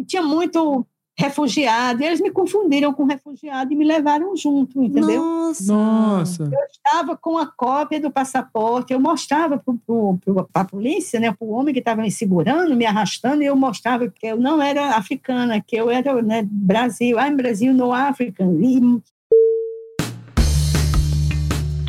e 0.00 0.04
tinha 0.04 0.22
muito 0.22 0.86
refugiado, 1.18 2.02
e 2.02 2.06
eles 2.06 2.20
me 2.20 2.30
confundiram 2.30 2.94
com 2.94 3.04
refugiado 3.04 3.70
e 3.70 3.76
me 3.76 3.84
levaram 3.84 4.34
junto, 4.34 4.82
entendeu? 4.82 5.22
Nossa! 5.22 5.72
Nossa. 5.72 6.42
Eu 6.44 6.66
estava 6.70 7.16
com 7.16 7.36
a 7.36 7.46
cópia 7.46 8.00
do 8.00 8.10
passaporte, 8.10 8.92
eu 8.92 9.00
mostrava 9.00 9.62
para 10.52 10.62
a 10.62 10.64
polícia, 10.64 11.20
né, 11.20 11.30
para 11.30 11.46
o 11.46 11.50
homem 11.50 11.74
que 11.74 11.80
estava 11.80 12.00
me 12.00 12.10
segurando, 12.10 12.74
me 12.74 12.86
arrastando, 12.86 13.42
e 13.42 13.46
eu 13.46 13.56
mostrava 13.56 14.08
que 14.08 14.26
eu 14.26 14.38
não 14.38 14.62
era 14.62 14.96
africana, 14.96 15.60
que 15.60 15.76
eu 15.76 15.90
era 15.90 16.22
né, 16.22 16.42
Brasil, 16.50 17.18
I'm 17.18 17.36
Brasil, 17.36 17.74
no 17.74 17.92
África. 17.92 18.42
E 18.44 18.80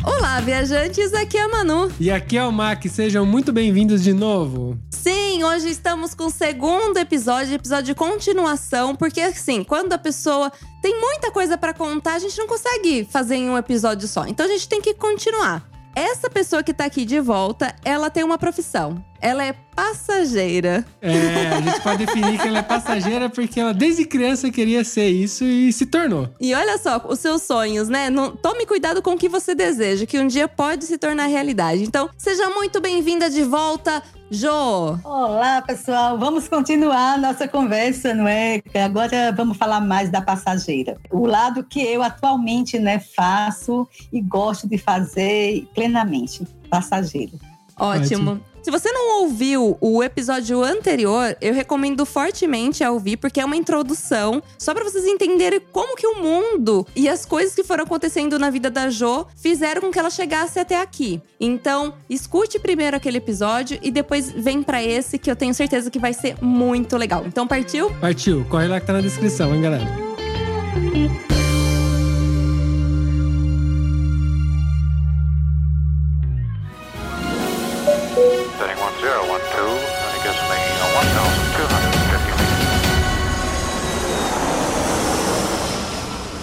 Olá, 0.04 0.40
viajantes, 0.40 1.14
aqui 1.14 1.38
é 1.38 1.42
a 1.42 1.48
Manu. 1.48 1.88
E 2.00 2.10
aqui 2.10 2.36
é 2.36 2.44
o 2.44 2.50
Mac, 2.50 2.84
sejam 2.86 3.24
muito 3.24 3.52
bem-vindos 3.52 4.02
de 4.02 4.12
novo. 4.12 4.76
Sim, 4.90 5.44
hoje 5.44 5.68
estamos 5.68 6.12
com 6.12 6.24
o 6.24 6.30
segundo 6.30 6.96
episódio, 6.96 7.54
episódio 7.54 7.84
de 7.86 7.94
continuação, 7.94 8.96
porque 8.96 9.20
assim, 9.20 9.62
quando 9.62 9.92
a 9.92 9.98
pessoa 9.98 10.50
tem 10.82 11.00
muita 11.00 11.30
coisa 11.30 11.56
pra 11.56 11.72
contar, 11.72 12.14
a 12.14 12.18
gente 12.18 12.36
não 12.36 12.48
consegue 12.48 13.06
fazer 13.10 13.36
em 13.36 13.48
um 13.48 13.56
episódio 13.56 14.08
só. 14.08 14.26
Então 14.26 14.44
a 14.44 14.48
gente 14.48 14.68
tem 14.68 14.80
que 14.80 14.92
continuar. 14.92 15.68
Essa 15.94 16.28
pessoa 16.28 16.64
que 16.64 16.74
tá 16.74 16.86
aqui 16.86 17.04
de 17.04 17.20
volta, 17.20 17.72
ela 17.84 18.10
tem 18.10 18.24
uma 18.24 18.38
profissão. 18.38 19.04
Ela 19.22 19.44
é 19.44 19.52
passageira. 19.52 20.84
É, 21.00 21.46
a 21.46 21.60
gente 21.60 21.80
pode 21.80 22.04
definir 22.04 22.40
que 22.40 22.48
ela 22.48 22.58
é 22.58 22.62
passageira 22.62 23.30
porque 23.30 23.60
ela 23.60 23.72
desde 23.72 24.04
criança 24.04 24.50
queria 24.50 24.82
ser 24.82 25.08
isso 25.08 25.44
e 25.44 25.72
se 25.72 25.86
tornou. 25.86 26.28
E 26.40 26.52
olha 26.52 26.76
só, 26.76 27.00
os 27.08 27.20
seus 27.20 27.42
sonhos, 27.42 27.88
né? 27.88 28.10
Não, 28.10 28.34
tome 28.34 28.66
cuidado 28.66 29.00
com 29.00 29.12
o 29.12 29.16
que 29.16 29.28
você 29.28 29.54
deseja, 29.54 30.04
que 30.06 30.18
um 30.18 30.26
dia 30.26 30.48
pode 30.48 30.84
se 30.84 30.98
tornar 30.98 31.26
realidade. 31.26 31.84
Então, 31.84 32.10
seja 32.18 32.50
muito 32.50 32.80
bem-vinda 32.80 33.30
de 33.30 33.44
volta, 33.44 34.02
Jo. 34.28 34.98
Olá, 35.04 35.60
pessoal. 35.60 36.18
Vamos 36.18 36.48
continuar 36.48 37.14
a 37.14 37.18
nossa 37.18 37.46
conversa, 37.46 38.14
não 38.14 38.26
é? 38.26 38.62
Agora 38.82 39.30
vamos 39.30 39.56
falar 39.56 39.80
mais 39.80 40.10
da 40.10 40.22
passageira. 40.22 40.96
O 41.10 41.26
lado 41.26 41.62
que 41.62 41.80
eu 41.80 42.02
atualmente 42.02 42.78
né, 42.78 42.98
faço 42.98 43.86
e 44.10 44.20
gosto 44.20 44.66
de 44.66 44.78
fazer 44.78 45.68
plenamente, 45.74 46.44
passageiro. 46.70 47.38
Ótimo. 47.78 48.32
Ótimo. 48.32 48.51
Se 48.62 48.70
você 48.70 48.92
não 48.92 49.22
ouviu 49.22 49.76
o 49.80 50.04
episódio 50.04 50.62
anterior, 50.62 51.36
eu 51.40 51.52
recomendo 51.52 52.06
fortemente 52.06 52.84
a 52.84 52.92
ouvir, 52.92 53.16
porque 53.16 53.40
é 53.40 53.44
uma 53.44 53.56
introdução, 53.56 54.40
só 54.56 54.72
para 54.72 54.84
vocês 54.84 55.04
entenderem 55.04 55.60
como 55.72 55.96
que 55.96 56.06
o 56.06 56.22
mundo 56.22 56.86
e 56.94 57.08
as 57.08 57.26
coisas 57.26 57.56
que 57.56 57.64
foram 57.64 57.82
acontecendo 57.82 58.38
na 58.38 58.50
vida 58.50 58.70
da 58.70 58.88
Jo 58.88 59.26
fizeram 59.34 59.80
com 59.80 59.90
que 59.90 59.98
ela 59.98 60.10
chegasse 60.10 60.60
até 60.60 60.80
aqui. 60.80 61.20
Então, 61.40 61.94
escute 62.08 62.60
primeiro 62.60 62.96
aquele 62.96 63.18
episódio 63.18 63.80
e 63.82 63.90
depois 63.90 64.30
vem 64.30 64.62
para 64.62 64.80
esse 64.80 65.18
que 65.18 65.28
eu 65.28 65.34
tenho 65.34 65.52
certeza 65.52 65.90
que 65.90 65.98
vai 65.98 66.12
ser 66.12 66.36
muito 66.40 66.96
legal. 66.96 67.24
Então, 67.26 67.48
partiu? 67.48 67.90
Partiu, 68.00 68.46
corre 68.48 68.68
lá 68.68 68.78
que 68.78 68.86
tá 68.86 68.92
na 68.92 69.00
descrição, 69.00 69.52
hein, 69.52 69.62
galera? 69.62 71.31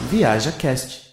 Viaja 0.10 0.52
Cast. 0.52 1.10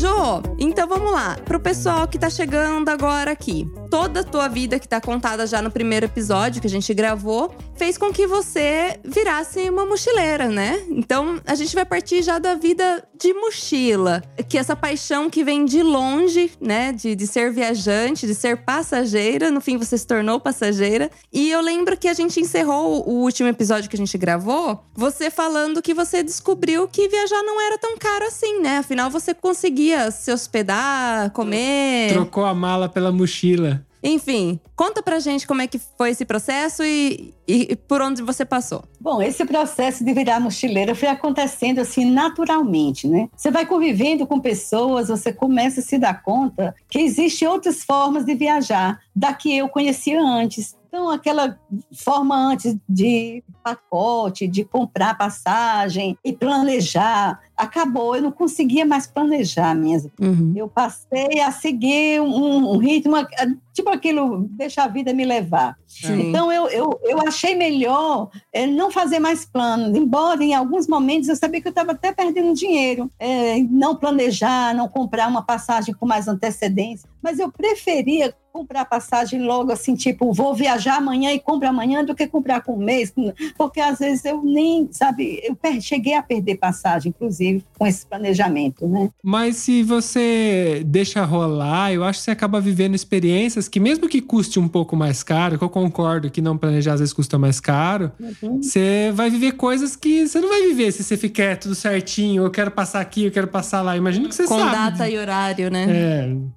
Jo, 0.00 0.42
então 0.64 0.86
vamos 0.86 1.10
lá. 1.10 1.36
Pro 1.44 1.58
pessoal 1.58 2.06
que 2.06 2.18
tá 2.18 2.30
chegando 2.30 2.88
agora 2.88 3.32
aqui. 3.32 3.66
Toda 3.90 4.20
a 4.20 4.24
tua 4.24 4.48
vida 4.48 4.78
que 4.78 4.88
tá 4.88 5.00
contada 5.00 5.46
já 5.46 5.60
no 5.60 5.70
primeiro 5.70 6.06
episódio 6.06 6.60
que 6.60 6.66
a 6.66 6.70
gente 6.70 6.94
gravou, 6.94 7.54
fez 7.74 7.98
com 7.98 8.12
que 8.12 8.26
você 8.26 9.00
virasse 9.04 9.68
uma 9.68 9.84
mochileira, 9.84 10.48
né? 10.48 10.82
Então, 10.88 11.40
a 11.46 11.54
gente 11.54 11.74
vai 11.74 11.84
partir 11.84 12.22
já 12.22 12.38
da 12.38 12.54
vida 12.54 13.02
de 13.18 13.34
mochila. 13.34 14.22
Que 14.48 14.56
essa 14.56 14.76
paixão 14.76 15.28
que 15.28 15.42
vem 15.42 15.64
de 15.64 15.82
longe, 15.82 16.52
né? 16.60 16.92
De, 16.92 17.14
de 17.14 17.26
ser 17.26 17.50
viajante, 17.50 18.26
de 18.26 18.34
ser 18.34 18.58
passageira. 18.58 19.50
No 19.50 19.60
fim, 19.60 19.76
você 19.76 19.98
se 19.98 20.06
tornou 20.06 20.38
passageira. 20.38 21.10
E 21.32 21.50
eu 21.50 21.60
lembro 21.60 21.96
que 21.96 22.08
a 22.08 22.14
gente 22.14 22.40
encerrou 22.40 23.08
o 23.08 23.22
último 23.22 23.48
episódio 23.48 23.90
que 23.90 23.96
a 23.96 23.98
gente 23.98 24.16
gravou, 24.16 24.84
você 24.94 25.30
falando 25.30 25.82
que 25.82 25.94
você 25.94 26.22
descobriu 26.22 26.86
que 26.86 27.08
viajar 27.08 27.42
não 27.42 27.60
era 27.60 27.76
tão 27.78 27.96
caro 27.98 28.26
assim, 28.26 28.60
né? 28.60 28.78
Afinal, 28.78 29.10
você 29.10 29.34
conseguia 29.34 30.10
se 30.10 30.30
hospedar, 30.52 31.30
comer. 31.30 32.12
Trocou 32.12 32.44
a 32.44 32.54
mala 32.54 32.88
pela 32.88 33.10
mochila. 33.10 33.84
Enfim, 34.04 34.58
conta 34.74 35.00
pra 35.00 35.20
gente 35.20 35.46
como 35.46 35.62
é 35.62 35.66
que 35.68 35.80
foi 35.96 36.10
esse 36.10 36.24
processo 36.24 36.82
e, 36.82 37.32
e 37.46 37.76
por 37.76 38.02
onde 38.02 38.20
você 38.20 38.44
passou. 38.44 38.82
Bom, 39.00 39.22
esse 39.22 39.44
processo 39.44 40.04
de 40.04 40.12
virar 40.12 40.40
mochileira 40.40 40.92
foi 40.92 41.08
acontecendo 41.08 41.78
assim 41.78 42.04
naturalmente, 42.10 43.06
né? 43.06 43.28
Você 43.36 43.50
vai 43.52 43.64
convivendo 43.64 44.26
com 44.26 44.40
pessoas, 44.40 45.06
você 45.06 45.32
começa 45.32 45.78
a 45.78 45.82
se 45.84 45.98
dar 45.98 46.20
conta 46.20 46.74
que 46.90 46.98
existem 46.98 47.46
outras 47.46 47.84
formas 47.84 48.24
de 48.24 48.34
viajar 48.34 48.98
da 49.14 49.32
que 49.32 49.56
eu 49.56 49.68
conhecia 49.68 50.20
antes. 50.20 50.76
Então, 50.92 51.08
aquela 51.08 51.58
forma 51.94 52.36
antes 52.36 52.76
de 52.86 53.42
pacote, 53.64 54.46
de 54.46 54.62
comprar 54.62 55.16
passagem 55.16 56.18
e 56.22 56.34
planejar, 56.34 57.40
acabou. 57.56 58.14
Eu 58.14 58.20
não 58.20 58.30
conseguia 58.30 58.84
mais 58.84 59.06
planejar 59.06 59.74
mesmo. 59.74 60.10
Uhum. 60.20 60.52
Eu 60.54 60.68
passei 60.68 61.40
a 61.40 61.50
seguir 61.50 62.20
um, 62.20 62.72
um 62.72 62.76
ritmo, 62.76 63.16
tipo 63.72 63.88
aquilo, 63.88 64.46
deixa 64.50 64.82
a 64.82 64.86
vida 64.88 65.14
me 65.14 65.24
levar. 65.24 65.78
Sim. 65.86 66.28
Então, 66.28 66.52
eu, 66.52 66.68
eu, 66.68 67.00
eu 67.04 67.26
achei 67.26 67.54
melhor 67.54 68.28
é, 68.52 68.66
não 68.66 68.90
fazer 68.90 69.18
mais 69.18 69.46
planos, 69.46 69.96
embora 69.96 70.44
em 70.44 70.52
alguns 70.52 70.86
momentos 70.86 71.26
eu 71.26 71.36
sabia 71.36 71.62
que 71.62 71.68
eu 71.68 71.72
estava 71.72 71.92
até 71.92 72.12
perdendo 72.12 72.52
dinheiro, 72.52 73.10
é, 73.18 73.58
não 73.62 73.96
planejar, 73.96 74.74
não 74.74 74.88
comprar 74.88 75.26
uma 75.26 75.42
passagem 75.42 75.94
com 75.94 76.04
mais 76.04 76.28
antecedência, 76.28 77.08
mas 77.22 77.38
eu 77.38 77.50
preferia 77.50 78.34
comprar 78.52 78.84
passagem 78.84 79.42
logo 79.42 79.72
assim, 79.72 79.94
tipo, 79.94 80.32
vou 80.32 80.54
viajar 80.54 80.96
amanhã 80.96 81.32
e 81.32 81.40
compro 81.40 81.68
amanhã 81.68 82.04
do 82.04 82.14
que 82.14 82.26
comprar 82.26 82.60
com 82.62 82.74
um 82.74 82.84
mês, 82.84 83.12
porque 83.56 83.80
às 83.80 83.98
vezes 83.98 84.24
eu 84.24 84.42
nem, 84.42 84.88
sabe, 84.92 85.40
eu 85.42 85.56
cheguei 85.80 86.14
a 86.14 86.22
perder 86.22 86.56
passagem, 86.56 87.10
inclusive, 87.16 87.64
com 87.78 87.86
esse 87.86 88.04
planejamento, 88.06 88.86
né? 88.86 89.10
Mas 89.22 89.56
se 89.56 89.82
você 89.82 90.82
deixa 90.84 91.24
rolar, 91.24 91.92
eu 91.92 92.04
acho 92.04 92.18
que 92.18 92.24
você 92.26 92.30
acaba 92.30 92.60
vivendo 92.60 92.94
experiências 92.94 93.68
que, 93.68 93.80
mesmo 93.80 94.08
que 94.08 94.20
custe 94.20 94.58
um 94.58 94.68
pouco 94.68 94.94
mais 94.94 95.22
caro, 95.22 95.56
que 95.56 95.64
eu 95.64 95.70
concordo 95.70 96.30
que 96.30 96.42
não 96.42 96.58
planejar 96.58 96.94
às 96.94 97.00
vezes 97.00 97.14
custa 97.14 97.38
mais 97.38 97.58
caro, 97.60 98.12
você 98.60 99.10
vai 99.14 99.30
viver 99.30 99.52
coisas 99.52 99.96
que 99.96 100.26
você 100.26 100.40
não 100.40 100.48
vai 100.48 100.62
viver 100.68 100.92
se 100.92 101.02
você 101.02 101.16
ficar 101.16 101.56
tudo 101.56 101.74
certinho. 101.74 102.44
Eu 102.44 102.50
quero 102.50 102.70
passar 102.70 103.00
aqui, 103.00 103.24
eu 103.24 103.30
quero 103.30 103.48
passar 103.48 103.82
lá. 103.82 103.96
Imagino 103.96 104.28
que 104.28 104.34
você 104.34 104.46
Com 104.46 104.58
sabe. 104.58 104.72
data 104.72 105.08
e 105.08 105.16
horário, 105.16 105.70
né? 105.70 105.86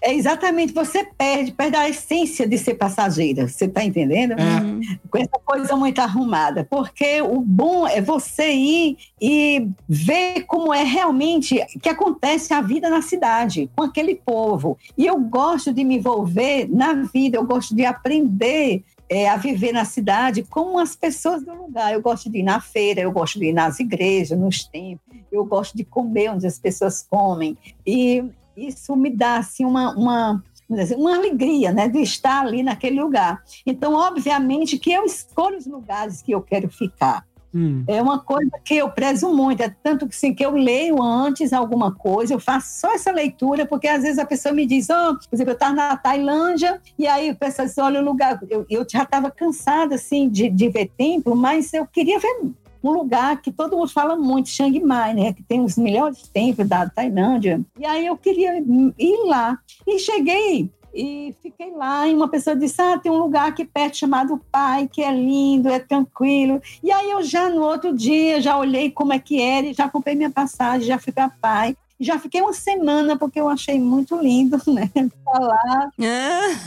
É, 0.02 0.10
É 0.10 0.14
exatamente, 0.16 0.74
você 0.74 1.06
perde, 1.18 1.52
perde 1.52 1.76
a 1.76 1.85
essência 1.90 2.48
de 2.48 2.58
ser 2.58 2.76
passageira, 2.76 3.48
você 3.48 3.66
está 3.66 3.84
entendendo? 3.84 4.34
é. 4.34 4.98
com 5.10 5.18
essa 5.18 5.40
coisa 5.44 5.76
muito 5.76 6.00
arrumada, 6.00 6.64
porque 6.70 7.22
o 7.22 7.40
bom 7.40 7.88
é 7.88 8.02
você 8.02 8.52
ir 8.52 8.98
e 9.22 9.68
ver 9.88 10.44
como 10.44 10.74
é 10.74 10.84
realmente 10.84 11.64
que 11.82 11.90
acontece 11.90 12.54
a 12.54 12.62
vida 12.62 12.90
na 12.90 13.02
cidade, 13.02 13.70
com 13.76 13.84
aquele 13.84 14.16
povo. 14.16 14.78
E 14.98 15.06
eu 15.06 15.20
gosto 15.20 15.74
de 15.74 15.84
me 15.84 15.98
envolver 15.98 16.68
na 16.70 16.94
vida, 16.94 17.38
eu 17.38 17.46
gosto 17.46 17.76
de 17.76 17.86
aprender 17.86 18.84
é, 19.10 19.30
a 19.30 19.38
viver 19.38 19.72
na 19.72 19.86
cidade 19.86 20.44
com 20.44 20.78
as 20.80 20.96
pessoas 20.96 21.44
do 21.44 21.54
lugar. 21.54 21.94
Eu 21.94 22.02
gosto 22.02 22.30
de 22.30 22.40
ir 22.40 22.44
na 22.44 22.60
feira, 22.60 23.02
eu 23.02 23.12
gosto 23.12 23.40
de 23.40 23.46
ir 23.46 23.54
nas 23.54 23.80
igrejas, 23.80 24.38
nos 24.38 24.64
templos, 24.64 25.20
eu 25.32 25.46
gosto 25.46 25.78
de 25.78 25.84
comer 25.84 26.32
onde 26.32 26.48
as 26.48 26.60
pessoas 26.60 27.06
comem. 27.08 27.58
E 27.86 28.24
isso 28.56 28.96
me 28.96 29.10
dá 29.10 29.38
assim, 29.38 29.66
uma, 29.66 29.94
uma, 29.96 30.44
uma 30.68 31.16
alegria 31.16 31.72
né, 31.72 31.88
de 31.88 32.00
estar 32.00 32.42
ali 32.46 32.64
naquele 32.64 33.00
lugar. 33.00 33.44
Então, 33.66 33.94
obviamente, 33.94 34.78
que 34.78 34.92
eu 34.92 35.06
escolho 35.06 35.58
os 35.58 35.68
lugares 35.68 36.22
que 36.22 36.32
eu 36.32 36.42
quero 36.42 36.70
ficar. 36.70 37.26
Hum. 37.56 37.86
É 37.88 38.02
uma 38.02 38.20
coisa 38.20 38.52
que 38.66 38.76
eu 38.76 38.90
prezo 38.90 39.34
muito, 39.34 39.64
é 39.64 39.74
tanto 39.82 40.06
que, 40.06 40.14
assim, 40.14 40.34
que 40.34 40.46
eu 40.46 40.52
leio 40.52 41.02
antes 41.02 41.54
alguma 41.54 41.96
coisa, 41.96 42.34
eu 42.34 42.40
faço 42.40 42.82
só 42.82 42.94
essa 42.94 43.12
leitura, 43.14 43.66
porque 43.66 43.88
às 43.88 44.04
vezes 44.04 44.20
a 44.20 44.26
pessoa 44.26 44.54
me 44.54 44.66
diz, 44.66 44.90
oh, 44.90 45.16
por 45.16 45.34
exemplo, 45.34 45.52
eu 45.52 45.56
estava 45.56 45.74
na 45.74 45.96
Tailândia, 45.96 46.82
e 47.00 47.08
aí 47.08 47.32
o 47.32 47.36
pessoal 47.36 47.66
diz, 47.66 47.78
olha 47.78 48.02
o 48.02 48.04
lugar, 48.04 48.38
eu, 48.50 48.66
eu 48.70 48.86
já 48.90 49.04
estava 49.04 49.32
cansada 49.32 49.96
assim, 49.96 50.28
de, 50.28 50.50
de 50.50 50.68
ver 50.68 50.92
templo, 50.98 51.34
mas 51.34 51.74
eu 51.74 51.88
queria 51.88 52.20
ver 52.20 52.42
um 52.90 52.94
lugar 52.94 53.42
que 53.42 53.52
todo 53.52 53.78
mundo 53.78 53.90
fala 53.90 54.16
muito, 54.16 54.50
Chiang 54.50 54.80
Mai, 54.82 55.14
né, 55.14 55.34
que 55.34 55.44
tem 55.44 55.62
os 55.62 55.78
melhores 55.78 56.28
templos 56.28 56.68
da 56.68 56.90
Tailândia, 56.90 57.62
e 57.80 57.86
aí 57.86 58.06
eu 58.06 58.18
queria 58.18 58.58
ir 58.58 59.28
lá, 59.28 59.58
e 59.88 60.00
cheguei 60.00 60.70
e 60.96 61.36
fiquei 61.42 61.72
lá, 61.72 62.08
e 62.08 62.14
uma 62.14 62.30
pessoa 62.30 62.56
disse: 62.56 62.82
Ah, 62.82 62.98
tem 62.98 63.12
um 63.12 63.18
lugar 63.18 63.50
aqui 63.50 63.66
perto 63.66 63.98
chamado 63.98 64.40
Pai, 64.50 64.88
que 64.88 65.04
é 65.04 65.12
lindo, 65.12 65.68
é 65.68 65.78
tranquilo. 65.78 66.62
E 66.82 66.90
aí 66.90 67.12
eu 67.12 67.22
já 67.22 67.50
no 67.50 67.62
outro 67.64 67.94
dia 67.94 68.40
já 68.40 68.58
olhei 68.58 68.90
como 68.90 69.12
é 69.12 69.20
que 69.20 69.42
era 69.42 69.68
e 69.68 69.74
já 69.74 69.90
comprei 69.90 70.16
minha 70.16 70.32
passagem, 70.32 70.88
já 70.88 70.98
fui 70.98 71.12
para 71.12 71.30
Pai. 71.30 71.76
Já 72.00 72.20
fiquei 72.20 72.42
uma 72.42 72.54
semana 72.54 73.18
porque 73.18 73.40
eu 73.40 73.48
achei 73.48 73.80
muito 73.80 74.18
lindo, 74.18 74.62
né? 74.68 74.90
Falar. 75.24 75.90
Ah, 76.02 76.60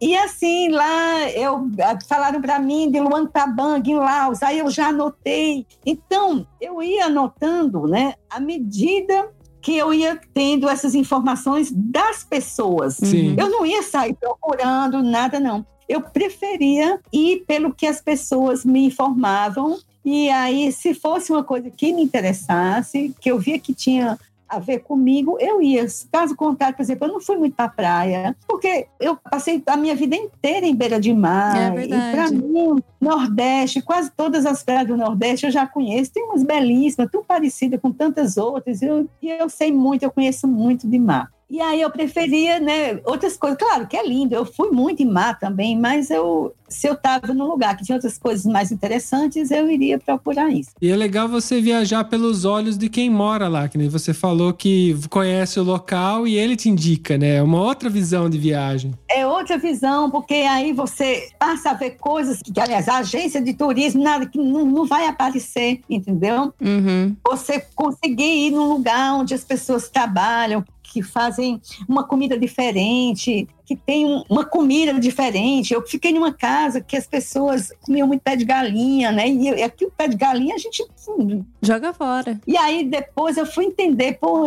E 0.00 0.16
assim, 0.16 0.68
lá 0.68 1.28
eu 1.30 1.68
falaram 2.08 2.40
para 2.40 2.58
mim 2.58 2.90
de 2.90 3.00
Luang 3.00 3.28
Prabang, 3.30 3.90
em 3.90 3.96
Laos, 3.96 4.42
aí 4.42 4.60
eu 4.60 4.70
já 4.70 4.88
anotei. 4.88 5.66
Então, 5.84 6.46
eu 6.60 6.82
ia 6.82 7.06
anotando, 7.06 7.86
né, 7.86 8.14
à 8.30 8.38
medida 8.38 9.28
que 9.60 9.76
eu 9.76 9.92
ia 9.92 10.18
tendo 10.32 10.68
essas 10.68 10.94
informações 10.94 11.70
das 11.72 12.22
pessoas. 12.22 12.94
Sim. 12.94 13.34
Eu 13.38 13.50
não 13.50 13.66
ia 13.66 13.82
sair 13.82 14.14
procurando 14.14 15.02
nada, 15.02 15.40
não. 15.40 15.66
Eu 15.88 16.00
preferia 16.00 17.00
ir 17.12 17.44
pelo 17.46 17.74
que 17.74 17.86
as 17.86 18.00
pessoas 18.00 18.64
me 18.64 18.86
informavam. 18.86 19.78
E 20.04 20.30
aí, 20.30 20.70
se 20.70 20.94
fosse 20.94 21.32
uma 21.32 21.42
coisa 21.42 21.70
que 21.70 21.92
me 21.92 22.02
interessasse, 22.02 23.14
que 23.20 23.30
eu 23.30 23.38
via 23.38 23.58
que 23.58 23.74
tinha 23.74 24.18
a 24.48 24.58
ver 24.58 24.80
comigo, 24.80 25.36
eu 25.40 25.60
ia. 25.60 25.86
Caso 26.10 26.34
contrário, 26.34 26.76
por 26.76 26.82
exemplo, 26.82 27.06
eu 27.06 27.12
não 27.12 27.20
fui 27.20 27.36
muito 27.36 27.54
para 27.54 27.68
praia, 27.68 28.36
porque 28.46 28.86
eu 28.98 29.16
passei 29.16 29.62
a 29.66 29.76
minha 29.76 29.94
vida 29.94 30.16
inteira 30.16 30.66
em 30.66 30.74
beira 30.74 31.00
de 31.00 31.12
mar. 31.12 31.56
É 31.56 31.68
e 31.68 31.88
verdade. 31.88 32.12
para 32.12 32.30
mim, 32.30 32.82
Nordeste, 33.00 33.82
quase 33.82 34.10
todas 34.10 34.46
as 34.46 34.62
praias 34.62 34.86
do 34.86 34.96
Nordeste 34.96 35.46
eu 35.46 35.52
já 35.52 35.66
conheço. 35.66 36.12
Tem 36.12 36.24
umas 36.24 36.42
belíssimas, 36.42 37.10
tão 37.10 37.22
parecidas 37.22 37.80
com 37.80 37.92
tantas 37.92 38.36
outras. 38.36 38.80
Eu, 38.80 39.08
e 39.20 39.30
eu 39.30 39.48
sei 39.48 39.70
muito, 39.72 40.02
eu 40.02 40.10
conheço 40.10 40.48
muito 40.48 40.88
de 40.88 40.98
mar. 40.98 41.30
E 41.50 41.60
aí 41.62 41.80
eu 41.80 41.90
preferia, 41.90 42.60
né, 42.60 43.00
outras 43.04 43.36
coisas. 43.36 43.58
Claro 43.58 43.86
que 43.86 43.96
é 43.96 44.06
lindo, 44.06 44.34
eu 44.34 44.44
fui 44.44 44.70
muito 44.70 45.02
em 45.02 45.06
mar 45.06 45.38
também, 45.38 45.78
mas 45.78 46.10
eu, 46.10 46.54
se 46.68 46.86
eu 46.86 46.92
estava 46.92 47.32
num 47.32 47.46
lugar 47.46 47.74
que 47.76 47.84
tinha 47.84 47.96
outras 47.96 48.18
coisas 48.18 48.44
mais 48.44 48.70
interessantes, 48.70 49.50
eu 49.50 49.70
iria 49.70 49.98
procurar 49.98 50.50
isso. 50.50 50.70
E 50.80 50.90
é 50.90 50.96
legal 50.96 51.26
você 51.26 51.60
viajar 51.60 52.04
pelos 52.04 52.44
olhos 52.44 52.76
de 52.76 52.90
quem 52.90 53.08
mora 53.08 53.48
lá, 53.48 53.66
que 53.66 53.78
nem 53.78 53.88
você 53.88 54.12
falou 54.12 54.52
que 54.52 54.94
conhece 55.08 55.58
o 55.58 55.62
local 55.62 56.26
e 56.26 56.36
ele 56.36 56.54
te 56.54 56.68
indica, 56.68 57.16
né? 57.16 57.36
É 57.36 57.42
uma 57.42 57.62
outra 57.62 57.88
visão 57.88 58.28
de 58.28 58.36
viagem. 58.36 58.92
É 59.10 59.26
outra 59.26 59.56
visão, 59.56 60.10
porque 60.10 60.34
aí 60.34 60.74
você 60.74 61.28
passa 61.38 61.70
a 61.70 61.74
ver 61.74 61.92
coisas 61.92 62.42
que, 62.42 62.60
aliás, 62.60 62.88
a 62.88 62.98
agência 62.98 63.40
de 63.40 63.54
turismo, 63.54 64.02
nada 64.02 64.26
que 64.26 64.38
não, 64.38 64.66
não 64.66 64.84
vai 64.84 65.06
aparecer, 65.06 65.80
entendeu? 65.88 66.52
Uhum. 66.60 67.16
Você 67.26 67.64
conseguir 67.74 68.48
ir 68.48 68.50
num 68.50 68.68
lugar 68.68 69.14
onde 69.14 69.32
as 69.32 69.44
pessoas 69.44 69.88
trabalham, 69.88 70.62
que 70.90 71.02
fazem 71.02 71.60
uma 71.88 72.02
comida 72.04 72.38
diferente, 72.38 73.46
que 73.64 73.76
tem 73.76 74.06
um- 74.06 74.22
uma 74.28 74.44
comida 74.44 74.94
diferente. 74.98 75.74
Eu 75.74 75.86
fiquei 75.86 76.12
numa 76.12 76.32
casa 76.32 76.80
que 76.80 76.96
as 76.96 77.06
pessoas 77.06 77.70
comiam 77.82 78.08
muito 78.08 78.22
pé 78.22 78.34
de 78.34 78.44
galinha, 78.44 79.12
né? 79.12 79.28
E, 79.28 79.48
eu- 79.48 79.56
e 79.56 79.62
aqui 79.62 79.84
o 79.84 79.90
pé 79.90 80.08
de 80.08 80.16
galinha 80.16 80.54
a 80.54 80.58
gente. 80.58 80.82
hum, 81.08 81.44
Joga 81.62 81.92
fora. 81.92 82.40
E 82.46 82.56
aí 82.56 82.84
depois 82.84 83.36
eu 83.36 83.44
fui 83.46 83.66
entender, 83.66 84.14
pô, 84.18 84.44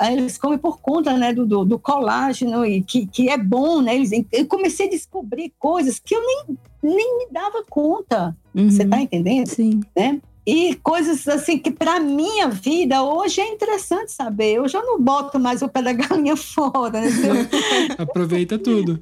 eles 0.00 0.38
comem 0.38 0.58
por 0.58 0.80
conta 0.80 1.16
né, 1.16 1.32
do, 1.34 1.46
do, 1.46 1.64
do 1.64 1.78
colágeno, 1.78 2.64
e 2.64 2.82
que, 2.82 3.06
que 3.06 3.28
é 3.28 3.36
bom, 3.36 3.82
né? 3.82 3.94
Eles, 3.94 4.10
eu 4.32 4.46
comecei 4.46 4.86
a 4.86 4.90
descobrir 4.90 5.52
coisas 5.58 5.98
que 5.98 6.14
eu 6.14 6.20
nem, 6.26 6.56
nem 6.82 7.18
me 7.18 7.26
dava 7.30 7.62
conta. 7.68 8.34
Uhum. 8.54 8.70
Você 8.70 8.84
tá 8.86 9.00
entendendo? 9.00 9.46
Sim. 9.48 9.80
E 10.44 10.74
coisas 10.76 11.26
assim 11.28 11.56
que 11.58 11.70
para 11.70 12.00
minha 12.00 12.48
vida 12.48 13.02
hoje 13.02 13.40
é 13.40 13.48
interessante 13.48 14.10
saber. 14.10 14.56
Eu 14.56 14.66
não 14.72 15.00
boto 15.00 15.38
mais 15.38 15.62
o 15.62 15.68
pé 15.68 15.82
da 15.82 15.92
galinha 15.94 16.36
fora, 16.36 17.00
né? 17.00 17.08
Eu 17.08 17.94
Aproveita 18.02 18.58
tudo. 18.58 19.00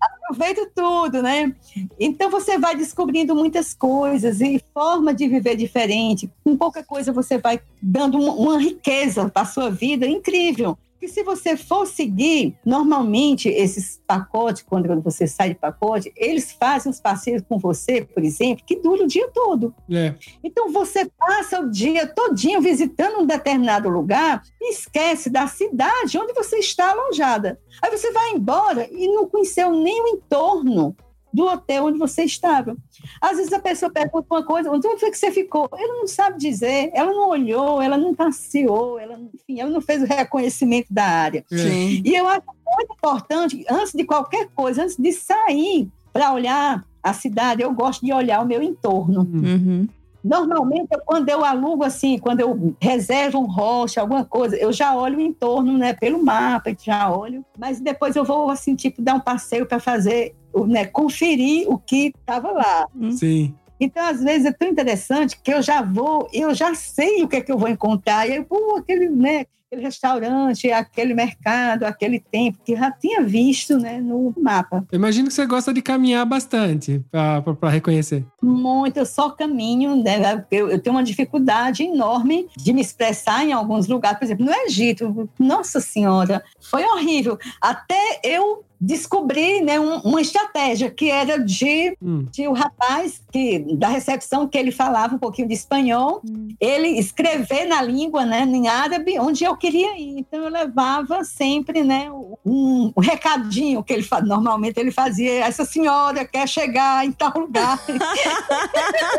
aproveito 0.00 0.70
tudo, 0.74 1.22
né? 1.22 1.52
Então 1.98 2.30
você 2.30 2.56
vai 2.56 2.76
descobrindo 2.76 3.34
muitas 3.34 3.74
coisas 3.74 4.40
e 4.40 4.62
forma 4.72 5.12
de 5.12 5.26
viver 5.26 5.56
diferente. 5.56 6.30
Com 6.44 6.56
pouca 6.56 6.84
coisa 6.84 7.12
você 7.12 7.36
vai 7.36 7.60
dando 7.82 8.18
uma, 8.18 8.32
uma 8.32 8.58
riqueza 8.58 9.28
para 9.28 9.44
sua 9.44 9.70
vida 9.70 10.06
incrível. 10.06 10.78
E 11.00 11.08
se 11.08 11.22
você 11.22 11.56
for 11.56 11.86
seguir, 11.86 12.56
normalmente 12.64 13.48
esses 13.48 14.02
pacotes, 14.06 14.62
quando 14.62 15.00
você 15.02 15.26
sai 15.26 15.50
de 15.50 15.54
pacote, 15.54 16.12
eles 16.16 16.52
fazem 16.52 16.90
os 16.90 17.00
passeios 17.00 17.42
com 17.48 17.58
você, 17.58 18.02
por 18.02 18.24
exemplo, 18.24 18.64
que 18.64 18.76
dura 18.76 19.04
o 19.04 19.06
dia 19.06 19.28
todo. 19.32 19.74
É. 19.90 20.14
Então 20.42 20.72
você 20.72 21.10
passa 21.18 21.60
o 21.60 21.70
dia 21.70 22.06
todinho 22.06 22.60
visitando 22.60 23.20
um 23.20 23.26
determinado 23.26 23.88
lugar 23.88 24.42
e 24.60 24.72
esquece 24.72 25.28
da 25.28 25.46
cidade 25.46 26.18
onde 26.18 26.32
você 26.32 26.56
está 26.56 26.90
alojada. 26.90 27.60
Aí 27.82 27.90
você 27.90 28.10
vai 28.12 28.32
embora 28.32 28.88
e 28.90 29.08
não 29.08 29.28
conheceu 29.28 29.70
nem 29.70 30.02
o 30.02 30.08
entorno 30.08 30.96
do 31.36 31.44
hotel 31.46 31.84
onde 31.84 31.98
você 31.98 32.24
estava. 32.24 32.74
Às 33.20 33.36
vezes 33.36 33.52
a 33.52 33.58
pessoa 33.58 33.92
pergunta 33.92 34.26
uma 34.30 34.42
coisa, 34.42 34.70
onde 34.70 34.88
foi 34.98 35.10
que 35.10 35.18
você 35.18 35.30
ficou? 35.30 35.68
Ela 35.72 35.98
não 35.98 36.06
sabe 36.06 36.38
dizer, 36.38 36.90
ela 36.94 37.12
não 37.12 37.28
olhou, 37.28 37.82
ela 37.82 37.98
não 37.98 38.14
passeou, 38.14 38.98
ela, 38.98 39.16
não- 39.18 39.28
enfim, 39.34 39.60
ela 39.60 39.70
não 39.70 39.80
fez 39.82 40.02
o 40.02 40.06
reconhecimento 40.06 40.86
da 40.90 41.04
área. 41.04 41.44
É. 41.52 41.56
Sim. 41.56 42.02
E 42.04 42.14
eu 42.16 42.26
acho 42.26 42.42
muito 42.76 42.92
importante, 42.94 43.64
antes 43.70 43.92
de 43.92 44.04
qualquer 44.04 44.48
coisa, 44.54 44.82
antes 44.82 44.96
de 44.96 45.12
sair 45.12 45.88
para 46.12 46.32
olhar 46.32 46.84
a 47.02 47.12
cidade, 47.12 47.62
eu 47.62 47.72
gosto 47.72 48.04
de 48.04 48.12
olhar 48.12 48.40
o 48.42 48.46
meu 48.46 48.62
entorno. 48.62 49.20
Uhum. 49.20 49.86
Normalmente, 50.22 50.88
quando 51.04 51.28
eu 51.28 51.44
alugo 51.44 51.84
assim, 51.84 52.18
quando 52.18 52.40
eu 52.40 52.74
reservo 52.80 53.38
um 53.38 53.46
rocha, 53.46 54.00
alguma 54.00 54.24
coisa, 54.24 54.56
eu 54.56 54.72
já 54.72 54.94
olho 54.94 55.18
o 55.18 55.20
entorno, 55.20 55.78
né, 55.78 55.92
pelo 55.92 56.22
mapa, 56.24 56.74
já 56.82 57.10
olho, 57.10 57.44
mas 57.58 57.80
depois 57.80 58.16
eu 58.16 58.24
vou 58.24 58.50
assim, 58.50 58.74
tipo, 58.74 59.00
dar 59.00 59.14
um 59.14 59.20
passeio 59.20 59.66
para 59.66 59.78
fazer, 59.78 60.34
né, 60.66 60.84
conferir 60.84 61.70
o 61.70 61.78
que 61.78 62.12
estava 62.18 62.50
lá. 62.50 62.88
Sim. 63.12 63.54
Então, 63.78 64.04
às 64.04 64.22
vezes 64.22 64.46
é 64.46 64.52
tão 64.52 64.68
interessante 64.68 65.38
que 65.40 65.52
eu 65.52 65.60
já 65.62 65.82
vou, 65.82 66.28
eu 66.32 66.54
já 66.54 66.74
sei 66.74 67.22
o 67.22 67.28
que 67.28 67.36
é 67.36 67.40
que 67.40 67.52
eu 67.52 67.58
vou 67.58 67.68
encontrar, 67.68 68.28
e 68.28 68.32
aí, 68.32 68.44
pô, 68.44 68.76
aquele, 68.76 69.08
né, 69.08 69.44
aquele 69.66 69.82
restaurante, 69.82 70.70
aquele 70.70 71.12
mercado, 71.12 71.84
aquele 71.84 72.20
tempo 72.20 72.58
que 72.64 72.76
já 72.76 72.90
tinha 72.90 73.22
visto, 73.22 73.76
né, 73.78 74.00
no 74.00 74.32
mapa. 74.40 74.84
Eu 74.90 74.96
imagino 74.96 75.28
que 75.28 75.34
você 75.34 75.44
gosta 75.44 75.74
de 75.74 75.82
caminhar 75.82 76.24
bastante 76.24 77.04
pra 77.10 77.68
reconhecer. 77.68 78.24
Muito, 78.40 78.96
eu 78.96 79.06
só 79.06 79.30
caminho, 79.30 80.02
né? 80.02 80.44
eu, 80.50 80.70
eu 80.70 80.80
tenho 80.80 80.94
uma 80.94 81.02
dificuldade 81.02 81.82
enorme 81.82 82.48
de 82.56 82.72
me 82.72 82.80
expressar 82.80 83.44
em 83.44 83.52
alguns 83.52 83.88
lugares, 83.88 84.18
por 84.18 84.24
exemplo, 84.24 84.46
no 84.46 84.52
Egito, 84.52 85.28
nossa 85.38 85.80
senhora, 85.80 86.42
foi 86.60 86.84
horrível, 86.84 87.38
até 87.60 88.20
eu 88.22 88.64
descobri 88.80 89.60
né, 89.60 89.78
um- 89.80 90.00
uma 90.00 90.20
estratégia 90.20 90.90
que 90.90 91.10
era 91.10 91.38
de, 91.38 91.96
Hum. 92.02 92.26
de 92.30 92.46
o 92.48 92.52
rapaz 92.52 93.20
que, 93.32 93.58
da 93.76 93.88
recepção 93.88 94.46
que 94.46 94.56
ele 94.58 94.70
falava 94.70 95.14
um 95.14 95.18
pouquinho 95.18 95.48
de 95.48 95.54
espanhol, 95.54 96.20
ele 96.60 96.88
escrever 96.98 97.64
na 97.66 97.80
língua, 97.82 98.24
né, 98.24 98.42
em 98.42 98.68
árabe, 98.68 99.18
onde 99.18 99.44
eu 99.44 99.56
queria 99.56 99.98
ir. 99.98 100.18
Então 100.18 100.44
eu 100.44 100.50
levava 100.50 101.24
sempre, 101.24 101.82
né, 101.82 102.10
um, 102.44 102.92
um 102.96 103.00
recadinho 103.00 103.82
que 103.82 103.92
ele 103.92 104.02
fa- 104.02 104.20
normalmente 104.20 104.78
ele 104.78 104.90
fazia. 104.90 105.44
Essa 105.44 105.64
senhora 105.64 106.24
quer 106.24 106.46
chegar 106.48 107.04
em 107.04 107.12
tal 107.12 107.32
lugar. 107.36 107.78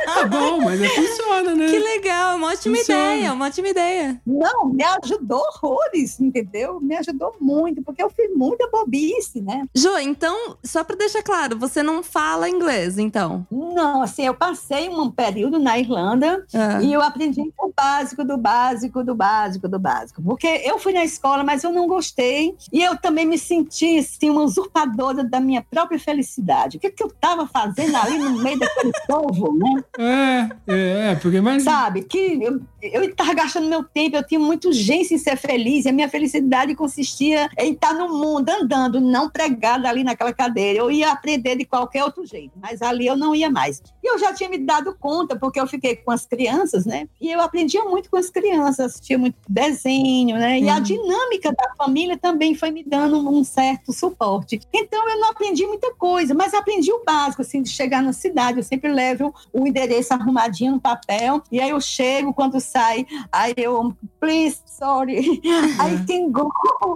Tá 0.06 0.26
bom, 0.26 0.62
mas 0.62 0.82
é, 0.82 0.90
funciona, 0.90 1.56
né? 1.56 1.68
Que 1.68 1.80
legal, 1.80 2.38
uma 2.38 2.48
ótima 2.52 2.78
Funciona. 2.78 3.14
ideia, 3.16 3.34
uma 3.34 3.46
ótima 3.48 3.68
ideia. 3.68 4.22
Não, 4.26 4.66
me 4.70 4.84
ajudou 4.84 5.40
horrores, 5.40 6.20
entendeu? 6.20 6.80
Me 6.80 6.96
ajudou 6.96 7.36
muito, 7.40 7.82
porque 7.84 8.02
eu 8.02 8.10
fiz 8.10 8.30
muita 8.36 8.68
bobice, 8.70 9.42
né? 9.48 9.66
Jo, 9.74 9.98
então, 9.98 10.58
só 10.64 10.84
pra 10.84 10.96
deixar 10.96 11.24
claro, 11.24 11.58
você 11.58 11.82
não 11.82 12.04
fala 12.04 12.50
inglês, 12.50 12.98
então? 12.98 13.48
Não, 13.50 14.02
assim, 14.02 14.24
eu 14.26 14.34
passei 14.34 14.90
um 14.90 15.10
período 15.10 15.58
na 15.58 15.80
Irlanda 15.80 16.46
Ah. 16.54 16.82
e 16.82 16.92
eu 16.92 17.02
aprendi 17.02 17.42
o 17.58 17.72
básico 17.76 18.24
do 18.26 18.38
básico 18.38 19.04
do 19.04 19.16
básico 19.16 19.68
do 19.68 19.80
básico. 19.80 20.22
Porque 20.22 20.48
eu 20.66 20.78
fui 20.78 20.92
na 20.92 21.06
escola, 21.06 21.44
mas 21.44 21.64
eu 21.64 21.72
não 21.72 21.88
gostei. 21.88 22.56
E 22.74 22.84
eu 22.84 22.98
também 22.98 23.26
me 23.26 23.38
senti, 23.38 24.00
assim, 24.00 24.30
uma 24.30 24.42
usurpadora 24.42 25.24
da 25.24 25.40
minha 25.40 25.62
própria 25.70 25.98
felicidade. 26.00 26.78
O 26.78 26.80
que, 26.80 26.90
que 26.90 27.02
eu 27.04 27.08
estava 27.08 27.48
fazendo 27.48 27.96
ali 27.96 28.18
no 28.18 28.32
meio 28.44 28.60
daquele 28.60 28.92
povo, 29.08 29.54
né? 29.58 29.84
É, 29.98 30.50
é, 30.68 31.12
é, 31.12 31.16
porque 31.16 31.40
mais. 31.40 31.64
Sabe? 31.64 32.02
Que 32.04 32.40
eu, 32.42 32.60
eu 32.82 33.04
estava 33.04 33.34
gastando 33.34 33.68
meu 33.70 33.84
tempo, 33.84 34.18
eu 34.18 34.24
tinha 34.28 34.40
muita 34.40 34.68
urgência 34.68 35.16
em 35.16 35.18
ser 35.18 35.38
feliz, 35.38 35.86
e 35.86 35.90
a 35.90 35.94
minha 35.94 36.10
felicidade 36.10 36.76
consistia 36.76 37.50
em 37.58 37.74
estar 37.74 37.94
no 37.94 38.10
mundo, 38.10 38.50
andando, 38.50 39.00
não 39.00 39.30
pregada 39.38 39.88
ali 39.88 40.04
naquela 40.04 40.34
cadeira. 40.34 40.80
Eu 40.80 40.90
ia 40.90 41.12
aprender 41.12 41.56
de 41.56 41.64
qualquer 41.66 42.04
outro 42.04 42.26
jeito, 42.26 42.54
mas 42.60 42.82
ali 42.82 43.06
eu 43.06 43.16
não 43.16 43.36
ia 43.36 43.50
mais. 43.52 43.82
E 44.04 44.10
eu 44.10 44.18
já 44.18 44.34
tinha 44.34 44.50
me 44.50 44.58
dado 44.58 44.96
conta, 45.00 45.36
porque 45.38 45.60
eu 45.60 45.68
fiquei 45.68 45.96
com 45.96 46.10
as 46.12 46.26
crianças, 46.26 46.86
né? 46.86 47.08
E 47.22 47.32
eu 47.32 47.40
aprendia 47.40 47.84
muito 47.86 48.10
com 48.10 48.18
as 48.18 48.30
crianças, 48.30 48.80
assistia 48.88 49.18
muito 49.18 49.36
desenho, 49.48 50.38
né? 50.38 50.60
E 50.60 50.70
a 50.70 50.78
Uhum. 50.78 50.82
dinâmica 50.82 51.52
da 51.52 51.76
família 51.78 52.18
também 52.18 52.56
foi 52.56 52.72
me 52.72 52.84
dando 52.84 53.18
um 53.30 53.44
certo 53.44 53.92
suporte. 53.94 54.60
Então 54.74 55.08
eu 55.10 55.20
não 55.20 55.30
aprendi 55.30 55.66
muita 55.68 55.94
coisa, 55.96 56.34
mas 56.34 56.54
aprendi 56.54 56.92
o 56.92 57.04
básico, 57.06 57.42
assim, 57.42 57.62
de 57.62 57.70
chegar 57.70 58.02
na 58.02 58.14
cidade. 58.14 58.58
Eu 58.60 58.64
sempre 58.64 58.92
levo 58.92 59.34
o 59.54 59.68
endereço 59.68 60.14
arrumadinho 60.14 60.74
no 60.74 60.80
papel, 60.82 61.42
e 61.52 61.60
aí 61.60 61.70
eu 61.70 61.80
chego, 61.82 62.34
quando 62.34 62.60
sai, 62.60 63.06
aí 63.32 63.54
eu, 63.58 63.94
please, 64.20 64.60
sorry, 64.66 65.42
I 65.44 66.06
can 66.08 66.32
go 66.32 66.50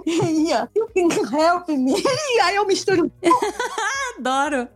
here, 0.06 0.68
you 0.74 0.88
can 0.94 1.08
help 1.36 1.68
me. 1.68 1.92
E 2.34 2.40
aí 2.40 2.56
eu 2.56 2.66
misturo 2.66 3.10
Adoro. 4.18 4.68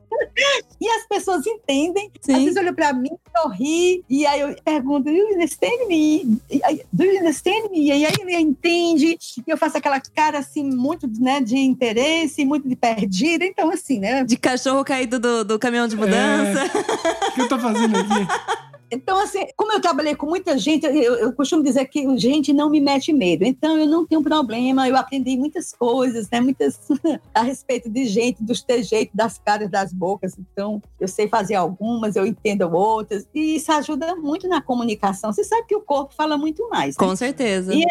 E 0.81 0.89
as 0.89 1.07
pessoas 1.07 1.47
entendem. 1.47 2.11
Sim. 2.21 2.35
Às 2.35 2.43
vezes 2.43 2.57
olham 2.57 2.75
pra 2.75 2.93
mim, 2.93 3.11
sorri, 3.37 4.05
e 4.09 4.27
aí 4.27 4.41
eu 4.41 4.55
pergunto, 4.65 5.05
do 5.05 5.11
you 5.11 5.35
understand 5.35 5.87
me? 5.89 6.39
Do 6.93 7.05
you 7.05 7.21
understand 7.21 7.69
me? 7.71 7.87
E 7.87 7.93
aí 7.93 8.13
ele 8.21 8.37
entende, 8.37 9.19
e 9.47 9.51
eu 9.51 9.57
faço 9.57 9.77
aquela 9.77 10.01
cara 10.01 10.39
assim, 10.39 10.65
muito 10.65 11.09
né, 11.21 11.41
de 11.41 11.57
interesse, 11.57 12.45
muito 12.45 12.69
de 12.69 12.77
perdida. 12.77 13.45
Então, 13.45 13.71
assim, 13.71 13.99
né? 13.99 14.25
De 14.25 14.37
cachorro 14.37 14.85
caído 14.85 15.19
do, 15.19 15.45
do 15.45 15.59
caminhão 15.59 15.87
de 15.87 15.97
mudança. 15.97 16.65
O 17.29 17.35
que 17.35 17.41
eu 17.43 17.49
tô 17.49 17.59
fazendo 17.59 17.97
aqui? 17.97 18.67
Então, 18.91 19.21
assim, 19.21 19.47
como 19.57 19.73
eu 19.73 19.81
trabalhei 19.81 20.15
com 20.15 20.27
muita 20.27 20.57
gente, 20.57 20.87
eu, 20.87 21.15
eu 21.17 21.33
costumo 21.33 21.63
dizer 21.63 21.87
que 21.87 22.17
gente 22.17 22.53
não 22.53 22.71
me 22.71 22.81
mete 22.81 23.13
medo. 23.13 23.45
Então, 23.45 23.77
eu 23.79 23.87
não 23.87 24.07
tenho 24.07 24.23
problema, 24.23 24.89
eu 24.89 24.97
aprendi 24.97 25.37
muitas 25.37 25.73
coisas, 25.73 26.29
né? 26.31 26.41
Muitas 26.41 26.79
a 27.35 27.43
respeito 27.43 27.91
de 27.91 28.05
gente, 28.07 28.43
dos 28.43 28.63
trejeitos, 28.63 29.15
das 29.15 29.39
caras, 29.39 29.71
das 29.71 29.93
bocas. 29.93 30.37
Então, 30.39 30.81
eu 31.01 31.09
sei 31.09 31.29
fazer 31.29 31.57
algumas, 31.57 32.17
eu 32.17 32.27
entendo 32.27 32.71
outras. 32.73 33.27
E 33.35 33.57
isso 33.57 33.73
ajuda 33.73 34.15
muito 34.17 34.49
na 34.49 34.61
comunicação. 34.61 35.33
Você 35.33 35.45
sabe 35.45 35.67
que 35.67 35.77
o 35.77 35.81
corpo 35.81 36.15
fala 36.15 36.37
muito 36.37 36.69
mais. 36.69 36.97
Né? 36.97 37.07
Com 37.07 37.15
certeza. 37.17 37.75
E 37.75 37.85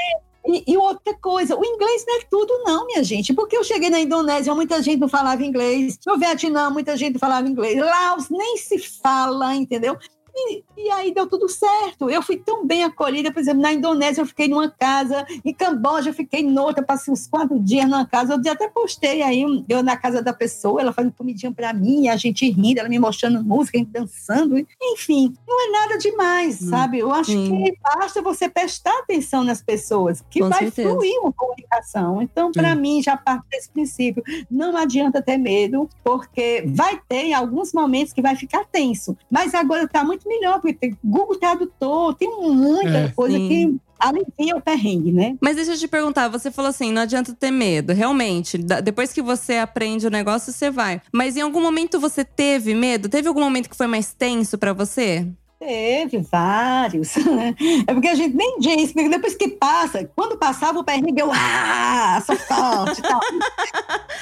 E, 0.48 0.64
e 0.68 0.78
outra 0.78 1.14
coisa, 1.16 1.58
o 1.58 1.66
inglês 1.66 2.06
não 2.08 2.20
é 2.20 2.24
tudo, 2.30 2.64
não, 2.64 2.86
minha 2.86 3.04
gente. 3.04 3.34
Porque 3.34 3.58
eu 3.58 3.64
cheguei 3.64 3.90
na 3.90 4.00
Indonésia, 4.00 4.54
muita 4.54 4.82
gente 4.82 5.00
não 5.00 5.10
falava 5.10 5.44
inglês. 5.44 5.98
No 6.06 6.20
Vietnã, 6.20 6.70
muita 6.70 6.96
gente 6.96 7.14
não 7.14 7.20
falava 7.20 7.48
inglês. 7.50 7.80
Laos 7.80 8.30
nem 8.30 8.56
se 8.58 8.78
fala, 8.78 9.56
entendeu? 9.56 9.98
E, 10.36 10.64
e, 10.78 10.92
aí 10.92 11.14
deu 11.14 11.28
tudo 11.28 11.48
certo. 11.48 12.10
Eu 12.10 12.22
fui 12.22 12.38
tão 12.38 12.66
bem 12.66 12.84
acolhida, 12.84 13.32
por 13.32 13.40
exemplo, 13.40 13.62
na 13.62 13.72
Indonésia 13.72 14.22
eu 14.22 14.26
fiquei 14.26 14.48
numa 14.50 14.70
casa, 14.70 15.26
em 15.46 15.54
Camboja 15.54 16.10
eu 16.10 16.14
fiquei 16.14 16.44
noutra, 16.44 16.84
passei 16.84 17.14
uns 17.14 17.26
quatro 17.26 17.58
dias 17.58 17.88
numa 17.88 18.06
casa. 18.06 18.40
Eu 18.44 18.52
até 18.52 18.68
postei 18.68 19.22
aí, 19.22 19.44
eu 19.70 19.82
na 19.82 19.96
casa 19.96 20.22
da 20.22 20.34
pessoa, 20.34 20.82
ela 20.82 20.92
fazendo 20.92 21.14
comidinha 21.14 21.52
para 21.52 21.74
mim, 21.74 22.10
a 22.10 22.18
gente 22.18 22.50
rindo, 22.50 22.80
ela 22.80 22.90
me 22.90 23.00
mostrando 23.00 23.44
música, 23.44 23.80
dançando. 23.88 24.58
Enfim, 24.82 25.34
não 25.48 25.68
é 25.68 25.72
nada 25.72 25.98
demais, 25.98 26.62
hum, 26.62 26.70
sabe? 26.70 27.00
Eu 27.00 27.12
acho 27.12 27.32
sim. 27.32 27.64
que 27.64 27.78
basta 27.82 28.22
você 28.22 28.50
prestar 28.50 28.98
atenção 29.00 29.44
nas 29.44 29.62
pessoas, 29.62 30.24
que 30.30 30.42
Com 30.42 30.50
vai 30.50 30.60
certeza. 30.60 30.90
fluir 30.90 31.20
uma 31.22 31.32
comunicação. 31.32 32.22
Então, 32.22 32.52
para 32.52 32.76
mim, 32.76 33.02
já 33.02 33.16
parte 33.16 33.46
desse 33.50 33.70
princípio. 33.70 34.24
Não 34.50 34.76
adianta 34.76 35.22
ter 35.22 35.38
medo, 35.38 35.90
porque 36.04 36.64
vai 36.68 37.00
ter 37.08 37.34
alguns 37.34 37.74
momentos 37.74 38.14
que 38.14 38.22
vai 38.22 38.36
ficar 38.36 38.66
tenso. 38.66 39.18
Mas 39.30 39.54
agora 39.54 39.84
está 39.84 40.04
muito 40.04 40.25
melhor, 40.26 40.60
porque 40.62 40.74
tem 40.74 40.98
Google 41.04 41.38
Tradutor, 41.38 42.16
tem 42.16 42.30
muita 42.30 42.90
É, 42.98 43.08
coisa 43.10 43.38
sim. 43.38 43.48
que 43.48 43.76
alivia 44.00 44.56
o 44.56 44.62
perrengue, 44.62 45.12
né? 45.12 45.38
Mas 45.42 45.56
deixa 45.56 45.72
eu 45.72 45.78
te 45.78 45.88
perguntar, 45.88 46.28
você 46.28 46.52
falou 46.52 46.70
assim, 46.70 46.92
não 46.92 47.02
adianta 47.02 47.34
ter 47.34 47.52
medo. 47.52 47.94
Realmente, 47.94 48.58
depois 48.58 49.14
que 49.14 49.22
você 49.22 49.56
aprende 49.58 50.06
o 50.06 50.12
negócio, 50.12 50.52
você 50.52 50.70
vai. 50.70 51.02
Mas 51.14 51.38
em 51.38 51.42
algum 51.42 51.62
momento 51.62 52.00
você 52.00 52.24
teve 52.26 52.74
medo? 52.76 53.08
Teve 53.10 53.28
algum 53.28 53.40
momento 53.40 53.70
que 53.70 53.76
foi 53.78 53.88
mais 53.88 54.14
tenso 54.14 54.58
pra 54.58 54.74
você? 54.74 55.28
Teve 55.60 56.20
vários. 56.20 57.16
né? 57.16 57.56
É 57.88 57.94
porque 57.94 58.08
a 58.08 58.16
gente 58.16 58.36
nem 58.36 58.60
diz, 58.60 58.92
porque 58.92 59.10
depois 59.10 59.36
que 59.36 59.50
passa, 59.50 60.10
quando 60.16 60.38
passava 60.38 60.80
o 60.80 60.84
perrengue, 60.84 61.22
eu, 61.22 61.32
ah, 61.34 62.22
sou 62.26 62.36
forte 62.36 63.00
e 63.00 63.02
tal. 63.02 63.20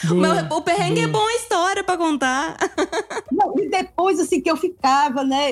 Mas 0.15 0.51
o 0.51 0.61
perrengue 0.61 1.01
é 1.01 1.07
boa. 1.07 1.33
história 1.33 1.83
pra 1.83 1.97
contar. 1.97 2.57
Não, 3.31 3.53
e 3.57 3.69
depois, 3.69 4.19
assim, 4.19 4.41
que 4.41 4.49
eu 4.49 4.57
ficava, 4.57 5.23
né? 5.23 5.51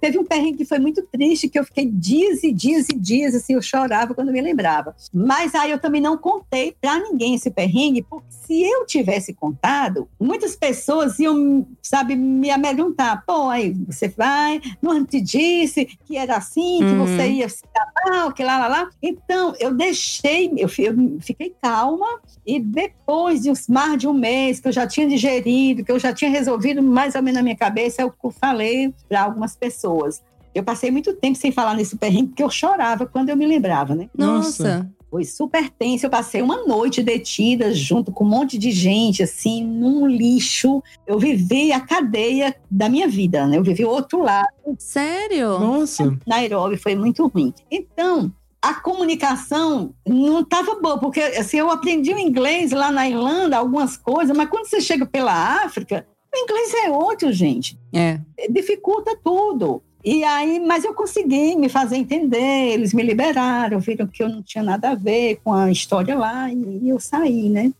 Teve 0.00 0.18
um 0.18 0.24
perrengue 0.24 0.58
que 0.58 0.64
foi 0.64 0.78
muito 0.78 1.02
triste, 1.02 1.48
que 1.48 1.58
eu 1.58 1.64
fiquei 1.64 1.86
dias 1.86 2.42
e 2.42 2.52
dias 2.52 2.88
e 2.88 2.96
dias, 2.96 3.34
assim, 3.34 3.54
eu 3.54 3.62
chorava 3.62 4.14
quando 4.14 4.32
me 4.32 4.40
lembrava. 4.40 4.94
Mas 5.12 5.54
aí 5.54 5.70
eu 5.70 5.78
também 5.78 6.00
não 6.00 6.16
contei 6.16 6.74
pra 6.80 6.98
ninguém 6.98 7.34
esse 7.34 7.50
perrengue, 7.50 8.02
porque 8.02 8.26
se 8.30 8.62
eu 8.62 8.86
tivesse 8.86 9.34
contado, 9.34 10.08
muitas 10.18 10.56
pessoas 10.56 11.18
iam, 11.18 11.66
sabe, 11.82 12.16
me 12.16 12.50
amedrontar. 12.50 13.22
Pô, 13.26 13.48
aí 13.48 13.74
você 13.86 14.08
vai, 14.08 14.60
não 14.80 15.04
te 15.04 15.17
disse 15.20 15.84
que 15.84 16.16
era 16.16 16.36
assim, 16.36 16.78
que 16.78 16.84
Uhum. 16.94 17.06
você 17.06 17.28
ia 17.28 17.48
se 17.48 17.62
dar 17.74 18.10
mal, 18.10 18.32
que 18.32 18.42
lá, 18.42 18.58
lá, 18.58 18.68
lá. 18.68 18.88
Então, 19.02 19.54
eu 19.58 19.74
deixei, 19.74 20.46
eu, 20.56 20.68
eu 20.78 21.18
fiquei 21.20 21.54
calma, 21.60 22.06
e 22.46 22.58
depois 22.60 23.42
de 23.42 23.50
uns 23.50 23.68
mais 23.68 23.98
de 23.98 24.06
um 24.08 24.12
mês 24.12 24.60
que 24.60 24.68
eu 24.68 24.72
já 24.72 24.86
tinha 24.86 25.06
digerido, 25.08 25.84
que 25.84 25.92
eu 25.92 25.98
já 25.98 26.12
tinha 26.12 26.30
resolvido 26.30 26.82
mais 26.82 27.14
ou 27.14 27.22
menos 27.22 27.38
na 27.38 27.42
minha 27.42 27.56
cabeça, 27.56 28.02
eu 28.02 28.12
falei 28.32 28.92
para 29.08 29.22
algumas 29.22 29.54
pessoas. 29.56 30.22
Eu 30.54 30.62
passei 30.64 30.90
muito 30.90 31.12
tempo 31.14 31.36
sem 31.38 31.52
falar 31.52 31.74
nesse 31.74 31.96
perrengue, 31.96 32.28
porque 32.28 32.42
eu 32.42 32.50
chorava 32.50 33.06
quando 33.06 33.28
eu 33.28 33.36
me 33.36 33.46
lembrava, 33.46 33.94
né? 33.94 34.08
Nossa. 34.16 34.88
Foi 35.10 35.24
super 35.24 35.70
tenso. 35.70 36.06
Eu 36.06 36.10
passei 36.10 36.42
uma 36.42 36.66
noite 36.66 37.02
detida 37.02 37.72
junto 37.72 38.12
com 38.12 38.24
um 38.24 38.28
monte 38.28 38.58
de 38.58 38.70
gente, 38.70 39.22
assim, 39.22 39.64
num 39.64 40.06
lixo. 40.06 40.82
Eu 41.06 41.18
vivi 41.18 41.72
a 41.72 41.80
cadeia 41.80 42.54
da 42.70 42.88
minha 42.88 43.08
vida, 43.08 43.46
né? 43.46 43.56
Eu 43.56 43.62
vivi 43.62 43.84
o 43.84 43.90
outro 43.90 44.22
lado. 44.22 44.48
Sério? 44.78 45.58
Nossa. 45.58 46.16
Nairobi 46.26 46.76
foi 46.76 46.94
muito 46.94 47.26
ruim. 47.26 47.54
Então, 47.70 48.30
a 48.60 48.74
comunicação 48.74 49.94
não 50.06 50.40
estava 50.40 50.74
boa, 50.80 50.98
porque 50.98 51.20
assim, 51.20 51.58
eu 51.58 51.70
aprendi 51.70 52.12
o 52.12 52.18
inglês 52.18 52.72
lá 52.72 52.90
na 52.90 53.08
Irlanda, 53.08 53.56
algumas 53.56 53.96
coisas, 53.96 54.36
mas 54.36 54.50
quando 54.50 54.66
você 54.66 54.80
chega 54.80 55.06
pela 55.06 55.62
África, 55.64 56.06
o 56.34 56.36
inglês 56.36 56.74
é 56.84 56.90
outro, 56.90 57.32
gente. 57.32 57.78
É. 57.92 58.20
Dificulta 58.50 59.16
tudo. 59.22 59.82
E 60.04 60.22
aí, 60.24 60.60
mas 60.60 60.84
eu 60.84 60.94
consegui 60.94 61.56
me 61.56 61.68
fazer 61.68 61.96
entender, 61.96 62.72
eles 62.72 62.94
me 62.94 63.02
liberaram, 63.02 63.80
viram 63.80 64.06
que 64.06 64.22
eu 64.22 64.28
não 64.28 64.42
tinha 64.42 64.62
nada 64.62 64.90
a 64.90 64.94
ver 64.94 65.40
com 65.42 65.52
a 65.52 65.70
história 65.70 66.16
lá 66.16 66.50
e 66.52 66.88
eu 66.88 67.00
saí, 67.00 67.48
né? 67.48 67.72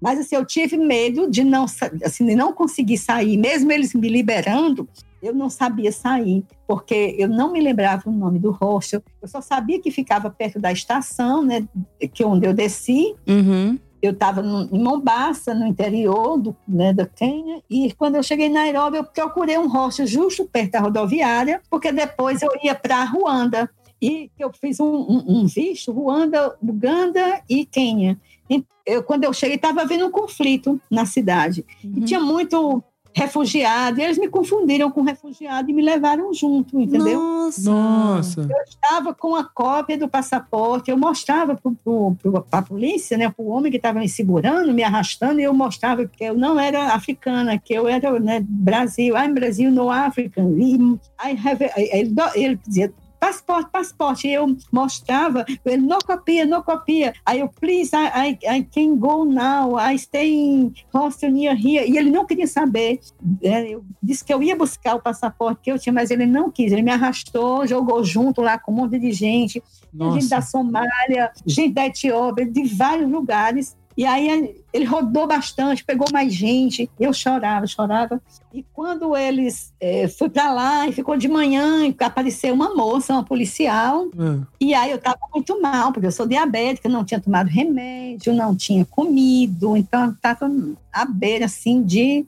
Mas 0.00 0.18
assim, 0.18 0.36
eu 0.36 0.44
tive 0.44 0.76
medo 0.76 1.30
de 1.30 1.44
não, 1.44 1.66
assim, 2.04 2.24
de 2.24 2.34
não 2.34 2.52
conseguir 2.52 2.98
sair, 2.98 3.36
mesmo 3.36 3.70
eles 3.70 3.92
me 3.94 4.08
liberando, 4.08 4.88
eu 5.22 5.34
não 5.34 5.50
sabia 5.50 5.90
sair, 5.90 6.44
porque 6.66 7.16
eu 7.18 7.28
não 7.28 7.52
me 7.52 7.60
lembrava 7.60 8.08
o 8.08 8.12
nome 8.12 8.38
do 8.38 8.52
hostel. 8.52 9.02
Eu 9.20 9.28
só 9.28 9.40
sabia 9.40 9.80
que 9.80 9.90
ficava 9.90 10.30
perto 10.30 10.60
da 10.60 10.70
estação, 10.70 11.44
né, 11.44 11.66
que 12.14 12.24
onde 12.24 12.46
eu 12.46 12.54
desci. 12.54 13.14
Uhum. 13.26 13.78
Eu 14.00 14.12
estava 14.12 14.40
em 14.40 14.78
Mombasa, 14.78 15.54
no 15.54 15.66
interior 15.66 16.38
do, 16.38 16.56
né, 16.66 16.92
da 16.92 17.06
Quênia, 17.06 17.62
e 17.68 17.92
quando 17.92 18.14
eu 18.16 18.22
cheguei 18.22 18.46
em 18.46 18.52
Nairobi, 18.52 18.98
eu 18.98 19.04
procurei 19.04 19.58
um 19.58 19.68
hostel 19.68 20.06
justo 20.06 20.46
perto 20.46 20.72
da 20.72 20.80
rodoviária, 20.80 21.60
porque 21.68 21.90
depois 21.90 22.42
eu 22.42 22.50
ia 22.62 22.74
para 22.74 23.02
Ruanda. 23.04 23.68
E 24.00 24.30
eu 24.38 24.52
fiz 24.52 24.78
um, 24.78 24.86
um, 24.86 25.24
um 25.26 25.46
visto, 25.46 25.90
Ruanda, 25.90 26.56
Uganda 26.62 27.42
e 27.50 27.66
Quênia. 27.66 28.16
E 28.48 28.64
eu, 28.86 29.02
quando 29.02 29.24
eu 29.24 29.32
cheguei, 29.32 29.56
estava 29.56 29.82
havendo 29.82 30.06
um 30.06 30.10
conflito 30.10 30.80
na 30.88 31.04
cidade. 31.04 31.64
E 31.82 31.86
Uhum. 31.86 32.04
tinha 32.04 32.20
muito 32.20 32.82
refugiado, 33.14 34.00
e 34.00 34.04
eles 34.04 34.18
me 34.18 34.28
confundiram 34.28 34.90
com 34.90 35.02
refugiado 35.02 35.70
e 35.70 35.72
me 35.72 35.82
levaram 35.82 36.32
junto, 36.32 36.80
entendeu? 36.80 37.20
Nossa. 37.20 37.70
Nossa. 37.70 38.40
Eu 38.42 38.62
estava 38.68 39.14
com 39.14 39.34
a 39.34 39.44
cópia 39.44 39.96
do 39.96 40.08
passaporte, 40.08 40.90
eu 40.90 40.96
mostrava 40.96 41.56
para 41.56 42.58
a 42.58 42.62
polícia, 42.62 43.16
né, 43.16 43.28
para 43.28 43.42
o 43.42 43.48
homem 43.48 43.70
que 43.70 43.78
estava 43.78 43.98
me 43.98 44.08
segurando, 44.08 44.72
me 44.72 44.82
arrastando, 44.82 45.40
e 45.40 45.44
eu 45.44 45.54
mostrava 45.54 46.06
que 46.06 46.24
eu 46.24 46.34
não 46.34 46.58
era 46.58 46.94
africana, 46.94 47.58
que 47.58 47.72
eu 47.72 47.88
era 47.88 48.18
né, 48.20 48.44
Brasil, 48.46 49.16
I'm 49.16 49.32
Brasil, 49.32 49.70
no 49.70 49.90
African. 49.90 50.54
E 50.58 50.74
I 50.74 51.38
have, 51.44 51.70
ele, 51.76 52.14
ele 52.34 52.60
dizia, 52.66 52.92
passaporte, 53.18 53.70
passaporte. 53.70 54.28
E 54.28 54.32
eu 54.32 54.56
mostrava, 54.72 55.44
ele, 55.64 55.82
não 55.82 55.98
copia, 55.98 56.46
não 56.46 56.62
copia. 56.62 57.12
Aí 57.24 57.40
eu, 57.40 57.48
please, 57.48 57.90
I, 57.94 58.38
I, 58.42 58.58
I 58.58 58.64
can 58.64 58.96
go 58.96 59.24
now, 59.24 59.78
I 59.78 59.98
stay 59.98 60.32
in 60.32 60.74
hostel 60.94 61.30
near 61.30 61.54
here. 61.54 61.90
E 61.90 61.96
ele 61.96 62.10
não 62.10 62.26
queria 62.26 62.46
saber. 62.46 63.00
É, 63.42 63.68
Eu 63.68 63.84
disse 64.02 64.24
que 64.24 64.32
eu 64.32 64.42
ia 64.42 64.56
buscar 64.56 64.94
o 64.94 65.02
passaporte 65.02 65.60
que 65.62 65.72
eu 65.72 65.78
tinha, 65.78 65.92
mas 65.92 66.10
ele 66.10 66.26
não 66.26 66.50
quis. 66.50 66.72
Ele 66.72 66.82
me 66.82 66.90
arrastou, 66.90 67.66
jogou 67.66 68.02
junto 68.04 68.40
lá 68.40 68.58
com 68.58 68.72
um 68.72 68.76
monte 68.76 68.98
de 68.98 69.12
gente. 69.12 69.62
Gente 69.92 70.28
da 70.28 70.36
Nossa. 70.36 70.50
Somália, 70.50 71.32
gente 71.46 71.74
da 71.74 71.86
Etiópia, 71.86 72.46
de 72.46 72.64
vários 72.64 73.10
lugares. 73.10 73.76
E 73.98 74.06
aí 74.06 74.54
ele 74.72 74.84
rodou 74.84 75.26
bastante, 75.26 75.84
pegou 75.84 76.06
mais 76.12 76.32
gente. 76.32 76.88
Eu 77.00 77.12
chorava, 77.12 77.66
chorava. 77.66 78.22
E 78.54 78.64
quando 78.72 79.16
eles 79.16 79.74
eh, 79.80 80.06
fui 80.06 80.30
para 80.30 80.52
lá 80.52 80.86
e 80.86 80.92
ficou 80.92 81.16
de 81.16 81.26
manhã, 81.26 81.84
e 81.84 81.96
apareceu 81.98 82.54
uma 82.54 82.72
moça, 82.76 83.12
uma 83.12 83.24
policial, 83.24 84.06
Ah, 84.16 84.46
e 84.60 84.72
aí 84.72 84.92
eu 84.92 84.98
estava 84.98 85.18
muito 85.34 85.60
mal, 85.60 85.92
porque 85.92 86.06
eu 86.06 86.12
sou 86.12 86.28
diabética, 86.28 86.88
não 86.88 87.04
tinha 87.04 87.18
tomado 87.18 87.48
remédio, 87.48 88.32
não 88.32 88.54
tinha 88.54 88.84
comido, 88.84 89.76
então 89.76 90.04
eu 90.04 90.10
estava 90.12 90.48
à 90.92 91.04
beira, 91.04 91.46
assim, 91.46 91.82
de 91.82 92.24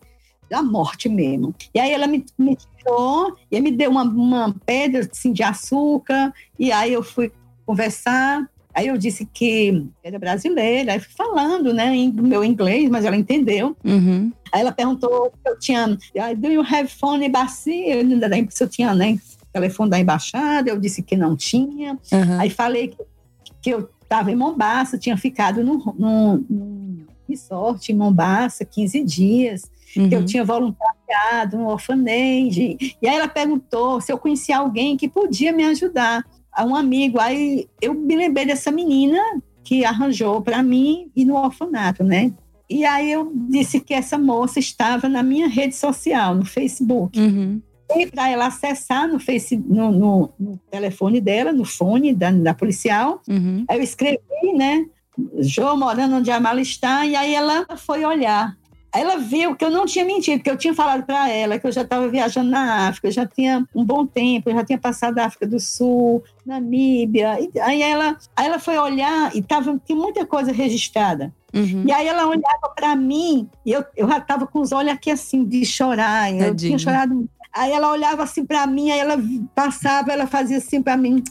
da 0.51 0.65
morte 0.65 1.09
mesmo. 1.09 1.55
E 1.73 1.79
aí 1.79 1.93
ela 1.93 2.09
me, 2.09 2.27
me 2.37 2.57
tirou 2.57 3.37
e 3.49 3.61
me 3.61 3.71
deu 3.71 3.93
uma, 3.93 4.03
uma 4.03 4.57
pedra, 4.67 5.09
assim, 5.09 5.33
de 5.33 5.45
açúcar, 5.45 6.35
e 6.59 6.73
aí 6.73 6.93
eu 6.93 7.05
fui 7.05 7.31
conversar, 7.65 8.51
aí 8.75 8.87
eu 8.89 8.97
disse 8.97 9.25
que 9.27 9.87
era 10.03 10.19
brasileira, 10.19 10.93
aí 10.93 11.01
fui 11.01 11.13
falando, 11.17 11.73
né, 11.75 11.95
em 11.95 12.13
meu 12.13 12.45
inglês, 12.45 12.89
mas 12.91 13.05
ela 13.05 13.17
entendeu. 13.17 13.77
Uhum. 13.85 14.33
Aí 14.53 14.61
ela 14.61 14.73
perguntou 14.73 15.33
se 15.43 15.51
eu 15.51 15.59
tinha, 15.59 15.99
"Ah, 16.19 16.33
do 16.35 16.49
you 16.49 16.63
have 16.63 16.89
phone 16.89 17.27
embassy? 17.27 17.85
Se 18.51 18.65
eu 18.65 18.69
tinha, 18.69 18.95
né, 18.95 19.19
telefone 19.53 19.91
da 19.91 19.99
embaixada, 19.99 20.71
eu 20.71 20.79
disse 20.79 21.03
que 21.03 21.17
não 21.17 21.37
tinha. 21.37 21.99
Uhum. 22.13 22.41
Aí 22.41 22.51
falei 22.51 22.89
que, 22.89 22.97
que 23.63 23.71
eu 23.71 23.89
estava 24.03 24.31
em 24.31 24.37
Mombasa, 24.37 24.99
tinha 24.99 25.17
ficado 25.17 25.63
num, 25.65 25.79
num, 25.99 26.45
num- 26.49 27.07
resort 27.29 27.93
em 27.93 27.95
Mombasa, 27.95 28.65
15 28.65 29.05
dias, 29.05 29.71
que 29.93 30.13
eu 30.15 30.19
Uhum. 30.21 30.25
tinha 30.25 30.45
voluntariado 30.45 31.57
no 31.59 31.69
orfanage. 31.69 32.77
E 33.01 33.09
aí 33.09 33.17
ela 33.17 33.29
perguntou 33.29 34.01
se 34.01 34.13
eu 34.13 34.19
conhecia 34.19 34.59
alguém 34.59 34.97
que 34.97 35.09
podia 35.09 35.53
me 35.53 35.65
ajudar, 35.65 36.25
a 36.53 36.65
um 36.65 36.75
amigo. 36.75 37.19
Aí 37.21 37.67
eu 37.81 37.95
me 37.95 38.17
lembrei 38.17 38.45
dessa 38.47 38.71
menina 38.71 39.19
que 39.63 39.85
arranjou 39.85 40.41
para 40.43 40.63
mim 40.63 41.11
e 41.15 41.25
no 41.25 41.37
orfanato, 41.37 42.03
né? 42.05 42.33
E 42.69 42.85
aí 42.85 43.11
eu 43.11 43.33
disse 43.49 43.81
que 43.81 43.93
essa 43.93 44.17
moça 44.17 44.59
estava 44.59 45.09
na 45.09 45.23
minha 45.23 45.49
rede 45.49 45.75
social, 45.75 46.35
no 46.35 46.45
Facebook. 46.45 47.19
Uhum. 47.19 47.61
E 47.97 48.07
para 48.07 48.29
ela 48.31 48.47
acessar 48.47 49.09
no, 49.09 49.19
face, 49.19 49.57
no, 49.57 49.91
no- 49.91 50.31
no 50.39 50.57
telefone 50.71 51.21
dela, 51.21 51.53
no 51.53 51.65
fone 51.65 52.15
da, 52.15 52.31
da 52.31 52.55
policial, 52.55 53.21
Uhum. 53.29 53.65
Aí 53.69 53.79
eu 53.79 53.83
escrevi, 53.83 54.53
né? 54.57 54.87
Jô 55.41 55.77
morando 55.77 56.17
onde 56.17 56.31
a 56.31 56.39
mala 56.41 56.61
está, 56.61 57.05
e 57.05 57.15
aí 57.17 57.35
ela 57.35 57.67
foi 57.77 58.05
olhar. 58.05 58.57
Aí 58.93 59.03
ela 59.03 59.19
viu 59.19 59.55
que 59.55 59.65
eu 59.65 59.71
não 59.71 59.87
tinha 59.87 60.05
mentido, 60.05 60.43
que 60.43 60.51
eu 60.51 60.57
tinha 60.57 60.75
falado 60.75 61.05
para 61.05 61.29
ela 61.31 61.59
que 61.59 61.67
eu 61.67 61.73
já 61.73 61.83
estava 61.83 62.09
viajando 62.09 62.51
na 62.51 62.89
África, 62.89 63.09
eu 63.09 63.13
já 63.13 63.27
tinha 63.27 63.67
um 63.75 63.85
bom 63.85 64.05
tempo, 64.05 64.51
eu 64.51 64.55
já 64.55 64.65
tinha 64.65 64.79
passado 64.79 65.19
a 65.19 65.27
África 65.27 65.47
do 65.47 65.61
Sul, 65.61 66.23
Namíbia. 66.45 67.39
E 67.41 67.61
aí 67.61 67.83
ela, 67.83 68.17
aí 68.37 68.47
ela 68.47 68.59
foi 68.59 68.77
olhar 68.79 69.35
e 69.35 69.43
tava, 69.43 69.81
tinha 69.85 69.97
muita 69.97 70.27
coisa 70.27 70.53
registrada. 70.53 71.33
Uhum. 71.55 71.85
E 71.87 71.93
aí 71.93 72.07
ela 72.07 72.27
olhava 72.27 72.73
para 72.75 72.97
mim 72.97 73.49
e 73.65 73.73
eu, 73.73 73.85
eu 73.97 74.09
já 74.09 74.19
estava 74.19 74.47
com 74.47 74.61
os 74.61 74.73
olhos 74.73 74.93
aqui 74.93 75.11
assim, 75.11 75.45
de 75.45 75.65
chorar. 75.65 76.33
Eu 76.33 76.55
tinha 76.55 76.79
chorado. 76.79 77.29
Aí 77.53 77.73
ela 77.73 77.91
olhava 77.91 78.23
assim 78.23 78.45
para 78.45 78.67
mim, 78.67 78.91
aí 78.91 79.01
ela 79.01 79.17
passava, 79.55 80.13
ela 80.13 80.27
fazia 80.27 80.59
assim 80.59 80.83
para 80.83 80.97
mim. 80.97 81.23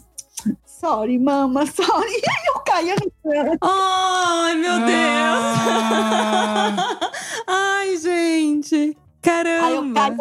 Sorry, 0.79 1.19
mama, 1.19 1.65
sorry. 1.67 2.09
E 2.11 2.29
aí 2.29 2.45
eu 2.47 2.59
caía 2.61 2.95
no 2.95 3.11
chão. 3.21 3.57
Ai, 3.61 4.55
meu 4.55 4.73
Ah. 4.73 4.85
Deus! 6.95 7.09
Ai, 7.47 7.97
gente! 7.97 8.75
Aí 8.75 8.87
eu 8.87 8.95
Caramba! 9.21 9.93
caía 9.93 10.17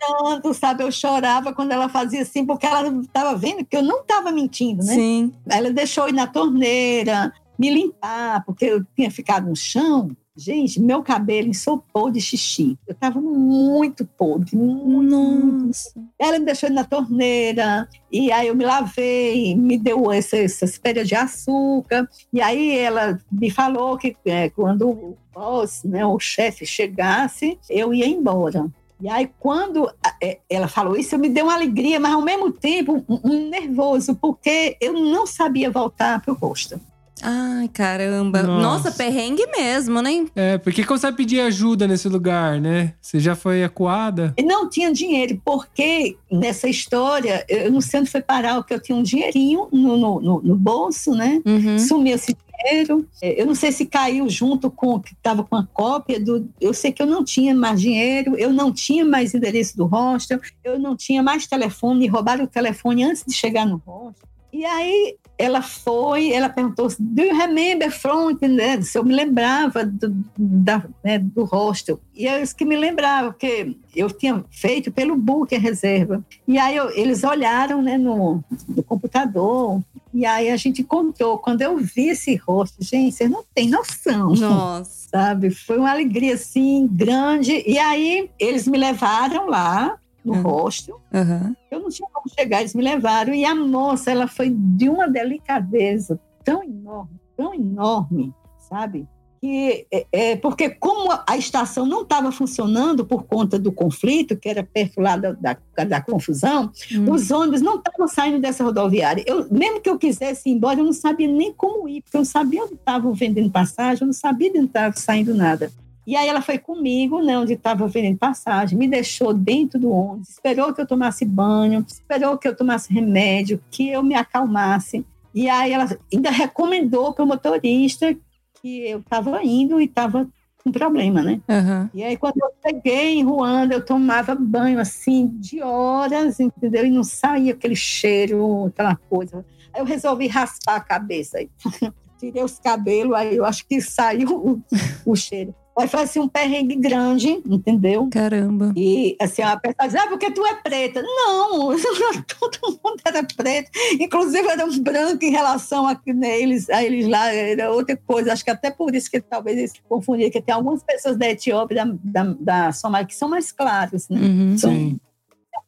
chorando, 0.00 0.54
sabe? 0.54 0.82
Eu 0.82 0.90
chorava 0.92 1.52
quando 1.52 1.72
ela 1.72 1.88
fazia 1.88 2.22
assim, 2.22 2.46
porque 2.46 2.66
ela 2.66 2.88
estava 3.02 3.36
vendo 3.36 3.64
que 3.64 3.76
eu 3.76 3.82
não 3.82 4.00
estava 4.00 4.30
mentindo, 4.32 4.82
né? 4.84 4.94
Sim. 4.94 5.32
Ela 5.48 5.70
deixou 5.70 6.04
eu 6.04 6.10
ir 6.10 6.12
na 6.14 6.26
torneira, 6.26 7.32
me 7.58 7.68
limpar, 7.70 8.42
porque 8.46 8.64
eu 8.64 8.84
tinha 8.96 9.10
ficado 9.10 9.46
no 9.48 9.56
chão. 9.56 10.10
Gente, 10.40 10.80
meu 10.80 11.02
cabelo 11.02 11.48
ensopou 11.48 12.12
de 12.12 12.20
xixi. 12.20 12.78
Eu 12.86 12.92
estava 12.92 13.20
muito 13.20 14.06
podre, 14.06 14.54
muito, 14.54 14.86
muito 14.86 15.66
Nossa. 15.66 15.92
Ela 16.16 16.38
me 16.38 16.44
deixou 16.44 16.70
na 16.70 16.84
torneira, 16.84 17.88
e 18.10 18.30
aí 18.30 18.46
eu 18.46 18.54
me 18.54 18.64
lavei, 18.64 19.56
me 19.56 19.76
deu 19.76 20.12
essa, 20.12 20.36
essas 20.36 20.78
pedras 20.78 21.08
de 21.08 21.16
açúcar, 21.16 22.08
e 22.32 22.40
aí 22.40 22.78
ela 22.78 23.18
me 23.32 23.50
falou 23.50 23.98
que 23.98 24.16
é, 24.24 24.48
quando 24.48 24.88
o 24.88 25.18
boss, 25.34 25.82
né, 25.82 26.06
o 26.06 26.20
chefe 26.20 26.64
chegasse, 26.64 27.58
eu 27.68 27.92
ia 27.92 28.06
embora. 28.06 28.70
E 29.00 29.08
aí, 29.08 29.28
quando 29.40 29.90
é, 30.22 30.38
ela 30.48 30.68
falou 30.68 30.96
isso, 30.96 31.16
eu 31.16 31.18
me 31.18 31.28
deu 31.28 31.46
uma 31.46 31.54
alegria, 31.54 31.98
mas 31.98 32.12
ao 32.12 32.22
mesmo 32.22 32.52
tempo 32.52 33.04
um, 33.08 33.20
um 33.24 33.48
nervoso, 33.48 34.14
porque 34.14 34.76
eu 34.80 34.92
não 34.92 35.26
sabia 35.26 35.68
voltar 35.68 36.20
para 36.20 36.32
o 36.32 36.36
rosto. 36.36 36.80
Ai, 37.22 37.68
caramba. 37.68 38.42
Nossa. 38.42 38.62
Nossa, 38.62 38.92
perrengue 38.92 39.46
mesmo, 39.46 40.00
né? 40.00 40.26
É, 40.36 40.58
porque 40.58 40.84
como 40.84 40.98
você 40.98 41.06
vai 41.06 41.16
pedir 41.16 41.40
ajuda 41.40 41.86
nesse 41.86 42.08
lugar, 42.08 42.60
né? 42.60 42.94
Você 43.00 43.18
já 43.18 43.34
foi 43.34 43.64
acuada? 43.64 44.34
Não 44.44 44.68
tinha 44.68 44.92
dinheiro, 44.92 45.40
porque 45.44 46.16
nessa 46.30 46.68
história, 46.68 47.44
eu 47.48 47.70
não 47.72 47.80
sei 47.80 48.00
onde 48.00 48.10
foi 48.10 48.20
parar, 48.22 48.54
porque 48.56 48.74
eu 48.74 48.80
tinha 48.80 48.96
um 48.96 49.02
dinheirinho 49.02 49.68
no, 49.72 49.96
no, 49.96 50.20
no- 50.20 50.42
no 50.42 50.56
bolso, 50.56 51.12
né? 51.12 51.40
Uhum. 51.44 51.78
sumiu 51.78 52.14
esse 52.14 52.34
dinheiro. 52.34 53.06
É, 53.22 53.40
Eu 53.40 53.46
não 53.46 53.54
sei 53.54 53.70
se 53.72 53.86
caiu 53.86 54.28
junto 54.28 54.70
com 54.70 54.94
o 54.94 55.00
que 55.00 55.12
estava 55.12 55.44
com 55.44 55.56
a 55.56 55.66
cópia 55.72 56.18
do. 56.20 56.48
Eu 56.60 56.74
sei 56.74 56.90
que 56.92 57.00
eu 57.02 57.06
não 57.06 57.24
tinha 57.24 57.54
mais 57.54 57.80
dinheiro, 57.80 58.36
eu 58.36 58.52
não 58.52 58.72
tinha 58.72 59.04
mais 59.04 59.32
endereço 59.34 59.76
do 59.76 59.86
hostel, 59.86 60.40
eu 60.64 60.78
não 60.78 60.96
tinha 60.96 61.22
mais 61.22 61.46
telefone, 61.46 62.06
roubaram 62.08 62.44
o 62.44 62.48
telefone 62.48 63.04
antes 63.04 63.24
de 63.26 63.32
chegar 63.34 63.64
no 63.66 63.80
hostel. 63.86 64.28
E 64.52 64.64
aí 64.64 65.16
ela 65.36 65.60
foi, 65.62 66.32
ela 66.32 66.48
perguntou: 66.48 66.88
Do 66.98 67.22
you 67.22 67.36
remember 67.36 67.90
from? 67.90 68.36
Né? 68.40 68.80
Se 68.82 68.98
eu 68.98 69.04
me 69.04 69.14
lembrava 69.14 69.84
do, 69.84 70.24
da, 70.36 70.82
né, 71.04 71.18
do 71.18 71.44
hostel. 71.44 72.00
E 72.14 72.26
é 72.26 72.42
isso 72.42 72.56
que 72.56 72.64
me 72.64 72.76
lembrava, 72.76 73.30
porque 73.32 73.76
eu 73.94 74.10
tinha 74.10 74.44
feito 74.50 74.90
pelo 74.90 75.14
book 75.16 75.54
a 75.54 75.58
reserva. 75.58 76.24
E 76.46 76.58
aí 76.58 76.74
eu- 76.76 76.90
eles 76.90 77.22
olharam 77.24 77.80
né, 77.82 77.96
no, 77.98 78.42
no 78.68 78.82
computador, 78.82 79.80
e 80.12 80.24
aí 80.26 80.50
a 80.50 80.56
gente 80.56 80.82
contou. 80.82 81.38
Quando 81.38 81.62
eu 81.62 81.76
vi 81.76 82.08
esse 82.08 82.34
rosto, 82.36 82.82
gente, 82.82 83.14
vocês 83.14 83.30
não 83.30 83.44
têm 83.54 83.68
noção. 83.68 84.34
Nossa. 84.34 85.08
Sabe? 85.10 85.50
Foi 85.50 85.78
uma 85.78 85.90
alegria 85.90 86.34
assim 86.34 86.88
grande. 86.90 87.62
E 87.66 87.78
aí 87.78 88.30
eles 88.38 88.66
me 88.66 88.76
levaram 88.78 89.48
lá 89.48 89.96
no 90.24 90.34
Uhum. 90.34 90.42
hostel. 90.42 91.00
Aham. 91.12 91.54
Eu 91.70 91.80
não 91.80 91.88
tinha 91.88 92.08
como 92.12 92.28
chegar, 92.28 92.60
eles 92.60 92.74
me 92.74 92.82
levaram. 92.82 93.32
E 93.34 93.44
a 93.44 93.54
moça, 93.54 94.10
ela 94.10 94.26
foi 94.26 94.50
de 94.50 94.88
uma 94.88 95.08
delicadeza 95.08 96.18
tão 96.44 96.62
enorme, 96.62 97.16
tão 97.36 97.54
enorme, 97.54 98.32
sabe? 98.58 99.06
Que, 99.40 99.86
é, 99.92 100.06
é, 100.10 100.36
porque 100.36 100.68
como 100.68 101.16
a 101.24 101.36
estação 101.36 101.86
não 101.86 102.02
estava 102.02 102.32
funcionando 102.32 103.06
por 103.06 103.22
conta 103.22 103.56
do 103.56 103.70
conflito, 103.70 104.36
que 104.36 104.48
era 104.48 104.64
perto 104.64 105.00
lá 105.00 105.16
da, 105.16 105.30
da, 105.32 105.56
da 105.86 106.00
confusão, 106.00 106.72
Hum. 106.92 107.12
os 107.12 107.30
ônibus 107.30 107.60
não 107.60 107.76
estavam 107.76 108.08
saindo 108.08 108.40
dessa 108.40 108.64
rodoviária. 108.64 109.22
Eu, 109.28 109.46
mesmo 109.48 109.80
que 109.80 109.88
eu 109.88 109.96
quisesse 109.96 110.48
ir 110.48 110.54
embora, 110.54 110.80
eu 110.80 110.84
não 110.84 110.92
sabia 110.92 111.28
nem 111.28 111.52
como 111.52 111.88
ir, 111.88 112.02
porque 112.02 112.16
eu 112.16 112.20
não 112.22 112.24
sabia 112.24 112.64
onde 112.64 112.74
estavam 112.74 113.12
vendendo 113.14 113.48
passagem, 113.48 114.02
eu 114.02 114.06
não 114.06 114.12
sabia 114.12 114.50
de 114.52 114.58
onde 114.58 114.66
estava 114.68 114.96
saindo 114.96 115.32
nada. 115.32 115.70
E 116.08 116.16
aí 116.16 116.26
ela 116.26 116.40
foi 116.40 116.56
comigo, 116.56 117.20
né, 117.20 117.38
onde 117.38 117.52
estava 117.52 117.86
vendendo 117.86 118.16
passagem, 118.16 118.78
me 118.78 118.88
deixou 118.88 119.34
dentro 119.34 119.78
do 119.78 119.90
ônibus, 119.90 120.30
esperou 120.30 120.72
que 120.72 120.80
eu 120.80 120.86
tomasse 120.86 121.22
banho, 121.22 121.84
esperou 121.86 122.38
que 122.38 122.48
eu 122.48 122.56
tomasse 122.56 122.90
remédio, 122.90 123.62
que 123.70 123.90
eu 123.90 124.02
me 124.02 124.14
acalmasse. 124.14 125.04
E 125.34 125.50
aí 125.50 125.70
ela 125.70 125.86
ainda 126.10 126.30
recomendou 126.30 127.12
para 127.12 127.22
o 127.22 127.28
motorista 127.28 128.16
que 128.54 128.88
eu 128.88 129.00
estava 129.00 129.44
indo 129.44 129.78
e 129.78 129.84
estava 129.84 130.26
com 130.64 130.72
problema, 130.72 131.20
né? 131.20 131.42
Aham. 131.46 131.90
E 131.92 132.02
aí, 132.02 132.16
quando 132.16 132.38
eu 132.38 132.50
cheguei 132.66 133.18
em 133.18 133.22
Ruanda, 133.22 133.74
eu 133.74 133.84
tomava 133.84 134.34
banho 134.34 134.80
assim 134.80 135.26
de 135.26 135.60
horas, 135.60 136.40
entendeu? 136.40 136.86
E 136.86 136.90
não 136.90 137.04
saía 137.04 137.52
aquele 137.52 137.76
cheiro, 137.76 138.64
aquela 138.64 138.96
coisa. 138.96 139.44
Aí 139.74 139.82
eu 139.82 139.84
resolvi 139.84 140.26
raspar 140.26 140.76
a 140.76 140.80
cabeça. 140.80 141.38
Tirei 142.18 142.42
os 142.42 142.58
cabelos, 142.58 143.12
aí 143.12 143.36
eu 143.36 143.44
acho 143.44 143.66
que 143.68 143.78
saiu 143.82 144.30
o, 144.34 144.62
o 145.04 145.14
cheiro. 145.14 145.54
Aí 145.78 145.86
foi 145.86 146.02
assim 146.02 146.18
um 146.18 146.28
perrengue 146.28 146.74
grande, 146.76 147.40
entendeu? 147.46 148.08
Caramba. 148.10 148.72
E 148.76 149.16
assim, 149.20 149.42
a 149.42 149.56
pessoa 149.56 149.86
diz, 149.86 149.94
ah, 149.94 150.08
porque 150.08 150.30
tu 150.30 150.44
é 150.44 150.54
preta. 150.56 151.02
Não, 151.02 151.70
todo 152.40 152.80
mundo 152.84 153.00
era 153.04 153.22
preto. 153.22 153.70
Inclusive 154.00 154.48
era 154.48 154.64
um 154.64 154.78
branco 154.80 155.24
em 155.24 155.30
relação 155.30 155.86
a, 155.86 155.98
né, 156.06 156.40
eles, 156.40 156.68
a 156.68 156.82
eles 156.82 157.06
lá, 157.06 157.32
era 157.32 157.70
outra 157.70 157.96
coisa. 157.96 158.32
Acho 158.32 158.44
que 158.44 158.50
até 158.50 158.70
por 158.70 158.94
isso 158.94 159.10
que 159.10 159.20
talvez 159.20 159.56
eles 159.56 159.72
confundiram, 159.88 160.30
que 160.30 160.42
tem 160.42 160.54
algumas 160.54 160.82
pessoas 160.82 161.16
da 161.16 161.28
Etiópia, 161.28 161.86
da, 161.86 162.24
da, 162.24 162.34
da 162.38 162.72
Somália, 162.72 163.06
que 163.06 163.14
são 163.14 163.28
mais 163.28 163.52
claros, 163.52 164.08
né? 164.08 164.20
Uhum. 164.20 164.58
São 164.58 164.72
Sim. 164.72 165.00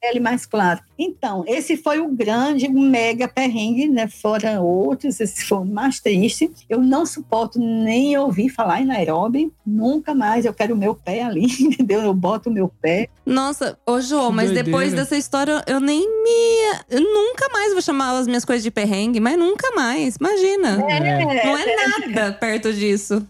Pele 0.00 0.20
mais 0.20 0.44
clara. 0.46 0.80
Então, 0.98 1.44
esse 1.46 1.76
foi 1.76 1.98
o 1.98 2.08
grande, 2.08 2.68
mega 2.68 3.26
perrengue, 3.26 3.88
né? 3.88 4.06
Fora 4.08 4.60
outros, 4.60 5.18
esse 5.20 5.44
foi 5.44 5.58
o 5.58 5.64
mais 5.64 6.00
triste. 6.00 6.50
Eu 6.68 6.80
não 6.80 7.06
suporto 7.06 7.58
nem 7.58 8.16
ouvir 8.18 8.50
falar 8.50 8.82
em 8.82 8.84
Nairobi, 8.84 9.52
nunca 9.66 10.14
mais. 10.14 10.44
Eu 10.44 10.52
quero 10.52 10.74
o 10.74 10.78
meu 10.78 10.94
pé 10.94 11.22
ali, 11.22 11.46
entendeu? 11.60 12.00
Eu 12.02 12.12
boto 12.12 12.50
o 12.50 12.52
meu 12.52 12.68
pé. 12.68 13.08
Nossa, 13.24 13.78
ô 13.86 13.98
Que 13.98 14.34
mas 14.34 14.46
doideira. 14.46 14.62
depois 14.64 14.92
dessa 14.92 15.16
história 15.16 15.62
eu 15.66 15.80
nem 15.80 16.00
me. 16.00 16.80
Eu 16.90 17.00
nunca 17.00 17.48
mais 17.52 17.72
vou 17.72 17.80
chamar 17.80 18.18
as 18.18 18.26
minhas 18.26 18.44
coisas 18.44 18.62
de 18.62 18.70
perrengue, 18.70 19.20
mas 19.20 19.38
nunca 19.38 19.70
mais. 19.74 20.16
Imagina. 20.16 20.84
É. 20.90 21.44
Não 21.44 21.56
é 21.56 21.76
nada 21.76 22.32
perto 22.32 22.72
disso. 22.72 23.26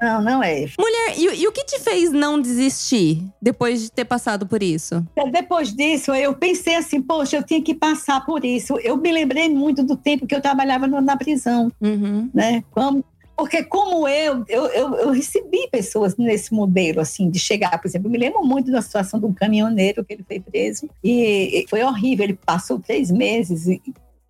Não, 0.00 0.20
não 0.22 0.42
é. 0.42 0.66
Mulher, 0.78 1.14
e, 1.16 1.42
e 1.42 1.48
o 1.48 1.52
que 1.52 1.64
te 1.64 1.78
fez 1.80 2.10
não 2.10 2.40
desistir 2.40 3.22
depois 3.40 3.82
de 3.82 3.90
ter 3.90 4.04
passado 4.04 4.46
por 4.46 4.62
isso? 4.62 5.04
Depois 5.30 5.72
disso, 5.74 6.14
eu 6.14 6.34
pensei 6.34 6.74
assim, 6.76 7.00
poxa, 7.02 7.36
eu 7.36 7.42
tinha 7.42 7.60
que 7.62 7.74
passar 7.74 8.24
por 8.24 8.44
isso. 8.44 8.78
Eu 8.80 8.96
me 8.96 9.10
lembrei 9.12 9.48
muito 9.48 9.82
do 9.82 9.96
tempo 9.96 10.26
que 10.26 10.34
eu 10.34 10.40
trabalhava 10.40 10.86
na 10.86 11.16
prisão, 11.16 11.70
Uhum. 11.80 12.30
né? 12.32 12.62
Como, 12.70 13.04
porque 13.36 13.62
como 13.64 14.06
eu, 14.06 14.44
eu, 14.48 14.66
eu, 14.66 14.94
eu 14.96 15.10
recebi 15.10 15.68
pessoas 15.70 16.16
nesse 16.16 16.52
modelo, 16.52 17.00
assim, 17.00 17.30
de 17.30 17.38
chegar, 17.38 17.78
por 17.80 17.88
exemplo, 17.88 18.06
eu 18.08 18.12
me 18.12 18.18
lembro 18.18 18.44
muito 18.44 18.70
da 18.70 18.82
situação 18.82 19.18
de 19.18 19.26
um 19.26 19.32
caminhoneiro 19.32 20.04
que 20.04 20.12
ele 20.14 20.24
foi 20.26 20.40
preso 20.40 20.88
e 21.02 21.62
e 21.62 21.66
foi 21.68 21.82
horrível, 21.82 22.24
ele 22.24 22.38
passou 22.44 22.78
três 22.78 23.10
meses 23.10 23.66
e 23.66 23.80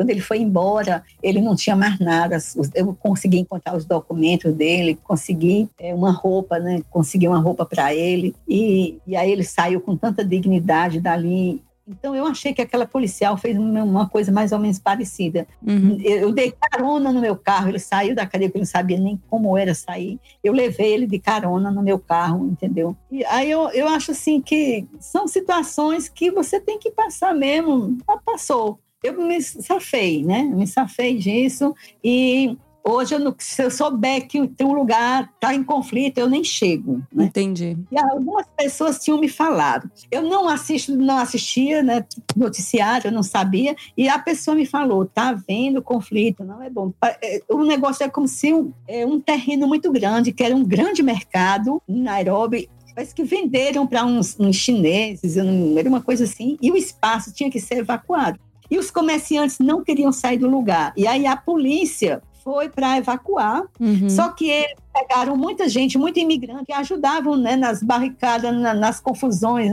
quando 0.00 0.08
ele 0.08 0.22
foi 0.22 0.38
embora, 0.38 1.04
ele 1.22 1.42
não 1.42 1.54
tinha 1.54 1.76
mais 1.76 1.98
nada. 1.98 2.38
Eu 2.74 2.96
consegui 2.98 3.38
encontrar 3.38 3.76
os 3.76 3.84
documentos 3.84 4.54
dele, 4.54 4.98
consegui 5.04 5.68
é, 5.78 5.94
uma 5.94 6.10
roupa, 6.10 6.58
né? 6.58 6.80
Consegui 6.88 7.28
uma 7.28 7.38
roupa 7.38 7.66
para 7.66 7.94
ele. 7.94 8.34
E, 8.48 8.96
e 9.06 9.14
aí 9.14 9.30
ele 9.30 9.44
saiu 9.44 9.78
com 9.78 9.94
tanta 9.94 10.24
dignidade 10.24 11.02
dali. 11.02 11.62
Então 11.86 12.16
eu 12.16 12.24
achei 12.24 12.54
que 12.54 12.62
aquela 12.62 12.86
policial 12.86 13.36
fez 13.36 13.58
uma 13.58 14.08
coisa 14.08 14.32
mais 14.32 14.52
ou 14.52 14.58
menos 14.58 14.78
parecida. 14.78 15.46
Uhum. 15.60 15.98
Eu, 16.02 16.32
dei 16.32 16.50
carona 16.50 17.12
no 17.12 17.20
meu 17.20 17.36
carro, 17.36 17.68
ele 17.68 17.78
saiu 17.78 18.14
da 18.14 18.26
cadeia, 18.26 18.48
porque 18.48 18.56
ele 18.56 18.64
não 18.64 18.70
sabia 18.70 18.98
nem 18.98 19.20
como 19.28 19.54
era 19.54 19.74
sair. 19.74 20.18
Eu 20.42 20.54
levei 20.54 20.94
ele 20.94 21.06
de 21.06 21.18
carona 21.18 21.70
no 21.70 21.82
meu 21.82 21.98
carro, 21.98 22.46
entendeu? 22.46 22.96
E 23.12 23.22
aí 23.26 23.50
eu, 23.50 23.68
eu 23.68 23.86
acho 23.86 24.12
assim 24.12 24.40
que 24.40 24.86
são 24.98 25.28
situações 25.28 26.08
que 26.08 26.30
você 26.30 26.58
tem 26.58 26.78
que 26.78 26.90
passar 26.90 27.34
mesmo. 27.34 27.98
Ah, 28.08 28.16
Passou. 28.24 28.78
Eu 29.02 29.16
me 29.26 29.40
safei, 29.40 30.22
né? 30.24 30.42
Me 30.42 30.66
safei 30.66 31.16
disso 31.16 31.74
e 32.02 32.56
hoje, 32.84 33.14
eu 33.14 33.34
se 33.38 33.62
eu 33.62 33.70
souber 33.70 34.26
que 34.26 34.40
o 34.40 34.48
teu 34.48 34.72
lugar 34.72 35.30
está 35.34 35.54
em 35.54 35.62
conflito, 35.62 36.18
eu 36.18 36.28
nem 36.28 36.42
chego, 36.42 37.02
né? 37.12 37.24
Entendi. 37.24 37.76
E 37.90 37.98
algumas 37.98 38.46
pessoas 38.56 38.98
tinham 38.98 39.18
me 39.18 39.28
falado. 39.28 39.90
Eu 40.10 40.22
não 40.22 40.48
assisto, 40.48 40.96
não 40.96 41.18
assistia, 41.18 41.82
né, 41.82 42.04
noticiário, 42.36 43.08
eu 43.08 43.12
não 43.12 43.22
sabia. 43.22 43.74
E 43.96 44.08
a 44.08 44.18
pessoa 44.18 44.54
me 44.54 44.66
falou: 44.66 45.06
tá 45.06 45.28
havendo 45.28 45.82
conflito, 45.82 46.44
não 46.44 46.62
é 46.62 46.70
bom. 46.70 46.92
É, 47.22 47.42
O 47.48 47.64
negócio 47.64 48.04
é 48.04 48.08
como 48.08 48.28
se 48.28 48.52
um, 48.52 48.72
é 48.86 49.06
um 49.06 49.20
terreno 49.20 49.66
muito 49.66 49.90
grande, 49.90 50.32
que 50.32 50.42
era 50.42 50.54
um 50.54 50.64
grande 50.64 51.02
mercado 51.02 51.80
em 51.88 52.02
Nairobi. 52.02 52.68
Parece 52.94 53.14
que 53.14 53.22
venderam 53.22 53.86
para 53.86 54.04
uns, 54.04 54.38
uns 54.38 54.56
chineses, 54.56 55.36
era 55.36 55.88
uma 55.88 56.02
coisa 56.02 56.24
assim, 56.24 56.58
e 56.60 56.70
o 56.70 56.76
espaço 56.76 57.32
tinha 57.32 57.50
que 57.50 57.60
ser 57.60 57.78
evacuado. 57.78 58.38
E 58.70 58.78
os 58.78 58.90
comerciantes 58.90 59.58
não 59.58 59.82
queriam 59.82 60.12
sair 60.12 60.38
do 60.38 60.48
lugar. 60.48 60.92
E 60.96 61.06
aí 61.06 61.26
a 61.26 61.36
polícia 61.36 62.22
foi 62.44 62.68
para 62.68 62.96
evacuar 62.96 63.64
Uhum. 63.78 64.08
só 64.08 64.30
que 64.30 64.48
eles 64.48 64.74
pegaram 64.94 65.36
muita 65.36 65.68
gente, 65.68 65.98
muito 65.98 66.18
imigrante, 66.18 66.64
que 66.66 66.72
ajudavam 66.72 67.36
né, 67.36 67.56
nas 67.56 67.82
barricadas, 67.82 68.54
na- 68.58 68.72
nas 68.74 68.98
confusões 69.00 69.70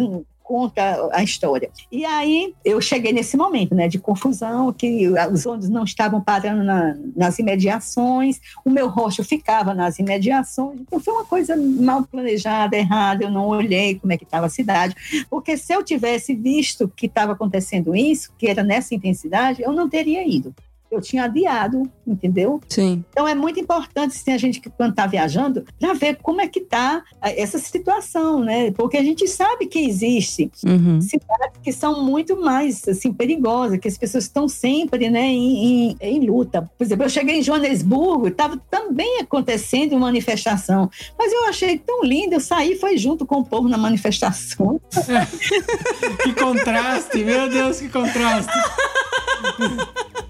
contra 0.47 1.09
a 1.11 1.21
história. 1.21 1.69
E 1.91 2.05
aí 2.05 2.55
eu 2.63 2.79
cheguei 2.79 3.11
nesse 3.11 3.35
momento 3.35 3.75
né, 3.75 3.89
de 3.89 3.99
confusão, 3.99 4.71
que 4.71 5.09
os 5.29 5.45
ônibus 5.45 5.67
não 5.67 5.83
estavam 5.83 6.21
parando 6.21 6.63
na- 6.63 6.95
nas 7.13 7.37
imediações, 7.37 8.39
o 8.63 8.69
meu 8.69 8.87
rosto 8.87 9.25
ficava 9.25 9.73
nas 9.73 9.99
imediações. 9.99 10.79
Então 10.79 11.01
foi 11.01 11.13
uma 11.13 11.25
coisa 11.25 11.53
mal 11.57 12.03
planejada, 12.03 12.77
errada, 12.77 13.25
eu 13.25 13.29
não 13.29 13.47
olhei 13.47 13.95
como 13.95 14.13
é 14.13 14.17
que 14.17 14.23
estava 14.23 14.45
a 14.45 14.49
cidade. 14.49 14.95
Porque 15.29 15.57
se 15.57 15.73
eu 15.73 15.83
tivesse 15.83 16.33
visto 16.33 16.89
que 16.95 17.07
estava 17.07 17.33
acontecendo 17.33 17.93
isso, 17.93 18.31
que 18.37 18.47
era 18.47 18.63
nessa 18.63 18.95
intensidade, 18.95 19.61
eu 19.61 19.73
não 19.73 19.89
teria 19.89 20.25
ido. 20.25 20.55
Eu 20.89 21.01
tinha 21.01 21.25
adiado, 21.25 21.83
entendeu? 22.05 22.61
Sim. 22.69 23.03
Então 23.11 23.27
é 23.27 23.35
muito 23.35 23.59
importante 23.59 24.15
assim, 24.15 24.31
a 24.31 24.37
gente 24.37 24.59
que 24.61 24.69
quando 24.69 24.91
está 24.91 25.05
viajando 25.05 25.65
para 25.79 25.93
ver 25.93 26.17
como 26.21 26.39
é 26.41 26.47
que 26.47 26.59
está 26.59 27.03
essa 27.21 27.57
situação, 27.59 28.39
né? 28.39 28.71
Porque 28.71 28.95
a 28.97 29.03
gente 29.03 29.27
sabe 29.27 29.65
que 29.67 29.79
existe 29.79 30.49
Uhum. 30.65 31.01
cidades 31.01 31.59
que 31.61 31.71
são 31.73 32.03
muito 32.03 32.39
mais 32.39 32.87
assim 32.87 33.11
perigosas, 33.11 33.79
que 33.79 33.87
as 33.87 33.97
pessoas 33.97 34.23
estão 34.25 34.47
sempre, 34.47 35.09
né, 35.09 35.25
em, 35.27 35.89
em- 35.91 35.97
em 35.99 36.19
luta. 36.25 36.69
Por 36.77 36.83
exemplo, 36.83 37.05
eu 37.05 37.09
cheguei 37.09 37.39
em 37.39 37.43
Joanesburgo, 37.43 38.27
estava 38.29 38.57
também 38.69 39.19
acontecendo 39.19 39.99
manifestação, 39.99 40.89
mas 41.17 41.33
eu 41.33 41.45
achei 41.47 41.77
tão 41.77 42.01
lindo, 42.03 42.33
eu 42.35 42.39
saí 42.39 42.75
foi 42.77 42.97
junto 42.97 43.25
com 43.25 43.39
o 43.39 43.45
povo 43.45 43.67
na 43.67 43.77
manifestação. 43.77 44.79
Que 46.23 46.33
contraste, 46.33 47.23
meu 47.23 47.49
Deus, 47.49 47.79
que 47.79 47.89
contraste. 47.89 48.51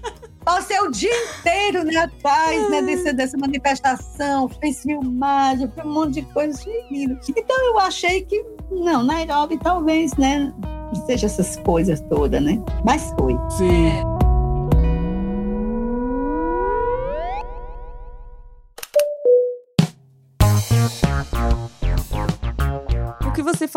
Passei 0.48 0.80
o 0.80 0.90
dia 0.90 1.12
inteiro 1.38 1.84
né, 1.84 1.94
atrás 1.96 2.70
né, 2.70 2.80
desse, 2.80 3.12
dessa 3.12 3.36
manifestação, 3.36 4.48
fez 4.48 4.80
filmagem, 4.80 5.70
foi 5.74 5.84
um 5.84 5.92
monte 5.92 6.14
de 6.14 6.22
coisa, 6.32 6.58
achei 6.58 6.86
lindo. 6.90 7.18
Então 7.28 7.66
eu 7.66 7.78
achei 7.78 8.22
que, 8.22 8.42
não, 8.70 9.02
Nairobi 9.02 9.58
talvez, 9.58 10.14
né, 10.14 10.50
seja 11.04 11.26
essas 11.26 11.58
coisas 11.58 12.00
todas, 12.08 12.42
né? 12.42 12.58
Mas 12.82 13.12
foi. 13.18 13.34
Sim. 13.58 14.17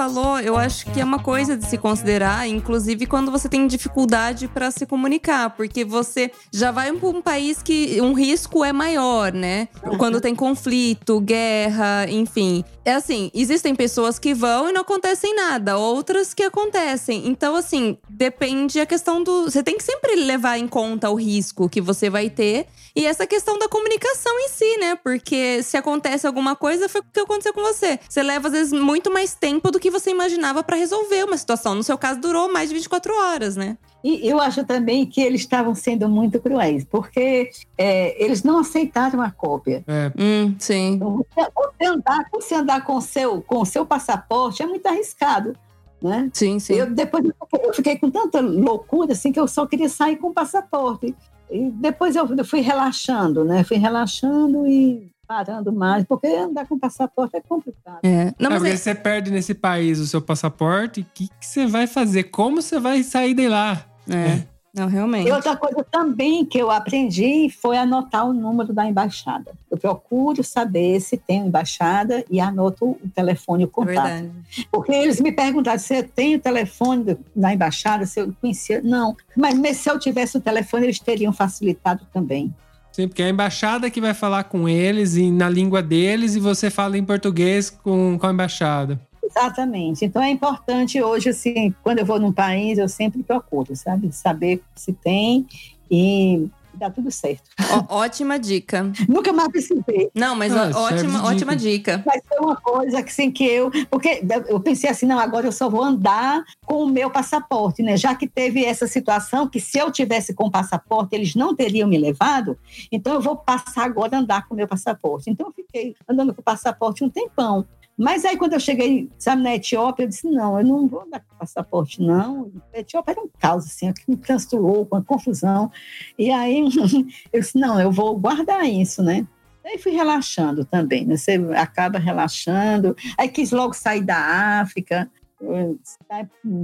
Falou, 0.01 0.39
eu 0.39 0.57
acho 0.57 0.87
que 0.87 0.99
é 0.99 1.03
uma 1.03 1.19
coisa 1.19 1.55
de 1.55 1.63
se 1.63 1.77
considerar, 1.77 2.47
inclusive 2.47 3.05
quando 3.05 3.29
você 3.29 3.47
tem 3.47 3.67
dificuldade 3.67 4.47
para 4.47 4.71
se 4.71 4.83
comunicar, 4.83 5.51
porque 5.51 5.85
você 5.85 6.31
já 6.51 6.71
vai 6.71 6.91
para 6.91 7.07
um 7.07 7.21
país 7.21 7.61
que 7.61 8.01
um 8.01 8.11
risco 8.11 8.65
é 8.65 8.73
maior, 8.73 9.31
né? 9.31 9.67
Quando 9.99 10.19
tem 10.19 10.33
conflito, 10.33 11.21
guerra, 11.21 12.07
enfim. 12.09 12.65
É 12.83 12.93
assim, 12.93 13.29
existem 13.33 13.75
pessoas 13.75 14.17
que 14.17 14.33
vão 14.33 14.69
e 14.69 14.71
não 14.71 14.81
acontecem 14.81 15.35
nada, 15.35 15.77
outras 15.77 16.33
que 16.33 16.41
acontecem. 16.41 17.27
Então, 17.27 17.55
assim, 17.55 17.97
depende 18.09 18.79
a 18.79 18.85
questão 18.87 19.23
do. 19.23 19.43
Você 19.43 19.61
tem 19.61 19.77
que 19.77 19.83
sempre 19.83 20.15
levar 20.15 20.57
em 20.57 20.67
conta 20.67 21.09
o 21.09 21.15
risco 21.15 21.69
que 21.69 21.79
você 21.79 22.09
vai 22.09 22.29
ter 22.29 22.65
e 22.95 23.05
essa 23.05 23.27
questão 23.27 23.59
da 23.59 23.69
comunicação 23.69 24.37
em 24.39 24.49
si, 24.49 24.77
né? 24.77 24.95
Porque 24.95 25.61
se 25.61 25.77
acontece 25.77 26.25
alguma 26.25 26.55
coisa, 26.55 26.89
foi 26.89 27.01
o 27.01 27.03
que 27.03 27.19
aconteceu 27.19 27.53
com 27.53 27.61
você. 27.61 27.99
Você 28.09 28.23
leva, 28.23 28.47
às 28.47 28.53
vezes, 28.53 28.73
muito 28.73 29.11
mais 29.11 29.35
tempo 29.35 29.69
do 29.69 29.79
que 29.79 29.91
você 29.91 30.09
imaginava 30.09 30.63
para 30.63 30.75
resolver 30.75 31.23
uma 31.23 31.37
situação. 31.37 31.75
No 31.75 31.83
seu 31.83 31.97
caso, 31.97 32.19
durou 32.19 32.51
mais 32.51 32.69
de 32.69 32.75
24 32.75 33.13
horas, 33.13 33.55
né? 33.55 33.77
E 34.03 34.27
eu 34.27 34.39
acho 34.39 34.65
também 34.65 35.05
que 35.05 35.21
eles 35.21 35.41
estavam 35.41 35.75
sendo 35.75 36.09
muito 36.09 36.39
cruéis, 36.39 36.83
porque 36.83 37.51
é, 37.77 38.23
eles 38.23 38.41
não 38.41 38.59
aceitaram 38.59 39.21
a 39.21 39.29
cópia. 39.29 39.83
É, 39.87 40.11
Hum, 40.17 40.55
sim. 40.59 40.93
Então, 40.93 41.17
você, 41.17 41.51
você 41.55 41.85
andar, 41.85 42.25
você 42.31 42.55
andar 42.55 42.70
com 42.79 42.95
o 42.95 43.01
seu, 43.01 43.41
com 43.41 43.61
o 43.61 43.65
seu 43.65 43.85
passaporte 43.85 44.63
é 44.63 44.65
muito 44.65 44.85
arriscado, 44.85 45.53
né? 46.01 46.29
Sim, 46.31 46.59
sim. 46.59 46.75
Eu, 46.75 46.89
depois 46.89 47.25
eu 47.25 47.73
fiquei, 47.73 47.97
com 47.97 48.09
tanta 48.09 48.39
loucura 48.39 49.11
assim 49.11 49.31
que 49.31 49.39
eu 49.39 49.47
só 49.47 49.65
queria 49.65 49.89
sair 49.89 50.15
com 50.15 50.27
o 50.27 50.33
passaporte. 50.33 51.13
E 51.49 51.69
depois 51.71 52.15
eu 52.15 52.45
fui 52.45 52.61
relaxando, 52.61 53.43
né? 53.43 53.63
Fui 53.65 53.75
relaxando 53.75 54.65
e 54.65 55.11
parando 55.27 55.71
mais, 55.71 56.03
porque 56.05 56.27
andar 56.27 56.67
com 56.67 56.77
passaporte 56.77 57.37
é 57.37 57.41
complicado. 57.41 57.99
É. 58.03 58.33
Não, 58.39 58.47
é 58.47 58.49
mas 58.49 58.59
porque 58.59 58.73
é- 58.73 58.77
você 58.77 58.95
perde 58.95 59.31
nesse 59.31 59.53
país 59.53 59.99
o 59.99 60.07
seu 60.07 60.21
passaporte, 60.21 61.01
o 61.01 61.05
que, 61.13 61.27
que 61.27 61.45
você 61.45 61.65
vai 61.65 61.87
fazer? 61.87 62.23
Como 62.25 62.61
você 62.61 62.79
vai 62.79 63.03
sair 63.03 63.33
de 63.33 63.47
lá? 63.47 63.85
é. 64.09 64.50
Não, 64.73 64.87
realmente. 64.87 65.27
E 65.27 65.31
outra 65.31 65.55
coisa 65.57 65.85
também 65.91 66.45
que 66.45 66.57
eu 66.57 66.71
aprendi 66.71 67.49
foi 67.49 67.77
anotar 67.77 68.25
o 68.25 68.33
número 68.33 68.71
da 68.71 68.87
embaixada. 68.87 69.51
Eu 69.69 69.77
procuro 69.77 70.43
saber 70.43 71.01
se 71.01 71.17
tem 71.17 71.45
embaixada 71.47 72.23
e 72.31 72.39
anoto 72.39 72.91
o 72.91 73.09
telefone, 73.13 73.65
o 73.65 73.67
É 73.67 73.69
contato. 73.69 73.95
verdade. 74.07 74.31
Porque 74.71 74.93
eles 74.93 75.19
me 75.19 75.31
perguntaram 75.31 75.77
se 75.77 75.97
eu 75.97 76.07
tenho 76.07 76.37
o 76.37 76.41
telefone 76.41 77.17
da 77.35 77.53
embaixada, 77.53 78.05
se 78.05 78.21
eu 78.21 78.33
conhecia. 78.39 78.81
Não, 78.81 79.15
mas, 79.35 79.59
mas 79.59 79.77
se 79.77 79.89
eu 79.89 79.99
tivesse 79.99 80.37
o 80.37 80.41
telefone, 80.41 80.85
eles 80.85 80.99
teriam 80.99 81.33
facilitado 81.33 82.07
também. 82.13 82.53
Sim, 82.93 83.07
porque 83.07 83.21
é 83.21 83.25
a 83.25 83.29
embaixada 83.29 83.89
que 83.89 83.99
vai 84.01 84.13
falar 84.13 84.45
com 84.45 84.67
eles 84.67 85.15
e 85.15 85.31
na 85.31 85.49
língua 85.49 85.81
deles 85.81 86.35
e 86.35 86.39
você 86.39 86.69
fala 86.69 86.97
em 86.97 87.03
português 87.03 87.69
com, 87.69 88.17
com 88.17 88.27
a 88.27 88.31
embaixada. 88.31 88.99
Exatamente. 89.23 90.05
Então 90.05 90.21
é 90.21 90.29
importante 90.29 91.01
hoje, 91.01 91.29
assim, 91.29 91.73
quando 91.83 91.99
eu 91.99 92.05
vou 92.05 92.19
num 92.19 92.31
país, 92.33 92.77
eu 92.77 92.87
sempre 92.89 93.23
procuro, 93.23 93.75
sabe? 93.75 94.11
Saber 94.11 94.61
se 94.75 94.91
tem 94.93 95.45
e 95.89 96.47
dá 96.73 96.89
tudo 96.89 97.11
certo. 97.11 97.43
Ó- 97.89 97.97
ótima 97.97 98.39
dica. 98.39 98.89
Nunca 99.07 99.31
mais 99.31 99.49
precisei. 99.49 100.09
Não, 100.15 100.35
mas 100.35 100.51
Ah, 100.55 100.71
ó- 100.73 100.87
serve 100.89 101.03
de 101.07 101.15
ótima, 101.15 101.19
dica. 101.19 101.27
ótima 101.27 101.55
dica. 101.55 102.03
Mas 102.05 102.21
foi 102.27 102.39
uma 102.39 102.55
coisa 102.55 103.03
que, 103.03 103.09
assim, 103.09 103.29
que 103.29 103.45
eu. 103.45 103.69
Porque 103.89 104.23
eu 104.47 104.59
pensei 104.59 104.89
assim, 104.89 105.05
não, 105.05 105.19
agora 105.19 105.45
eu 105.45 105.51
só 105.51 105.69
vou 105.69 105.83
andar 105.83 106.43
com 106.65 106.83
o 106.83 106.87
meu 106.89 107.09
passaporte, 107.11 107.83
né? 107.83 107.95
Já 107.97 108.15
que 108.15 108.27
teve 108.27 108.65
essa 108.65 108.87
situação 108.87 109.47
que 109.47 109.59
se 109.59 109.77
eu 109.77 109.91
tivesse 109.91 110.33
com 110.33 110.45
o 110.47 110.51
passaporte, 110.51 111.13
eles 111.15 111.35
não 111.35 111.55
teriam 111.55 111.87
me 111.87 111.97
levado, 111.97 112.57
então 112.91 113.13
eu 113.13 113.21
vou 113.21 113.35
passar 113.35 113.83
agora 113.85 114.15
a 114.15 114.19
andar 114.19 114.47
com 114.47 114.53
o 114.55 114.57
meu 114.57 114.67
passaporte. 114.67 115.29
Então 115.29 115.47
eu 115.47 115.53
fiquei 115.53 115.95
andando 116.09 116.33
com 116.33 116.41
o 116.41 116.43
passaporte 116.43 117.03
um 117.03 117.09
tempão. 117.09 117.65
Mas 118.01 118.25
aí, 118.25 118.35
quando 118.35 118.53
eu 118.53 118.59
cheguei, 118.59 119.07
sabe, 119.19 119.43
na 119.43 119.53
Etiópia, 119.53 120.05
eu 120.05 120.07
disse: 120.07 120.27
não, 120.27 120.57
eu 120.57 120.65
não 120.65 120.87
vou 120.87 121.01
com 121.01 121.35
passaporte, 121.37 122.01
não. 122.01 122.51
A 122.73 122.79
Etiópia 122.79 123.11
era 123.11 123.21
um 123.21 123.29
caos, 123.37 123.67
assim, 123.67 123.93
que 123.93 124.01
me 124.07 124.17
transtornou, 124.17 124.87
com 124.87 124.95
uma 124.95 125.03
confusão. 125.03 125.71
E 126.17 126.31
aí, 126.31 126.65
eu 127.31 127.39
disse: 127.39 127.59
não, 127.59 127.79
eu 127.79 127.91
vou 127.91 128.17
guardar 128.17 128.67
isso, 128.67 129.03
né? 129.03 129.27
Aí 129.63 129.77
fui 129.77 129.91
relaxando 129.91 130.65
também, 130.65 131.05
né? 131.05 131.15
Você 131.15 131.33
acaba 131.55 131.99
relaxando. 131.99 132.95
Aí 133.19 133.29
quis 133.29 133.51
logo 133.51 133.75
sair 133.75 134.01
da 134.01 134.17
África. 134.61 135.07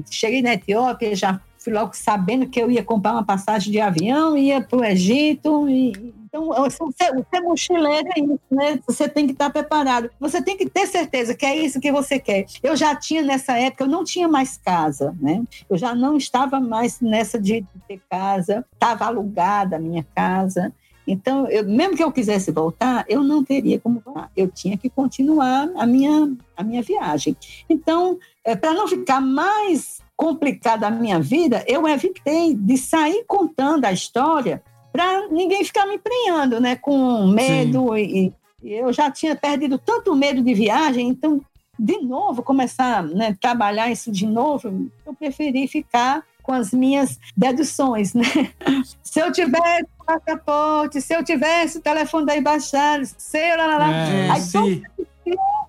Cheguei 0.10 0.42
na 0.42 0.56
Etiópia, 0.56 1.16
já 1.16 1.40
fui 1.60 1.72
logo 1.72 1.92
sabendo 1.94 2.50
que 2.50 2.60
eu 2.60 2.72
ia 2.72 2.84
comprar 2.84 3.12
uma 3.12 3.24
passagem 3.26 3.72
de 3.72 3.80
avião, 3.80 4.36
ia 4.36 4.60
para 4.60 4.80
o 4.80 4.84
Egito. 4.84 5.70
E, 5.70 6.16
então, 6.28 6.50
você 6.50 7.42
mochileiro 7.42 8.10
é 8.16 8.20
isso, 8.20 8.40
né? 8.52 8.80
Você 8.86 9.08
tem 9.08 9.26
que 9.26 9.32
estar 9.32 9.50
preparado. 9.50 10.10
Você 10.20 10.42
tem 10.42 10.58
que 10.58 10.70
ter 10.70 10.86
certeza 10.86 11.34
que 11.34 11.46
é 11.46 11.56
isso 11.56 11.80
que 11.80 11.92
você 11.92 12.20
quer. 12.20 12.46
Eu 12.62 12.76
já 12.76 12.94
tinha 12.96 13.22
nessa 13.22 13.58
época, 13.58 13.86
eu 13.86 13.88
não 13.88 14.04
tinha 14.04 14.28
mais 14.28 14.58
casa, 14.58 15.16
né? 15.22 15.42
Eu 15.70 15.78
já 15.78 15.96
não 15.96 16.18
estava 16.18 16.60
mais 16.60 17.00
nessa 17.00 17.40
de 17.40 17.66
ter 17.88 18.02
casa, 18.10 18.66
estava 18.74 19.06
alugada 19.06 19.78
a 19.78 19.80
minha 19.80 20.06
casa. 20.14 20.74
Então, 21.08 21.48
eu, 21.48 21.66
mesmo 21.66 21.96
que 21.96 22.04
eu 22.04 22.12
quisesse 22.12 22.52
voltar, 22.52 23.06
eu 23.08 23.24
não 23.24 23.42
teria 23.42 23.80
como 23.80 24.02
voltar. 24.04 24.30
Eu 24.36 24.50
tinha 24.50 24.78
que 24.78 24.90
continuar 24.90 25.70
a 25.78 25.86
minha, 25.86 26.36
a 26.58 26.64
minha 26.64 26.84
viagem. 26.84 27.38
Então, 27.70 28.20
é, 28.44 28.54
para 28.54 28.74
não 28.74 28.86
ficar 28.86 29.22
mais 29.22 30.02
complicada 30.18 30.88
a 30.88 30.92
minha 30.92 31.22
vida, 31.22 31.64
eu 31.68 31.88
evitei 31.88 32.54
de 32.54 32.78
sair 32.78 33.24
contando 33.26 33.86
a 33.86 33.94
história 33.94 34.62
para 34.98 35.28
ninguém 35.28 35.64
ficar 35.64 35.86
me 35.86 35.94
emprenhando, 35.94 36.60
né? 36.60 36.76
Com 36.76 37.28
medo 37.28 37.96
e, 37.96 38.34
e, 38.64 38.74
eu 38.74 38.92
já 38.92 39.12
tinha 39.12 39.36
perdido 39.36 39.78
tanto 39.78 40.16
medo 40.16 40.42
de 40.42 40.54
viagem, 40.56 41.10
então 41.10 41.40
de 41.78 42.00
novo 42.00 42.42
começar 42.42 43.04
né, 43.04 43.38
trabalhar 43.40 43.92
isso 43.92 44.12
de 44.12 44.26
novo, 44.26 44.90
eu 45.06 45.14
preferi 45.14 45.68
ficar 45.68 46.24
com 46.42 46.52
as 46.52 46.72
minhas 46.72 47.20
deduções, 47.36 48.16
né? 48.16 48.24
Se 49.04 49.20
eu 49.20 49.32
tivesse 49.32 49.86
o 50.00 50.04
passaporte, 50.06 51.02
se 51.02 51.14
eu 51.14 51.24
tivesse 51.24 51.78
o 51.78 51.82
telefone 51.82 52.26
da 52.26 52.38
embaixada, 52.38 53.04
sei 53.18 53.56
lá, 53.56 53.68
lá, 53.68 53.78
lá. 53.78 53.92
É, 53.92 54.30
aí, 54.30 54.52
todos, 54.52 54.82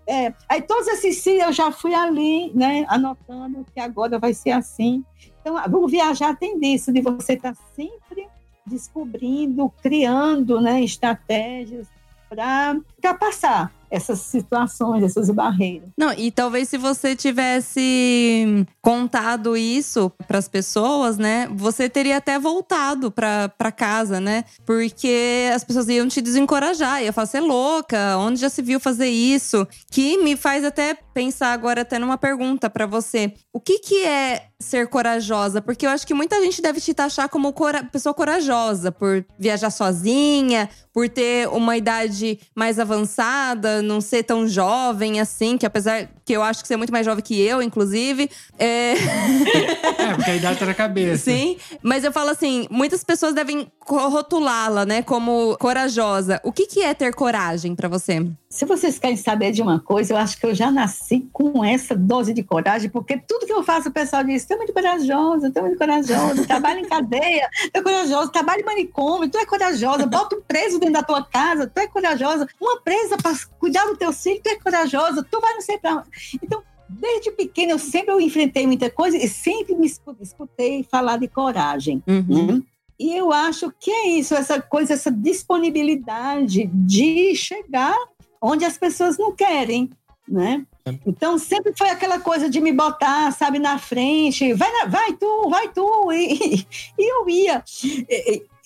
é, 0.07 0.35
aí 0.49 0.62
todos 0.62 0.87
esses 0.88 1.17
sim 1.19 1.41
eu 1.41 1.53
já 1.53 1.73
fui 1.73 1.95
ali, 1.95 2.53
né? 2.55 2.85
Anotando 2.88 3.67
que 3.75 3.81
agora 3.81 4.19
vai 4.19 4.33
ser 4.33 4.53
assim. 4.53 5.05
Então, 5.41 5.57
o 5.81 5.88
viajar 5.88 6.37
tem 6.37 6.59
disso, 6.61 6.93
de 6.93 7.01
você 7.01 7.33
estar 7.33 7.55
tá 7.55 7.61
sempre 7.75 8.28
descobrindo, 8.68 9.72
criando 9.83 10.61
né, 10.61 10.83
estratégias 10.83 11.87
para 12.28 13.14
passar 13.18 13.72
essas 13.90 14.20
situações, 14.20 15.03
essas 15.03 15.31
barreiras. 15.31 15.88
Não, 15.96 16.12
e 16.12 16.31
talvez 16.31 16.68
se 16.68 16.79
você 16.79 17.14
tivesse 17.16 18.66
contado 18.81 19.57
isso 19.57 20.11
para 20.27 20.38
as 20.38 20.48
pessoas, 20.48 21.18
né, 21.18 21.48
você 21.53 21.88
teria 21.88 22.16
até 22.16 22.38
voltado 22.38 23.11
para 23.11 23.72
casa, 23.72 24.20
né? 24.20 24.44
Porque 24.64 25.51
as 25.55 25.64
pessoas 25.64 25.88
iam 25.88 26.09
te 26.09 26.20
desencorajar, 26.20 27.03
ia 27.03 27.12
falar, 27.12 27.27
você 27.27 27.38
é 27.38 27.40
louca, 27.40 28.16
onde 28.18 28.40
já 28.40 28.48
se 28.48 28.62
viu 28.62 28.81
fazer 28.81 29.09
isso? 29.09 29.66
Que 29.90 30.18
me 30.18 30.37
faz 30.37 30.64
até 30.64 30.94
pensar 30.94 31.53
agora 31.53 31.83
até 31.83 31.98
numa 31.98 32.16
pergunta 32.16 32.70
para 32.70 32.87
você. 32.87 33.35
O 33.53 33.61
que 33.61 33.79
que 33.81 34.05
é 34.05 34.46
ser 34.61 34.88
corajosa? 34.88 35.61
Porque 35.61 35.87
eu 35.87 35.90
acho 35.90 36.07
que 36.07 36.14
muita 36.14 36.40
gente 36.40 36.62
deve 36.62 36.81
te 36.81 36.94
taxar 36.94 37.29
como 37.29 37.53
cora 37.53 37.85
pessoa 37.85 38.14
corajosa 38.14 38.92
por 38.92 39.24
viajar 39.38 39.70
sozinha, 39.70 40.68
por 40.92 41.09
ter 41.09 41.48
uma 41.48 41.77
idade 41.77 42.38
mais 42.57 42.79
avançada, 42.79 43.78
não 43.83 44.01
ser 44.01 44.23
tão 44.23 44.47
jovem 44.47 45.21
assim, 45.21 45.57
que 45.57 45.67
apesar 45.67 46.09
que 46.29 46.35
eu 46.35 46.43
acho 46.43 46.61
que 46.61 46.69
você 46.69 46.75
é 46.75 46.77
muito 46.77 46.93
mais 46.93 47.07
jovem 47.07 47.25
que 47.25 47.41
eu, 47.41 47.62
inclusive. 47.62 48.31
É, 48.59 48.93
é 49.99 50.14
porque 50.14 50.31
a 50.31 50.37
idade 50.37 50.59
tá 50.59 50.67
na 50.67 50.75
cabeça. 50.75 51.25
Sim, 51.25 51.57
mas 51.83 52.05
eu 52.05 52.12
falo 52.12 52.29
assim, 52.29 52.67
muitas 52.71 53.03
pessoas 53.03 53.33
devem 53.33 53.67
rotulá-la, 53.87 54.85
né, 54.85 55.01
como 55.01 55.57
corajosa. 55.57 56.38
O 56.45 56.53
que, 56.53 56.67
que 56.67 56.83
é 56.83 56.93
ter 56.93 57.14
coragem 57.14 57.75
para 57.75 57.88
você? 57.88 58.27
Se 58.51 58.67
vocês 58.67 58.99
querem 58.99 59.17
saber 59.17 59.53
de 59.53 59.62
uma 59.62 59.79
coisa, 59.81 60.12
eu 60.12 60.17
acho 60.19 60.38
que 60.38 60.45
eu 60.45 60.55
já 60.55 60.71
nasci 60.71 61.29
com 61.33 61.64
essa 61.64 61.95
dose 61.95 62.35
de 62.35 62.43
coragem, 62.43 62.91
porque 62.91 63.19
tudo 63.19 63.47
que 63.47 63.53
eu 63.53 63.62
faço, 63.62 63.88
o 63.88 63.93
pessoal 63.93 64.25
diz: 64.25 64.45
tu 64.45 64.53
é 64.55 64.57
muito 64.57 64.73
corajosa, 64.73 65.51
tu 65.51 65.59
é 65.59 65.62
muito 65.62 65.79
corajosa, 65.79 66.47
trabalha 66.47 66.81
em 66.81 66.88
cadeia, 66.88 67.49
tu 67.73 67.79
é 67.79 67.83
corajosa, 67.83 68.33
trabalha 68.33 68.61
em 68.61 68.64
manicômio, 68.64 69.31
tu 69.31 69.38
é 69.38 69.47
corajosa, 69.47 70.07
bota 70.07 70.37
um 70.37 70.41
preso 70.41 70.79
dentro 70.79 70.95
da 70.95 71.03
tua 71.03 71.23
casa, 71.25 71.67
tu 71.67 71.79
é 71.79 71.87
corajosa, 71.87 72.47
uma 72.61 72.81
presa 72.81 73.17
para 73.17 73.35
cuidar 73.59 73.85
do 73.87 73.97
teu 73.97 74.12
filho, 74.12 74.41
tu 74.43 74.49
é 74.49 74.57
corajosa, 74.57 75.27
tu 75.31 75.41
vai 75.41 75.55
não 75.55 75.61
sei 75.61 75.79
para 75.79 76.03
Então, 76.42 76.62
desde 76.88 77.31
pequena, 77.33 77.72
eu 77.72 77.78
sempre 77.78 78.12
eu 78.12 78.20
enfrentei 78.20 78.66
muita 78.66 78.90
coisa 78.90 79.16
e 79.16 79.28
sempre 79.28 79.74
me 79.74 79.87
escutei 79.87 80.83
falar 80.83 81.18
de 81.18 81.28
coragem. 81.28 82.02
Uhum. 82.07 82.46
Né? 82.46 82.62
E 82.98 83.14
eu 83.14 83.33
acho 83.33 83.72
que 83.78 83.90
é 83.90 84.09
isso, 84.09 84.35
essa 84.35 84.61
coisa, 84.61 84.94
essa 84.94 85.11
disponibilidade 85.11 86.66
de 86.66 87.35
chegar 87.35 87.96
onde 88.40 88.64
as 88.64 88.76
pessoas 88.76 89.16
não 89.16 89.33
querem, 89.33 89.90
né? 90.26 90.66
Então 91.07 91.38
sempre 91.38 91.72
foi 91.76 91.90
aquela 91.90 92.18
coisa 92.18 92.48
de 92.48 92.61
me 92.61 92.72
botar, 92.72 93.31
sabe, 93.33 93.59
na 93.59 93.78
frente, 93.78 94.52
vai, 94.54 94.70
vai 94.88 95.12
tu, 95.12 95.48
vai 95.48 95.68
tu, 95.68 96.12
e, 96.12 96.66
e 96.98 97.12
eu 97.12 97.28
ia. 97.28 97.62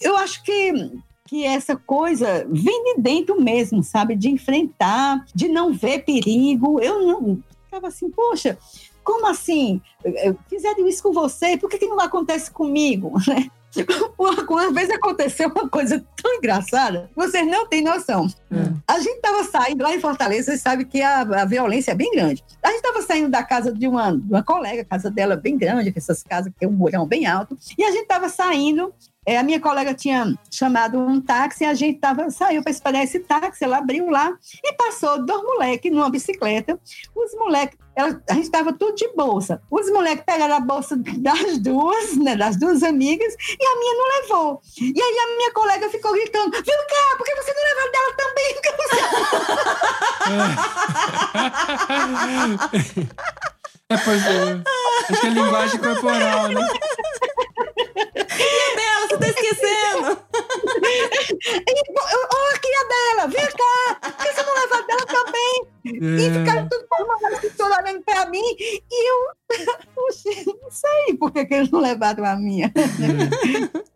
Eu 0.01 0.17
acho 0.17 0.43
que 0.43 0.73
que 1.33 1.47
essa 1.47 1.75
coisa 1.75 2.47
vem 2.47 2.85
de 2.85 3.01
dentro 3.01 3.41
mesmo, 3.41 3.83
sabe? 3.83 4.15
De 4.15 4.29
enfrentar, 4.29 5.25
de 5.35 5.49
não 5.49 5.73
ver 5.73 6.05
perigo. 6.05 6.79
Eu 6.79 7.07
não 7.07 7.43
ficava 7.65 7.89
assim, 7.89 8.11
poxa, 8.11 8.59
como 9.03 9.27
assim? 9.27 9.81
Fizeram 10.47 10.87
isso 10.87 11.03
com 11.03 11.11
você, 11.11 11.57
por 11.57 11.71
que, 11.71 11.79
que 11.79 11.87
não 11.87 11.99
acontece 11.99 12.51
comigo? 12.51 13.15
Uma, 14.19 14.43
uma 14.43 14.71
vez 14.71 14.91
aconteceu 14.91 15.49
uma 15.49 15.67
coisa 15.67 16.05
tão 16.23 16.35
engraçada, 16.35 17.11
vocês 17.17 17.47
não 17.47 17.67
têm 17.67 17.83
noção. 17.83 18.27
É. 18.51 18.71
A 18.87 18.99
gente 18.99 19.17
estava 19.17 19.45
saindo 19.45 19.83
lá 19.83 19.95
em 19.95 19.99
Fortaleza, 19.99 20.51
vocês 20.51 20.61
sabem 20.61 20.85
que 20.85 21.01
a, 21.01 21.21
a 21.23 21.47
violência 21.47 21.93
é 21.93 21.95
bem 21.95 22.11
grande. 22.13 22.45
A 22.63 22.69
gente 22.69 22.85
estava 22.85 23.01
saindo 23.01 23.31
da 23.31 23.43
casa 23.43 23.73
de 23.73 23.89
uma, 23.89 24.13
de 24.13 24.31
uma 24.31 24.43
colega, 24.43 24.83
a 24.83 24.85
casa 24.85 25.11
dela 25.11 25.37
bem 25.37 25.57
grande, 25.57 25.91
essas 25.97 26.23
casas 26.23 26.53
que 26.53 26.59
tem 26.59 26.69
um 26.69 26.73
murão 26.73 27.07
bem 27.07 27.25
alto, 27.25 27.57
e 27.79 27.83
a 27.83 27.91
gente 27.91 28.03
estava 28.03 28.29
saindo 28.29 28.93
é, 29.25 29.39
a 29.39 29.43
minha 29.43 29.61
colega 29.61 29.95
tinha 29.95 30.37
chamado 30.51 30.99
um 30.99 31.21
táxi, 31.21 31.65
a 31.65 31.75
gente 31.75 32.01
tava, 32.01 32.29
saiu 32.31 32.61
para 32.61 32.73
esperar 32.73 33.05
esse 33.05 33.21
táxi, 33.21 33.63
ela 33.65 33.79
abriu 33.79 34.11
lá 34.11 34.33
e 34.65 34.73
passou 34.73 35.25
dois 35.25 35.41
moleques 35.43 35.93
numa 35.93 36.11
bicicleta. 36.11 36.77
Os 37.15 37.33
moleques, 37.35 37.79
a 37.97 38.35
gente 38.35 38.45
estava 38.45 38.73
tudo 38.73 38.97
de 38.97 39.07
bolsa. 39.15 39.63
Os 39.71 39.89
moleques 39.91 40.25
pegaram 40.25 40.57
a 40.57 40.61
bolsa 40.61 40.97
das 40.97 41.59
duas, 41.59 42.17
né, 42.17 42.35
das 42.35 42.57
duas 42.57 42.83
amigas, 42.83 43.33
e 43.39 43.65
a 43.65 43.79
minha 43.79 43.95
não 43.95 44.09
levou. 44.21 44.61
E 44.81 45.01
aí 45.01 45.19
a 45.19 45.37
minha 45.37 45.53
colega 45.53 45.89
ficou 45.89 46.11
gritando: 46.13 46.51
Viu 46.51 46.63
cá, 46.63 47.17
por 47.17 47.25
que 47.25 47.37
você 47.37 47.55
não 47.55 47.63
levou 47.63 47.93
dela 47.93 48.13
também? 48.17 48.43
é, 53.89 53.97
pois 53.99 54.27
é. 54.27 54.63
Acho 55.11 55.21
que 55.21 55.27
é 55.27 55.31
linguagem 55.31 55.79
corporal, 55.79 56.49
né? 56.49 56.67
Dela, 59.03 59.09
você 59.09 59.19
tá 59.19 59.29
esquecendo? 59.29 60.19
Ó, 62.33 62.55
aqui 62.55 62.69
a 62.75 62.85
dela, 62.89 63.27
vem 63.29 63.47
cá. 63.47 63.95
Por 64.01 64.17
que 64.17 64.33
você 64.33 64.43
não 64.43 64.55
leva 64.55 64.77
a 64.77 64.83
dela 64.83 65.07
também? 65.07 65.67
É. 65.87 65.91
E 66.21 66.31
ficaram 66.31 66.69
tudo 66.69 66.87
formando, 66.89 67.25
olhando 67.83 68.03
pra 68.05 68.27
mim. 68.27 68.57
E 68.59 69.11
eu, 69.11 69.17
puxa, 69.95 70.31
não 70.47 70.71
sei 70.71 71.17
por 71.19 71.33
que, 71.33 71.45
que 71.45 71.55
eles 71.55 71.71
não 71.71 71.81
levaram 71.81 72.25
a 72.25 72.37
minha. 72.37 72.73
É. 72.77 73.83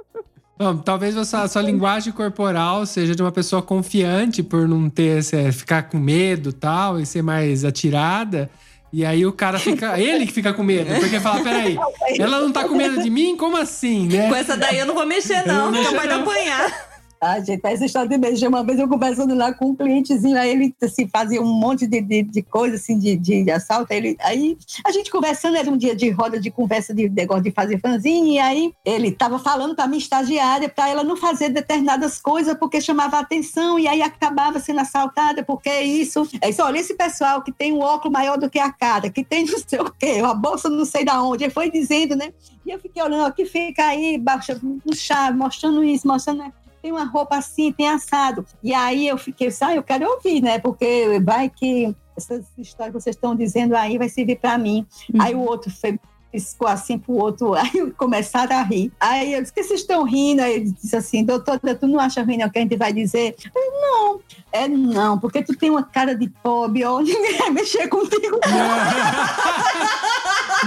Bom, 0.59 0.79
talvez 0.79 1.15
a 1.19 1.25
sua, 1.25 1.43
a 1.43 1.49
sua, 1.49 1.61
linguagem 1.61 2.15
corporal 2.15 2.87
seja 2.87 3.15
de 3.15 3.23
uma 3.23 3.31
pessoa 3.31 3.61
confiante 3.61 4.43
por 4.43 4.67
não 4.67 4.89
ter, 4.89 5.23
ficar 5.53 5.83
com 5.83 5.99
medo 5.99 6.51
tal, 6.51 6.99
e 6.99 7.05
ser 7.05 7.21
mais 7.21 7.63
atirada. 7.63 8.51
E 8.97 9.05
aí 9.05 9.27
o 9.27 9.33
cara 9.33 9.59
fica. 9.59 10.01
ele 10.01 10.25
que 10.25 10.33
fica 10.33 10.55
com 10.55 10.63
medo. 10.63 10.99
Porque 10.99 11.21
fala: 11.21 11.45
peraí, 11.45 11.77
ela 12.19 12.41
não 12.41 12.51
tá 12.51 12.65
com 12.65 12.75
medo 12.75 13.03
de 13.03 13.11
mim? 13.11 13.37
Como 13.37 13.55
assim, 13.55 14.09
né? 14.09 14.27
Com 14.27 14.35
essa 14.35 14.57
daí 14.57 14.79
eu 14.79 14.87
não 14.87 14.95
vou 14.95 15.05
mexer, 15.05 15.47
não, 15.47 15.71
porque 15.71 15.95
pode 15.95 16.13
apanhar. 16.15 16.96
Ah, 17.21 17.41
gente, 17.41 17.65
essa 17.65 17.85
história 17.85 18.09
de 18.09 18.19
beijo. 18.19 18.47
Uma 18.47 18.63
vez 18.63 18.79
eu 18.79 18.89
conversando 18.89 19.35
lá 19.35 19.53
com 19.53 19.71
um 19.71 19.75
clientezinho, 19.75 20.39
aí 20.39 20.51
ele 20.51 20.75
assim, 20.83 21.09
fazia 21.09 21.41
um 21.41 21.47
monte 21.47 21.87
de, 21.87 22.01
de, 22.01 22.23
de 22.23 22.43
coisa 22.43 22.77
assim, 22.77 22.99
de, 22.99 23.17
de 23.17 23.51
assalto. 23.51 23.93
Aí, 23.93 23.99
ele, 23.99 24.17
aí 24.21 24.59
a 24.85 24.93
gente 24.93 25.11
conversando, 25.11 25.57
era 25.57 25.71
um 25.71 25.77
dia 25.77 25.97
de 25.97 26.11
roda 26.11 26.39
de 26.39 26.51
conversa 26.51 26.95
de 26.95 27.09
negócio 27.09 27.45
de 27.45 27.51
fazer 27.51 27.81
fanzinho, 27.81 28.27
e 28.27 28.39
aí 28.39 28.73
ele 28.85 29.09
estava 29.09 29.39
falando 29.39 29.75
para 29.75 29.87
minha 29.87 29.99
estagiária 29.99 30.69
para 30.69 30.89
ela 30.89 31.03
não 31.03 31.17
fazer 31.17 31.49
determinadas 31.49 32.21
coisas 32.21 32.57
porque 32.59 32.81
chamava 32.81 33.19
atenção, 33.19 33.79
e 33.79 33.89
aí 33.89 34.03
acabava 34.03 34.61
sendo 34.61 34.81
assaltada, 34.81 35.43
porque 35.43 35.69
é 35.69 35.83
isso. 35.83 36.29
É 36.41 36.51
isso, 36.51 36.63
olha, 36.63 36.79
esse 36.79 36.95
pessoal 36.95 37.43
que 37.43 37.53
tem 37.53 37.73
um 37.73 37.81
óculos 37.81 38.13
maior 38.13 38.37
do 38.37 38.51
que 38.51 38.59
a 38.59 38.71
cara, 38.71 39.11
que 39.11 39.25
tem 39.25 39.47
não 39.47 39.59
sei 39.67 39.81
o 39.81 39.91
quê, 39.91 40.21
uma 40.21 40.35
bolsa 40.35 40.69
não 40.69 40.85
sei 40.85 41.05
da 41.05 41.23
onde, 41.23 41.45
ele 41.45 41.53
foi 41.53 41.71
dizendo, 41.71 42.15
né? 42.15 42.33
E 42.65 42.71
eu 42.71 42.79
fiquei 42.81 43.03
olhando, 43.03 43.27
aqui 43.27 43.47
fica 43.47 43.87
aí, 43.87 44.19
baixa, 44.19 44.61
chave, 44.93 45.39
mostrando 45.39 45.85
isso, 45.85 46.07
mostrando. 46.07 46.39
Né? 46.39 46.53
Tem 46.87 46.93
uma 46.93 47.05
roupa 47.05 47.37
assim, 47.37 47.73
tem 47.73 47.89
assado. 47.89 48.47
E 48.63 48.73
aí 48.73 49.09
eu 49.09 49.19
fiquei, 49.19 49.49
ah, 49.61 49.75
eu 49.75 49.83
quero 49.83 50.09
ouvir, 50.09 50.41
né? 50.41 50.61
Porque 50.61 51.21
vai 51.21 51.51
que 51.51 51.93
essas 52.17 52.47
histórias 52.57 52.95
que 52.95 53.03
vocês 53.03 53.17
estão 53.17 53.35
dizendo 53.35 53.75
aí 53.75 53.99
vai 53.99 54.09
servir 54.09 54.37
para 54.37 54.57
mim. 54.57 54.87
Uhum. 55.13 55.21
Aí 55.21 55.35
o 55.35 55.41
outro 55.41 55.69
foi 55.69 55.99
piscou 56.31 56.69
assim 56.69 56.99
pro 56.99 57.15
outro, 57.15 57.55
aí 57.59 57.91
começaram 57.97 58.57
a 58.57 58.63
rir. 58.63 58.93
Aí 59.01 59.33
eu 59.33 59.41
disse, 59.41 59.53
que 59.53 59.65
vocês 59.65 59.81
estão 59.81 60.05
rindo? 60.05 60.43
Aí 60.43 60.55
ele 60.55 60.71
disse 60.71 60.95
assim, 60.95 61.25
doutora, 61.25 61.75
tu 61.75 61.89
não 61.89 61.99
acha 61.99 62.23
ruim 62.23 62.37
não 62.37 62.49
que 62.49 62.59
a 62.59 62.63
gente 62.63 62.77
vai 62.77 62.93
dizer? 62.93 63.35
Eu, 63.53 63.81
não, 63.81 64.21
é 64.53 64.69
não, 64.69 65.19
porque 65.19 65.43
tu 65.43 65.57
tem 65.57 65.71
uma 65.71 65.83
cara 65.83 66.15
de 66.15 66.29
pobre, 66.29 66.85
ó, 66.85 67.01
ninguém 67.03 67.37
vai 67.39 67.51
mexer 67.51 67.89
contigo. 67.89 68.39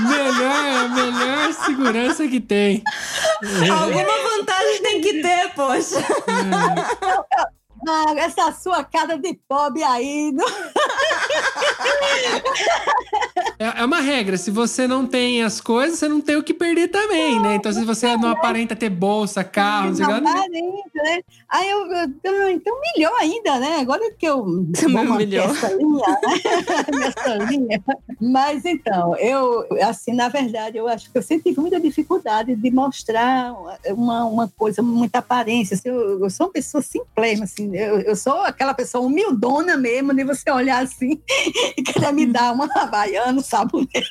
melhor, 0.02 0.90
melhor 0.90 1.54
segurança 1.54 2.28
que 2.28 2.40
tem. 2.40 2.84
Alguma 3.72 4.30
vantagem 4.30 4.82
tem 4.82 5.02
que 5.02 5.22
ter, 5.22 5.54
poxa. 5.54 6.04
Ah, 7.88 8.14
essa 8.18 8.52
sua 8.52 8.84
cara 8.84 9.18
de 9.18 9.34
pobre 9.48 9.84
aí. 9.84 10.32
Não... 10.32 10.46
É, 13.62 13.82
é 13.82 13.86
uma 13.86 14.00
regra. 14.00 14.38
Se 14.38 14.50
você 14.50 14.88
não 14.88 15.06
tem 15.06 15.44
as 15.44 15.60
coisas, 15.60 16.00
você 16.00 16.08
não 16.08 16.22
tem 16.22 16.38
o 16.38 16.44
que 16.44 16.54
perder 16.54 16.88
também, 16.88 17.42
né? 17.42 17.56
Então, 17.56 17.74
se 17.74 17.84
você 17.84 18.16
não 18.16 18.30
aparenta 18.30 18.74
ter 18.74 18.90
bolsa, 18.90 19.44
carro, 19.44 19.88
não 19.90 19.96
sei. 19.96 20.06
Não 20.08 20.16
aparenta, 20.16 21.04
né? 21.04 21.20
Aí 21.50 21.70
eu, 21.70 21.86
eu- 21.92 22.50
então 22.52 22.74
melhor 22.96 23.14
ainda, 23.20 23.60
né? 23.60 23.80
Agora 23.82 24.00
que 24.18 24.26
eu 24.26 24.38
vou 24.90 25.04
manter 25.04 25.18
melhor. 25.28 25.50
essa 25.50 25.68
linha, 25.74 26.08
né? 27.68 27.80
Mas 28.22 28.64
então, 28.64 29.16
eu, 29.18 29.66
assim, 29.84 30.14
na 30.14 30.30
verdade, 30.30 30.78
eu 30.78 30.88
acho 30.88 31.12
que 31.12 31.18
eu 31.18 31.22
sempre 31.22 31.50
tive 31.50 31.60
muita 31.60 31.82
dificuldade 31.82 32.56
de 32.56 32.72
mostrar 32.72 33.54
uma, 33.88 34.24
uma 34.26 34.48
coisa, 34.48 34.82
muita 34.82 35.20
aparência. 35.20 35.76
Assim, 35.76 35.90
eu, 35.90 36.24
eu 36.24 36.30
sou 36.30 36.48
uma 36.48 36.54
pessoa 36.54 36.82
simplesma, 36.82 37.44
assim, 37.44 37.76
eu, 37.76 38.00
eu 38.02 38.16
sou 38.16 38.36
aquela 38.44 38.74
pessoa 38.74 39.06
humildona 39.06 39.76
mesmo, 39.76 40.14
de 40.14 40.24
você 40.24 40.50
olhar 40.50 40.82
assim 40.84 41.20
e 41.78 41.82
querer 41.84 42.12
me 42.14 42.26
dar 42.26 42.54
uma 42.54 42.68
havaiana, 42.76 43.42
sabonete. 43.42 44.08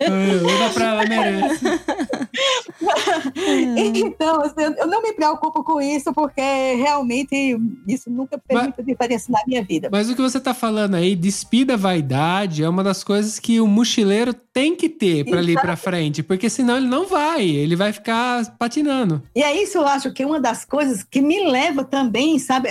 É. 0.00 0.06
Anda 0.08 0.70
pra 0.72 0.86
ela, 0.86 1.04
merece. 1.06 1.64
Então, 3.94 4.42
assim, 4.42 4.74
eu- 4.78 4.86
não 4.86 5.02
me 5.02 5.12
preocupo 5.12 5.62
com 5.64 5.80
isso, 5.80 6.12
porque 6.12 6.40
realmente 6.40 7.56
isso 7.88 8.10
nunca 8.10 8.38
fez 8.46 8.54
Mas- 8.58 8.62
muita 8.64 8.82
diferença 8.82 9.32
na 9.32 9.40
minha 9.46 9.62
vida. 9.64 9.88
Mas 9.90 10.10
o 10.10 10.14
que 10.14 10.20
você 10.22 10.38
tá 10.40 10.52
falando 10.54 10.94
aí, 10.94 11.14
despida 11.16 11.74
a 11.74 11.76
vaidade, 11.76 12.62
é 12.62 12.68
uma 12.68 12.84
das 12.84 13.02
coisas 13.02 13.38
que 13.38 13.60
o 13.60 13.66
mochileiro 13.66 14.34
tem 14.34 14.74
que 14.76 14.88
ter 14.88 15.24
pra 15.24 15.38
ali 15.38 15.54
pra 15.54 15.76
frente, 15.76 16.22
porque 16.22 16.48
senão 16.48 16.76
ele 16.76 16.86
não 16.86 17.06
vai, 17.06 17.42
ele 17.46 17.76
vai 17.76 17.92
ficar 17.92 18.44
patinando. 18.58 19.22
E 19.34 19.42
é 19.42 19.62
isso, 19.62 19.78
eu 19.78 19.86
acho 19.86 20.12
que 20.12 20.22
é 20.22 20.26
uma 20.26 20.40
das 20.40 20.64
coisas 20.64 21.02
que 21.02 21.20
me 21.20 21.48
leva 21.50 21.84
também, 21.84 22.38
sabe, 22.38 22.68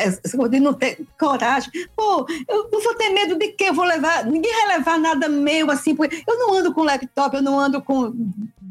de 0.50 0.60
não 0.60 0.74
ter 0.74 1.00
coragem. 1.20 1.72
Pô, 1.96 2.26
eu 2.48 2.70
vou 2.70 2.96
ter 2.96 3.10
medo 3.10 3.38
de 3.38 3.50
quê? 3.50 3.66
Eu 3.66 3.74
vou 3.74 3.86
levar. 3.86 4.26
Ninguém 4.26 4.52
vai 4.52 4.78
levar 4.78 5.00
nada 5.00 5.28
meu 5.28 5.70
assim, 5.72 5.96
porque 5.96 6.24
eu 6.28 6.38
não 6.38 6.54
ando 6.54 6.74
com 6.74 6.84
laptop, 6.84 7.36
eu 7.36 7.42
não 7.42 7.60
ando 7.60 7.82
com 7.82 8.14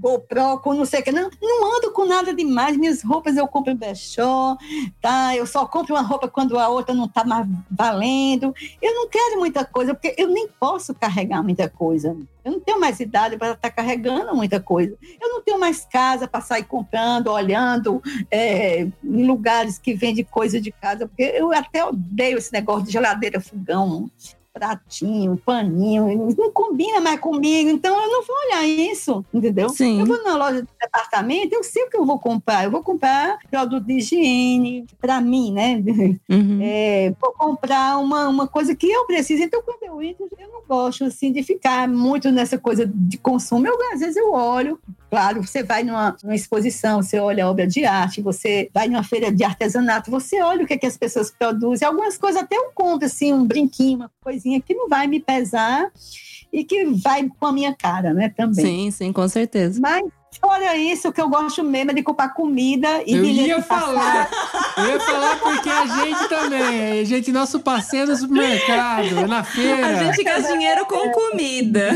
GoPro, 0.05 0.59
com 0.59 0.75
não 0.75 0.85
sei 0.85 1.01
o 1.01 1.03
que. 1.03 1.11
Não, 1.11 1.31
não 1.41 1.79
ando 1.79 1.91
com 1.93 2.05
nada 2.05 2.35
demais. 2.35 2.77
Minhas 2.77 3.03
roupas 3.03 3.39
eu 3.39 3.49
compro 3.49 3.73
em 3.73 3.77
Brechó, 3.77 4.55
tá? 5.01 5.35
Eu 5.35 5.47
só 5.47 5.65
compro 5.65 5.95
uma 5.95 6.03
roupa 6.03 6.29
quando 6.29 6.59
a 6.59 6.69
outra 6.69 6.95
não 6.95 7.09
tá 7.09 7.25
mais 7.25 7.47
valendo. 7.71 8.55
Eu 8.83 8.95
não 8.95 9.09
quero 9.09 9.39
muita 9.39 9.65
coisa, 9.65 9.95
porque 9.95 10.15
eu 10.19 10.29
nem 10.29 10.47
posso 10.61 10.95
carregar 10.95 11.43
muita 11.43 11.71
coisa. 11.71 12.15
Eu 12.45 12.53
não 12.53 12.61
tenho 12.61 12.79
mais 12.79 13.01
idade 13.01 13.39
para 13.39 13.53
estar 13.53 13.71
carregando 13.71 14.37
muita 14.37 14.61
coisa. 14.61 14.95
Eu 15.19 15.31
não 15.31 15.41
tenho 15.41 15.59
mais 15.59 15.87
casa 15.87 16.29
para 16.29 16.43
sair 16.43 16.65
comprando, 16.65 17.29
olhando 17.29 18.03
é, 18.31 18.83
em 18.83 19.27
lugares 19.27 19.79
que 19.79 19.95
vendem 19.95 20.23
coisa 20.23 20.61
de 20.61 20.71
casa, 20.71 21.09
porque 21.09 21.23
eu 21.23 21.51
até 21.51 21.83
odeio 21.83 22.37
esse 22.37 22.53
negócio 22.53 22.85
de 22.85 22.93
geladeira, 22.93 23.41
fogão, 23.41 24.11
pratinho, 24.55 25.37
paninho, 25.45 26.33
não 26.39 26.53
combina 26.53 27.01
mais 27.01 27.19
comigo, 27.19 27.69
então 27.69 28.01
eu 28.01 28.09
não 28.09 28.23
vou 28.23 28.37
olhar 28.47 28.65
isso, 28.65 29.25
entendeu? 29.35 29.69
Sim. 29.71 29.99
Eu 29.99 30.07
vou 30.07 30.23
na 30.23 30.37
loja 30.37 30.63
de 30.63 30.69
departamento, 30.81 31.53
eu 31.53 31.65
sei 31.65 31.83
o 31.83 31.91
que 31.91 31.97
eu 31.97 32.07
vou 32.07 32.21
comprar, 32.21 32.63
eu 32.63 32.71
vou 32.71 32.81
comprar 32.81 33.37
produto 33.51 33.85
de 33.85 33.95
higiene, 33.95 34.87
para 35.01 35.21
mim, 35.21 35.53
né? 35.53 35.83
Uhum. 36.29 36.61
É, 36.63 37.13
vou 37.21 37.33
comprar 37.33 37.99
uma, 37.99 38.29
uma 38.29 38.47
coisa 38.47 38.75
que 38.75 38.91
eu 38.91 39.07
preciso. 39.07 39.43
Então, 39.43 39.63
quando 39.63 39.83
eu 39.83 40.01
entro, 40.03 40.29
eu 40.39 40.49
não 40.49 40.63
gosto 40.67 41.05
assim, 41.05 41.33
de 41.33 41.43
ficar 41.43 41.89
muito 41.89 42.31
nessa 42.31 42.59
coisa 42.59 42.87
de 42.87 43.19
consumo. 43.19 43.67
Eu, 43.67 43.77
às 43.93 44.01
vezes 44.01 44.17
eu 44.17 44.33
olho, 44.33 44.79
claro, 45.11 45.43
você 45.43 45.63
vai 45.63 45.83
numa, 45.83 46.17
numa 46.23 46.35
exposição, 46.35 47.03
você 47.03 47.19
olha 47.19 47.45
a 47.45 47.51
obra 47.51 47.67
de 47.67 47.85
arte, 47.85 48.23
você 48.23 48.69
vai 48.73 48.89
numa 48.89 49.03
feira 49.03 49.31
de 49.31 49.45
artesanato, 49.45 50.11
você 50.11 50.41
olha 50.43 50.65
o 50.65 50.67
que, 50.67 50.75
é 50.75 50.79
que 50.79 50.87
as 50.87 50.97
pessoas 50.97 51.31
produzem. 51.31 51.87
Algumas 51.87 52.17
coisas 52.19 52.43
até 52.43 52.57
eu 52.57 52.71
compro, 52.75 53.07
assim, 53.07 53.33
um 53.33 53.45
brinquinho, 53.45 53.99
uma 53.99 54.11
coisinha 54.45 54.61
que 54.61 54.75
não 54.75 54.89
vai 54.89 55.07
me 55.07 55.19
pesar 55.19 55.91
e 56.53 56.63
que 56.63 56.85
vai 56.85 57.29
com 57.41 57.47
a 57.47 57.53
minha 57.53 57.75
cara, 57.75 58.13
né, 58.13 58.29
também. 58.29 58.65
Sim, 58.65 58.91
sim, 58.91 59.13
com 59.13 59.27
certeza. 59.27 59.81
Mas, 59.81 60.05
fora 60.41 60.77
isso, 60.77 61.09
o 61.09 61.13
que 61.13 61.21
eu 61.21 61.29
gosto 61.29 61.65
mesmo 61.65 61.91
é 61.91 61.95
de 61.95 62.03
comprar 62.03 62.29
comida 62.29 63.03
e 63.07 63.15
Eu 63.15 63.25
ia 63.25 63.63
falar, 63.63 64.29
eu 64.77 64.87
ia 64.87 65.01
falar 65.01 65.37
porque 65.41 65.69
a 65.69 65.87
gente 65.87 66.29
também, 66.29 67.01
a 67.01 67.05
gente, 67.05 67.33
nosso 67.33 67.59
passeio 67.59 68.07
no 68.07 68.15
supermercado, 68.15 69.27
na 69.27 69.43
feira. 69.43 69.87
A 69.87 70.05
gente 70.05 70.23
gasta 70.23 70.53
dinheiro 70.53 70.87
com 70.87 71.11
comida. 71.11 71.91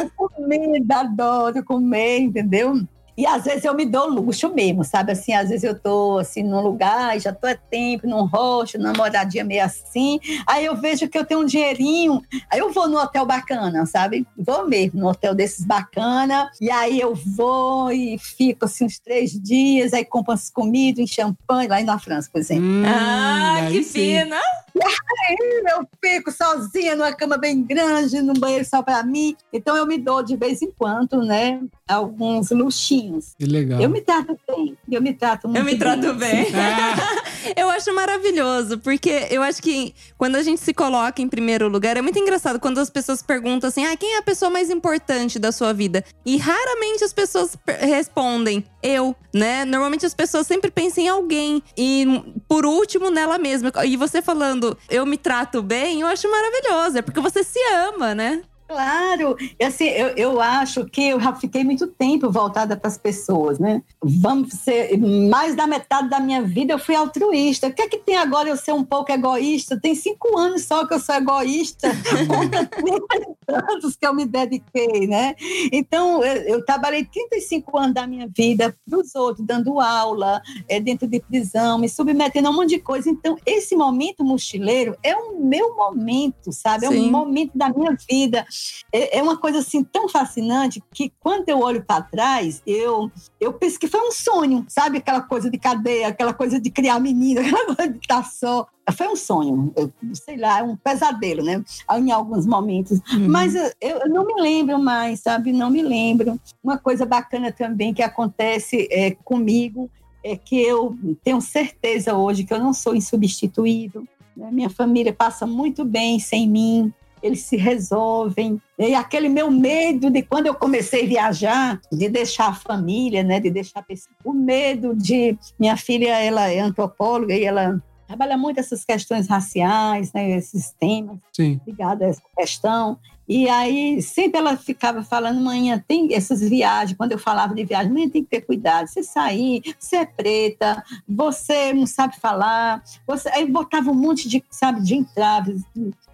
Eu 0.00 0.10
comida, 0.16 1.00
adoro 1.00 1.64
comer, 1.64 2.20
entendeu? 2.20 2.82
E 3.16 3.26
às 3.26 3.44
vezes 3.44 3.64
eu 3.64 3.74
me 3.74 3.84
dou 3.84 4.08
luxo 4.08 4.52
mesmo, 4.54 4.84
sabe? 4.84 5.12
Assim, 5.12 5.32
às 5.32 5.48
vezes 5.48 5.64
eu 5.64 5.78
tô 5.78 6.18
assim 6.18 6.42
num 6.42 6.60
lugar, 6.60 7.18
já 7.20 7.32
tô 7.32 7.46
há 7.46 7.54
tempo, 7.54 8.06
num 8.06 8.24
rosto, 8.24 8.78
numa 8.78 8.92
moradia 8.92 9.44
meio 9.44 9.64
assim. 9.64 10.18
Aí 10.46 10.64
eu 10.64 10.76
vejo 10.76 11.08
que 11.08 11.18
eu 11.18 11.24
tenho 11.24 11.40
um 11.40 11.44
dinheirinho, 11.44 12.22
aí 12.50 12.58
eu 12.58 12.72
vou 12.72 12.88
no 12.88 12.98
hotel 12.98 13.26
bacana, 13.26 13.84
sabe? 13.86 14.26
Vou 14.36 14.66
mesmo 14.66 15.00
no 15.00 15.08
hotel 15.08 15.34
desses 15.34 15.64
bacana. 15.64 16.50
E 16.60 16.70
aí 16.70 17.00
eu 17.00 17.14
vou 17.14 17.92
e 17.92 18.18
fico 18.18 18.64
assim 18.64 18.84
uns 18.84 18.98
três 18.98 19.32
dias, 19.32 19.92
aí 19.92 20.04
compro 20.04 20.32
as 20.32 20.50
comidas, 20.50 21.00
em 21.00 21.06
champanhe, 21.06 21.68
lá 21.68 21.82
na 21.82 21.98
França, 21.98 22.28
por 22.32 22.40
exemplo. 22.40 22.64
Hum, 22.64 22.82
ah, 22.86 23.66
que 23.70 23.82
sim. 23.82 24.22
fina! 24.22 24.40
Eu 24.74 25.86
fico 26.00 26.32
sozinha 26.32 26.96
numa 26.96 27.12
cama 27.12 27.36
bem 27.36 27.62
grande, 27.62 28.20
num 28.22 28.34
banheiro 28.34 28.64
só 28.64 28.82
para 28.82 29.02
mim. 29.02 29.36
Então 29.52 29.76
eu 29.76 29.86
me 29.86 29.98
dou 29.98 30.22
de 30.22 30.36
vez 30.36 30.62
em 30.62 30.70
quando, 30.70 31.22
né, 31.22 31.60
alguns 31.86 32.50
luxinhos. 32.50 33.34
Que 33.38 33.44
legal. 33.44 33.80
Eu 33.80 33.90
me 33.90 34.00
trato 34.00 34.38
bem, 34.48 34.76
eu 34.90 35.02
me 35.02 35.12
trato 35.12 35.48
muito 35.48 35.58
Eu 35.58 35.64
me 35.64 35.78
trato 35.78 36.14
bem. 36.14 36.46
Ah, 36.54 37.22
Eu 37.56 37.70
acho 37.70 37.94
maravilhoso, 37.94 38.78
porque 38.78 39.26
eu 39.30 39.42
acho 39.42 39.62
que 39.62 39.94
quando 40.16 40.36
a 40.36 40.42
gente 40.42 40.60
se 40.60 40.72
coloca 40.72 41.20
em 41.20 41.28
primeiro 41.28 41.68
lugar, 41.68 41.96
é 41.96 42.02
muito 42.02 42.18
engraçado 42.18 42.60
quando 42.60 42.78
as 42.78 42.90
pessoas 42.90 43.22
perguntam 43.22 43.68
assim: 43.68 43.84
ah, 43.84 43.96
quem 43.96 44.14
é 44.14 44.18
a 44.18 44.22
pessoa 44.22 44.50
mais 44.50 44.70
importante 44.70 45.38
da 45.38 45.52
sua 45.52 45.72
vida? 45.72 46.04
E 46.24 46.36
raramente 46.36 47.04
as 47.04 47.12
pessoas 47.12 47.56
respondem 47.66 48.64
eu, 48.82 49.14
né? 49.32 49.64
Normalmente 49.64 50.04
as 50.04 50.14
pessoas 50.14 50.46
sempre 50.46 50.70
pensam 50.70 51.04
em 51.04 51.08
alguém. 51.08 51.62
E 51.76 52.06
por 52.48 52.66
último, 52.66 53.10
nela 53.10 53.38
mesma. 53.38 53.72
E 53.84 53.96
você 53.96 54.20
falando, 54.20 54.76
eu 54.90 55.06
me 55.06 55.16
trato 55.16 55.62
bem, 55.62 56.00
eu 56.00 56.06
acho 56.06 56.30
maravilhoso. 56.30 56.98
É 56.98 57.02
porque 57.02 57.20
você 57.20 57.42
se 57.42 57.58
ama, 57.88 58.14
né? 58.14 58.42
Claro, 58.72 59.36
e 59.60 59.64
assim, 59.64 59.84
eu, 59.84 60.08
eu 60.16 60.40
acho 60.40 60.86
que 60.86 61.08
eu 61.08 61.20
já 61.20 61.34
fiquei 61.34 61.62
muito 61.62 61.86
tempo 61.86 62.30
voltada 62.30 62.74
para 62.74 62.88
as 62.88 62.96
pessoas, 62.96 63.58
né? 63.58 63.82
Vamos 64.02 64.54
ser, 64.54 64.96
mais 64.96 65.54
da 65.54 65.66
metade 65.66 66.08
da 66.08 66.18
minha 66.18 66.42
vida 66.42 66.72
eu 66.72 66.78
fui 66.78 66.94
altruísta. 66.94 67.66
O 67.66 67.72
que 67.72 67.82
é 67.82 67.88
que 67.88 67.98
tem 67.98 68.16
agora 68.16 68.48
eu 68.48 68.56
ser 68.56 68.72
um 68.72 68.82
pouco 68.82 69.12
egoísta? 69.12 69.78
Tem 69.78 69.94
cinco 69.94 70.38
anos 70.38 70.64
só 70.64 70.86
que 70.86 70.94
eu 70.94 71.00
sou 71.00 71.14
egoísta, 71.14 71.90
contra 72.26 72.64
30 72.64 72.96
e 73.14 73.36
tantos 73.46 73.94
que 73.94 74.06
eu 74.06 74.14
me 74.14 74.24
dediquei, 74.24 75.06
né? 75.06 75.34
Então, 75.70 76.24
eu, 76.24 76.42
eu 76.42 76.64
trabalhei 76.64 77.04
35 77.04 77.78
anos 77.78 77.92
da 77.92 78.06
minha 78.06 78.26
vida 78.34 78.74
para 78.88 78.98
os 78.98 79.14
outros, 79.14 79.46
dando 79.46 79.80
aula, 79.80 80.40
é, 80.66 80.80
dentro 80.80 81.06
de 81.06 81.20
prisão, 81.20 81.78
me 81.78 81.90
submetendo 81.90 82.48
a 82.48 82.50
um 82.50 82.54
monte 82.54 82.70
de 82.70 82.78
coisa. 82.78 83.10
Então, 83.10 83.36
esse 83.44 83.76
momento 83.76 84.24
mochileiro 84.24 84.96
é 85.02 85.14
o 85.14 85.38
meu 85.38 85.76
momento, 85.76 86.52
sabe? 86.52 86.86
É 86.86 86.88
Sim. 86.88 87.08
um 87.08 87.10
momento 87.10 87.52
da 87.54 87.68
minha 87.68 87.94
vida 88.08 88.46
é, 88.92 89.18
é 89.18 89.22
uma 89.22 89.36
coisa 89.36 89.58
assim 89.58 89.82
tão 89.82 90.08
fascinante 90.08 90.82
que 90.92 91.12
quando 91.20 91.48
eu 91.48 91.60
olho 91.60 91.82
para 91.84 92.02
trás, 92.02 92.62
eu, 92.66 93.10
eu 93.40 93.52
penso 93.52 93.78
que 93.78 93.88
foi 93.88 94.00
um 94.00 94.12
sonho, 94.12 94.64
sabe? 94.68 94.98
Aquela 94.98 95.22
coisa 95.22 95.50
de 95.50 95.58
cadeia, 95.58 96.08
aquela 96.08 96.34
coisa 96.34 96.60
de 96.60 96.70
criar 96.70 97.00
menina, 97.00 97.40
aquela 97.46 97.74
coisa 97.74 97.92
de 97.92 97.98
estar 97.98 98.24
só. 98.24 98.66
Foi 98.96 99.06
um 99.06 99.16
sonho, 99.16 99.72
eu, 99.76 99.92
sei 100.12 100.36
lá, 100.36 100.62
um 100.62 100.76
pesadelo, 100.76 101.42
né? 101.42 101.64
Em 101.90 102.10
alguns 102.10 102.44
momentos. 102.44 103.00
Mas 103.28 103.54
eu, 103.54 103.70
eu 103.80 104.08
não 104.08 104.26
me 104.26 104.34
lembro 104.40 104.78
mais, 104.78 105.20
sabe? 105.20 105.52
Não 105.52 105.70
me 105.70 105.82
lembro. 105.82 106.38
Uma 106.62 106.76
coisa 106.76 107.06
bacana 107.06 107.52
também 107.52 107.94
que 107.94 108.02
acontece 108.02 108.88
é, 108.90 109.12
comigo 109.24 109.88
é 110.24 110.36
que 110.36 110.60
eu 110.60 110.96
tenho 111.22 111.40
certeza 111.40 112.14
hoje 112.14 112.44
que 112.44 112.52
eu 112.52 112.58
não 112.58 112.72
sou 112.72 112.94
insubstituível. 112.94 114.04
né? 114.36 114.50
Minha 114.50 114.70
família 114.70 115.12
passa 115.12 115.46
muito 115.46 115.84
bem 115.84 116.18
sem 116.18 116.48
mim 116.48 116.92
eles 117.22 117.42
se 117.42 117.56
resolvem. 117.56 118.60
E 118.78 118.94
aquele 118.94 119.28
meu 119.28 119.50
medo 119.50 120.10
de 120.10 120.22
quando 120.22 120.46
eu 120.46 120.54
comecei 120.54 121.04
a 121.04 121.08
viajar, 121.08 121.80
de 121.90 122.08
deixar 122.08 122.48
a 122.48 122.54
família, 122.54 123.22
né, 123.22 123.38
de 123.38 123.50
deixar 123.50 123.80
a 123.80 123.82
pessoa, 123.82 124.14
o 124.24 124.32
medo 124.32 124.94
de 124.94 125.36
minha 125.58 125.76
filha, 125.76 126.18
ela 126.18 126.48
é 126.50 126.58
antropóloga 126.60 127.34
e 127.34 127.44
ela 127.44 127.82
trabalha 128.06 128.36
muito 128.36 128.60
essas 128.60 128.84
questões 128.84 129.26
raciais, 129.26 130.12
né, 130.12 130.30
esses 130.32 130.70
temas 130.78 131.18
ligados 131.66 132.02
a 132.02 132.08
essa 132.08 132.22
questão. 132.36 132.98
E 133.28 133.48
aí 133.48 134.02
sempre 134.02 134.38
ela 134.38 134.56
ficava 134.56 135.02
falando, 135.02 135.40
manhã 135.40 135.82
tem 135.86 136.12
essas 136.12 136.40
viagens. 136.40 136.96
Quando 136.96 137.12
eu 137.12 137.18
falava 137.18 137.54
de 137.54 137.64
viagem, 137.64 137.92
manhã 137.92 138.08
tem 138.10 138.22
que 138.22 138.30
ter 138.30 138.42
cuidado. 138.42 138.88
Você 138.88 139.02
sair, 139.02 139.62
você 139.78 139.96
é 139.96 140.04
preta, 140.04 140.84
você 141.08 141.72
não 141.72 141.86
sabe 141.86 142.18
falar. 142.20 142.82
Você... 143.06 143.28
Aí 143.30 143.46
botava 143.50 143.90
um 143.90 143.94
monte 143.94 144.28
de, 144.28 144.44
sabe, 144.50 144.82
de 144.82 144.96
entraves. 144.96 145.62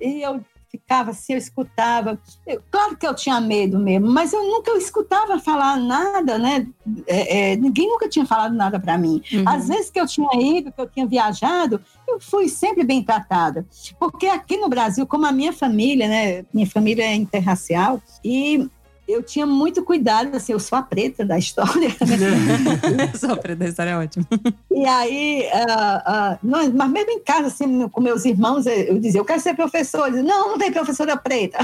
E 0.00 0.22
eu 0.22 0.40
ficava 0.70 1.10
assim, 1.10 1.32
eu 1.32 1.38
escutava. 1.38 2.18
Eu, 2.46 2.62
claro 2.70 2.96
que 2.96 3.06
eu 3.06 3.14
tinha 3.14 3.40
medo 3.40 3.78
mesmo, 3.78 4.08
mas 4.10 4.32
eu 4.32 4.42
nunca 4.42 4.70
escutava 4.72 5.38
falar 5.38 5.76
nada, 5.76 6.38
né? 6.38 6.66
É, 7.06 7.52
é, 7.52 7.56
ninguém 7.56 7.88
nunca 7.88 8.08
tinha 8.08 8.26
falado 8.26 8.54
nada 8.54 8.78
para 8.78 8.96
mim. 8.96 9.22
Uhum. 9.32 9.44
Às 9.46 9.68
vezes 9.68 9.90
que 9.90 10.00
eu 10.00 10.06
tinha 10.06 10.28
ido, 10.34 10.72
que 10.72 10.80
eu 10.80 10.88
tinha 10.88 11.06
viajado, 11.06 11.80
eu 12.06 12.20
fui 12.20 12.48
sempre 12.48 12.84
bem 12.84 13.02
tratada. 13.02 13.66
Porque 13.98 14.26
aqui 14.26 14.56
no 14.56 14.68
Brasil, 14.68 15.06
como 15.06 15.26
a 15.26 15.32
minha 15.32 15.52
família, 15.52 16.08
né? 16.08 16.44
Minha 16.52 16.66
família 16.66 17.04
é 17.04 17.14
interracial 17.14 18.00
e 18.24 18.68
eu 19.08 19.22
tinha 19.22 19.46
muito 19.46 19.82
cuidado, 19.82 20.36
assim, 20.36 20.52
eu 20.52 20.60
sou 20.60 20.78
a 20.78 20.82
preta 20.82 21.24
da 21.24 21.38
história. 21.38 21.88
Né? 21.88 23.12
sou 23.18 23.32
a 23.32 23.36
preta 23.36 23.64
da 23.64 23.68
história, 23.68 23.90
é 23.90 23.96
ótimo. 23.96 24.26
E 24.70 24.84
aí, 24.84 25.48
uh, 25.48 26.34
uh, 26.34 26.38
nós, 26.42 26.70
mas 26.72 26.90
mesmo 26.90 27.12
em 27.12 27.20
casa, 27.20 27.46
assim, 27.46 27.88
com 27.88 28.00
meus 28.02 28.26
irmãos, 28.26 28.66
eu 28.66 28.98
dizia, 28.98 29.20
eu 29.20 29.24
quero 29.24 29.40
ser 29.40 29.54
professor. 29.54 30.10
Dizia, 30.10 30.22
não, 30.22 30.50
não 30.50 30.58
tem 30.58 30.70
professora 30.70 31.16
preta. 31.16 31.58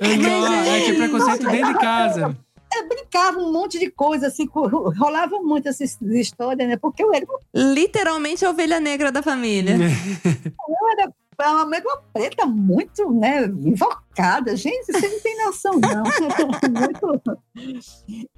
Não, 0.00 0.54
é 0.64 0.80
que 0.80 0.94
preconceito 0.94 1.46
dentro 1.46 1.74
de 1.74 1.78
casa. 1.78 2.36
Eu 2.74 2.88
brincava 2.88 3.38
um 3.38 3.52
monte 3.52 3.78
de 3.78 3.90
coisa, 3.90 4.26
assim, 4.26 4.48
rolava 4.52 5.40
muito 5.40 5.68
essas 5.68 5.98
histórias, 6.02 6.68
né? 6.68 6.76
Porque 6.76 7.02
eu 7.02 7.12
era. 7.14 7.26
Literalmente 7.54 8.44
a 8.44 8.50
ovelha 8.50 8.78
negra 8.78 9.10
da 9.10 9.22
família. 9.22 9.74
eu 9.74 10.88
era 10.92 11.12
uma 11.46 11.66
mesma 11.66 12.02
preta 12.12 12.44
muito, 12.46 13.10
né, 13.12 13.44
invocada. 13.44 14.56
Gente, 14.56 14.92
você 14.92 15.08
não 15.08 15.20
tem 15.20 15.44
noção, 15.44 15.74
não. 15.74 16.02
muito... 16.80 17.38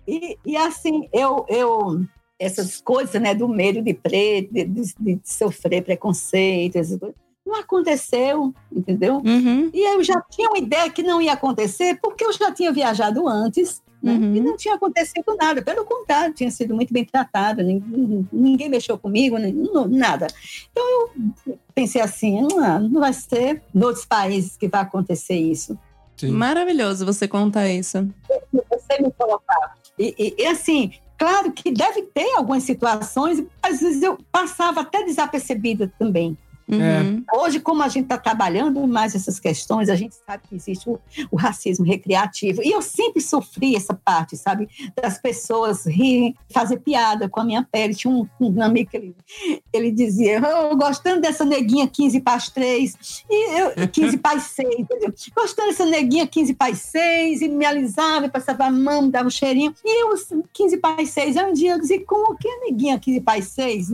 e, 0.07 0.38
e 0.44 0.57
assim, 0.57 1.09
eu, 1.12 1.46
eu 1.48 2.05
essas 2.38 2.80
coisas, 2.80 3.20
né, 3.20 3.34
do 3.34 3.48
medo 3.48 3.82
de 3.82 3.94
preto, 3.94 4.53
de, 4.53 4.64
de, 4.64 4.94
de 4.98 5.20
sofrer 5.24 5.82
preconceito, 5.82 6.76
essas 6.76 6.98
coisas, 6.98 7.16
não 7.46 7.57
aconteceu, 7.57 8.55
entendeu? 8.70 9.16
Uhum. 9.16 9.70
E 9.72 9.94
eu 9.94 10.03
já 10.03 10.20
tinha 10.30 10.48
uma 10.48 10.59
ideia 10.59 10.88
que 10.90 11.03
não 11.03 11.20
ia 11.20 11.32
acontecer, 11.32 11.98
porque 12.01 12.24
eu 12.24 12.32
já 12.32 12.53
tinha 12.53 12.72
viajado 12.72 13.26
antes, 13.28 13.82
né? 14.03 14.12
Uhum. 14.12 14.34
E 14.34 14.40
não 14.40 14.57
tinha 14.57 14.74
acontecido 14.74 15.36
nada, 15.38 15.62
pelo 15.62 15.84
contrário, 15.84 16.34
tinha 16.34 16.51
sido 16.51 16.74
muito 16.74 16.92
bem 16.92 17.05
tratada, 17.05 17.62
ninguém, 17.62 18.28
ninguém 18.32 18.68
mexeu 18.68 18.98
comigo, 18.98 19.36
nada. 19.88 20.26
Então 20.70 20.84
eu 20.84 21.59
pensei 21.74 22.01
assim: 22.01 22.40
não, 22.40 22.80
não 22.80 23.01
vai 23.01 23.12
ser 23.12 23.62
em 23.74 23.84
outros 23.84 24.05
países 24.05 24.57
que 24.57 24.68
vai 24.68 24.80
acontecer 24.82 25.36
isso. 25.36 25.78
Sim. 26.16 26.32
Maravilhoso 26.32 27.07
você 27.07 27.26
contar 27.26 27.68
isso. 27.68 28.09
Você 28.53 29.03
me 29.03 29.11
colocar. 29.12 29.74
E, 29.98 30.14
e, 30.18 30.42
e 30.42 30.46
assim, 30.46 30.92
claro 31.16 31.51
que 31.53 31.70
deve 31.70 32.03
ter 32.03 32.34
algumas 32.36 32.62
situações, 32.62 33.42
às 33.62 33.80
vezes 33.80 34.03
eu 34.03 34.18
passava 34.30 34.82
até 34.82 35.03
desapercebida 35.05 35.92
também. 35.98 36.36
Uhum. 36.71 37.25
É. 37.29 37.37
Hoje, 37.37 37.59
como 37.59 37.83
a 37.83 37.89
gente 37.89 38.05
está 38.05 38.16
trabalhando 38.16 38.87
mais 38.87 39.14
essas 39.14 39.41
questões, 39.41 39.89
a 39.89 39.97
gente 39.97 40.14
sabe 40.14 40.45
que 40.49 40.55
existe 40.55 40.89
o, 40.89 40.99
o, 41.31 41.37
racismo 41.37 41.85
recreativo. 41.85 42.62
E 42.62 42.71
eu 42.71 42.81
sempre 42.81 43.21
sofri 43.21 43.75
essa 43.75 43.95
parte, 43.95 44.37
sabe? 44.37 44.68
Das 45.01 45.18
pessoas 45.18 45.85
rirem, 45.87 46.35
fazer 46.53 46.79
piada 46.79 47.29
com 47.29 47.41
a 47.41 47.45
minha 47.45 47.62
pele. 47.62 47.95
Tinha 47.95 48.12
um, 48.12 48.29
um 48.41 48.62
amigo 48.62 48.91
que 48.91 48.97
ele, 48.97 49.16
ele 49.73 49.91
dizia, 49.91 50.41
oh, 50.41 50.77
gostando 50.77 51.21
dessa 51.21 51.45
neguinha 51.45 51.89
15 51.89 52.21
para 52.21 52.35
as 52.35 52.49
3, 52.49 53.25
e 53.29 53.61
eu, 53.61 53.89
15 53.89 54.16
para 54.18 54.37
as 54.37 54.45
6, 54.45 54.68
entendeu? 54.79 55.12
Gostando 55.37 55.68
dessa 55.68 55.85
neguinha 55.85 56.27
15 56.27 56.55
para 56.55 56.73
as 56.73 56.79
6, 56.79 57.43
e 57.43 57.49
me 57.49 57.64
alisava, 57.64 58.27
e 58.27 58.31
passava 58.31 58.64
a 58.64 58.71
mão, 58.71 59.03
me 59.03 59.11
dava 59.11 59.27
um 59.27 59.31
cheirinho. 59.31 59.75
E 59.85 60.05
eu, 60.05 60.14
15 60.53 60.77
para 60.77 61.03
as 61.03 61.11
6, 61.11 61.37
aí 61.37 61.51
um 61.51 61.53
dia 61.53 61.73
eu 61.73 61.81
dizia, 61.81 62.05
como 62.05 62.37
que 62.37 62.49
é 62.49 62.61
neguinha 62.61 62.99
15 62.99 63.21
para 63.21 63.39
as 63.39 63.47
6? 63.47 63.91